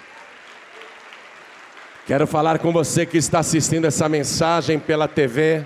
Quero 2.07 2.26
falar 2.26 2.59
com 2.59 2.72
você 2.72 3.05
que 3.05 3.18
está 3.18 3.39
assistindo 3.39 3.86
essa 3.86 4.07
mensagem 4.07 4.80
pela 4.80 5.07
TV, 5.07 5.66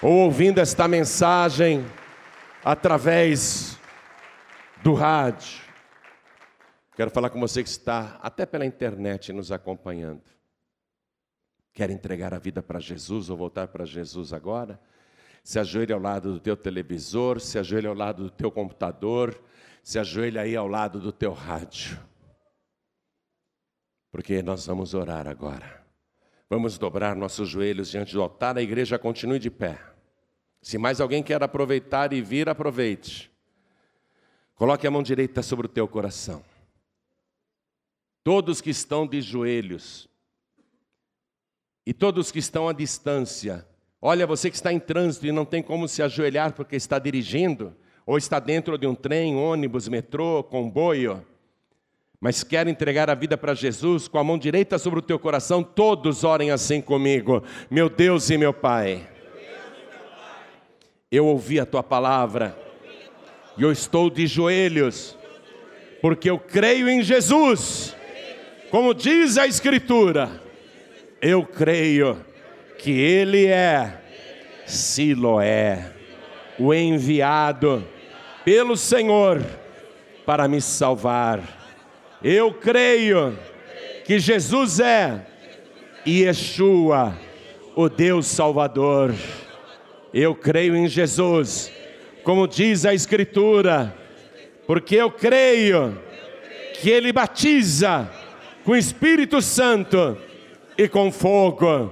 ou 0.00 0.12
ouvindo 0.12 0.58
esta 0.58 0.88
mensagem 0.88 1.84
através 2.64 3.78
do 4.82 4.94
rádio. 4.94 5.71
Quero 6.94 7.10
falar 7.10 7.30
com 7.30 7.40
você 7.40 7.62
que 7.62 7.68
está 7.68 8.18
até 8.22 8.44
pela 8.44 8.66
internet 8.66 9.32
nos 9.32 9.50
acompanhando. 9.50 10.22
Quer 11.72 11.90
entregar 11.90 12.34
a 12.34 12.38
vida 12.38 12.62
para 12.62 12.78
Jesus 12.78 13.30
ou 13.30 13.36
voltar 13.36 13.68
para 13.68 13.84
Jesus 13.84 14.32
agora? 14.32 14.78
Se 15.42 15.58
ajoelhe 15.58 15.92
ao 15.92 16.00
lado 16.00 16.34
do 16.34 16.40
teu 16.40 16.56
televisor, 16.56 17.40
se 17.40 17.58
ajoelhe 17.58 17.86
ao 17.86 17.94
lado 17.94 18.24
do 18.24 18.30
teu 18.30 18.50
computador, 18.50 19.42
se 19.82 19.98
ajoelhe 19.98 20.38
aí 20.38 20.54
ao 20.54 20.68
lado 20.68 21.00
do 21.00 21.10
teu 21.10 21.32
rádio 21.32 21.98
porque 24.12 24.42
nós 24.42 24.66
vamos 24.66 24.92
orar 24.92 25.26
agora. 25.26 25.82
Vamos 26.48 26.76
dobrar 26.76 27.16
nossos 27.16 27.48
joelhos 27.48 27.90
diante 27.90 28.12
do 28.12 28.20
altar, 28.20 28.58
a 28.58 28.62
igreja 28.62 28.98
continue 28.98 29.38
de 29.38 29.50
pé. 29.50 29.80
Se 30.60 30.76
mais 30.76 31.00
alguém 31.00 31.22
quer 31.22 31.42
aproveitar 31.42 32.12
e 32.12 32.20
vir, 32.20 32.46
aproveite. 32.46 33.32
Coloque 34.54 34.86
a 34.86 34.90
mão 34.90 35.02
direita 35.02 35.42
sobre 35.42 35.66
o 35.66 35.68
teu 35.68 35.88
coração. 35.88 36.44
Todos 38.24 38.60
que 38.60 38.70
estão 38.70 39.06
de 39.06 39.20
joelhos. 39.20 40.08
E 41.84 41.92
todos 41.92 42.30
que 42.30 42.38
estão 42.38 42.68
à 42.68 42.72
distância, 42.72 43.66
olha, 44.00 44.26
você 44.26 44.48
que 44.48 44.56
está 44.56 44.72
em 44.72 44.78
trânsito 44.78 45.26
e 45.26 45.32
não 45.32 45.44
tem 45.44 45.62
como 45.62 45.88
se 45.88 46.02
ajoelhar 46.02 46.52
porque 46.52 46.76
está 46.76 46.98
dirigindo, 46.98 47.74
ou 48.06 48.16
está 48.16 48.38
dentro 48.38 48.78
de 48.78 48.86
um 48.86 48.94
trem, 48.94 49.36
ônibus, 49.36 49.88
metrô, 49.88 50.44
comboio, 50.44 51.24
mas 52.20 52.44
quer 52.44 52.68
entregar 52.68 53.10
a 53.10 53.16
vida 53.16 53.36
para 53.36 53.52
Jesus, 53.52 54.06
com 54.06 54.16
a 54.16 54.22
mão 54.22 54.38
direita 54.38 54.78
sobre 54.78 55.00
o 55.00 55.02
teu 55.02 55.18
coração, 55.18 55.60
todos 55.60 56.22
orem 56.22 56.52
assim 56.52 56.80
comigo. 56.80 57.42
Meu 57.68 57.88
Deus 57.88 58.30
e 58.30 58.38
meu 58.38 58.54
Pai, 58.54 59.08
eu 61.10 61.26
ouvi 61.26 61.58
a 61.58 61.66
tua 61.66 61.82
palavra. 61.82 62.56
E 63.58 63.62
eu 63.62 63.72
estou 63.72 64.08
de 64.08 64.28
joelhos, 64.28 65.18
porque 66.00 66.30
eu 66.30 66.38
creio 66.38 66.88
em 66.88 67.02
Jesus, 67.02 67.96
como 68.72 68.92
diz 68.92 69.38
a 69.38 69.46
Escritura, 69.46 70.42
eu 71.20 71.46
creio 71.46 72.18
que 72.76 72.90
Ele 72.90 73.46
é 73.46 74.00
Siloé, 74.66 75.92
o 76.58 76.74
enviado 76.74 77.86
pelo 78.44 78.76
Senhor 78.76 79.40
para 80.26 80.48
me 80.48 80.60
salvar 80.60 81.62
eu 82.24 82.54
creio 82.54 83.36
que 84.04 84.20
Jesus 84.20 84.78
é 84.78 85.26
Yeshua, 86.06 87.18
o 87.74 87.88
Deus 87.88 88.26
Salvador. 88.28 89.12
Eu 90.14 90.32
creio 90.34 90.76
em 90.76 90.86
Jesus, 90.86 91.72
como 92.22 92.46
diz 92.46 92.86
a 92.86 92.94
Escritura, 92.94 93.92
porque 94.68 94.94
eu 94.94 95.10
creio 95.10 95.98
que 96.74 96.90
Ele 96.90 97.12
batiza 97.12 98.08
com 98.64 98.76
Espírito 98.76 99.42
Santo 99.42 100.16
e 100.78 100.88
com 100.88 101.10
fogo, 101.10 101.90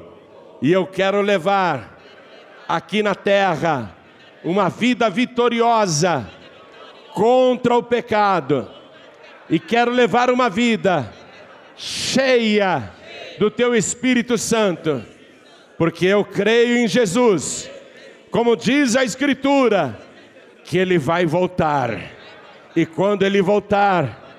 e 0.63 0.71
eu 0.73 0.87
quero 0.87 1.21
levar 1.21 1.99
aqui 2.69 3.03
na 3.03 3.15
terra 3.15 3.97
uma 4.45 4.69
vida 4.69 5.11
vitoriosa 5.11 6.31
contra 7.15 7.77
o 7.77 7.83
pecado. 7.83 8.71
E 9.49 9.59
quero 9.59 9.91
levar 9.91 10.31
uma 10.31 10.49
vida 10.49 11.13
cheia 11.77 12.93
do 13.39 13.51
Teu 13.51 13.75
Espírito 13.75 14.39
Santo, 14.39 15.03
porque 15.77 16.07
eu 16.07 16.25
creio 16.25 16.77
em 16.77 16.87
Jesus, 16.87 17.69
como 18.31 18.55
diz 18.55 18.95
a 18.95 19.03
Escritura, 19.03 19.99
que 20.63 20.79
Ele 20.79 20.99
vai 20.99 21.27
voltar, 21.27 21.99
e 22.77 22.87
quando 22.87 23.25
Ele 23.25 23.43
voltar, 23.43 24.37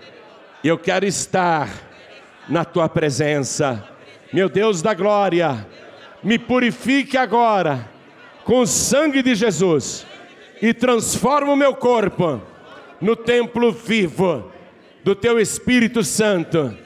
eu 0.63 0.77
quero 0.77 1.05
estar 1.05 1.90
na 2.51 2.65
Tua 2.65 2.89
presença, 2.89 3.81
meu 4.33 4.49
Deus 4.49 4.81
da 4.81 4.93
glória, 4.93 5.65
me 6.21 6.37
purifique 6.37 7.17
agora 7.17 7.89
com 8.43 8.59
o 8.59 8.67
sangue 8.67 9.23
de 9.23 9.33
Jesus 9.33 10.05
e 10.61 10.73
transforma 10.73 11.53
o 11.53 11.55
meu 11.55 11.73
corpo 11.73 12.41
no 12.99 13.15
templo 13.15 13.71
vivo 13.71 14.51
do 15.01 15.15
teu 15.15 15.39
Espírito 15.39 16.03
Santo 16.03 16.77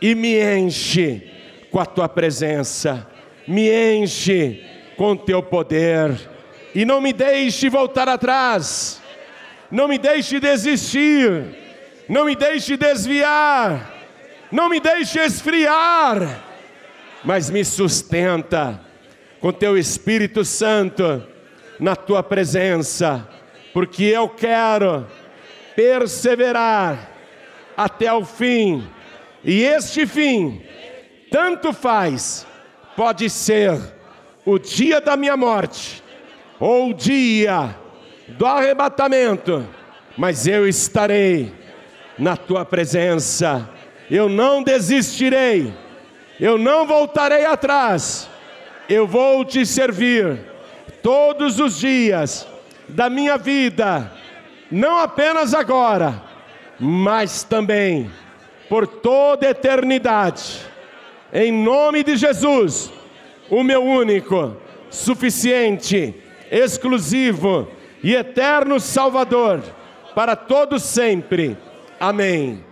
e 0.00 0.12
me 0.12 0.42
enche 0.42 1.30
com 1.70 1.78
a 1.78 1.86
tua 1.86 2.08
presença, 2.08 3.06
me 3.46 3.70
enche 3.70 4.60
com 4.96 5.16
teu 5.16 5.40
poder. 5.40 6.18
E 6.74 6.84
não 6.84 7.00
me 7.00 7.12
deixe 7.12 7.68
voltar 7.68 8.08
atrás, 8.08 9.00
não 9.70 9.86
me 9.86 9.98
deixe 9.98 10.40
desistir, 10.40 11.44
não 12.08 12.24
me 12.24 12.34
deixe 12.34 12.76
desviar, 12.76 14.01
não 14.52 14.68
me 14.68 14.78
deixe 14.78 15.18
esfriar, 15.18 16.44
mas 17.24 17.48
me 17.48 17.64
sustenta 17.64 18.78
com 19.40 19.50
teu 19.50 19.78
Espírito 19.78 20.44
Santo 20.44 21.26
na 21.80 21.96
tua 21.96 22.22
presença, 22.22 23.26
porque 23.72 24.04
eu 24.04 24.28
quero 24.28 25.06
perseverar 25.74 27.10
até 27.74 28.12
o 28.12 28.24
fim. 28.26 28.86
E 29.42 29.64
este 29.64 30.06
fim, 30.06 30.62
tanto 31.30 31.72
faz, 31.72 32.46
pode 32.94 33.30
ser 33.30 33.80
o 34.44 34.58
dia 34.58 35.00
da 35.00 35.16
minha 35.16 35.36
morte 35.36 36.02
ou 36.60 36.90
o 36.90 36.94
dia 36.94 37.74
do 38.28 38.44
arrebatamento, 38.44 39.66
mas 40.16 40.46
eu 40.46 40.68
estarei 40.68 41.52
na 42.18 42.36
tua 42.36 42.64
presença. 42.66 43.71
Eu 44.12 44.28
não 44.28 44.62
desistirei. 44.62 45.72
Eu 46.38 46.58
não 46.58 46.86
voltarei 46.86 47.46
atrás. 47.46 48.28
Eu 48.86 49.06
vou 49.06 49.42
te 49.42 49.64
servir 49.64 50.38
todos 51.02 51.58
os 51.58 51.78
dias 51.78 52.46
da 52.86 53.08
minha 53.08 53.38
vida, 53.38 54.12
não 54.70 54.98
apenas 54.98 55.54
agora, 55.54 56.22
mas 56.78 57.42
também 57.42 58.10
por 58.68 58.86
toda 58.86 59.48
eternidade. 59.48 60.60
Em 61.32 61.50
nome 61.50 62.04
de 62.04 62.14
Jesus, 62.14 62.92
o 63.48 63.62
meu 63.62 63.82
único, 63.82 64.54
suficiente, 64.90 66.14
exclusivo 66.50 67.66
e 68.02 68.14
eterno 68.14 68.78
Salvador, 68.78 69.62
para 70.14 70.36
todos 70.36 70.82
sempre. 70.82 71.56
Amém. 71.98 72.71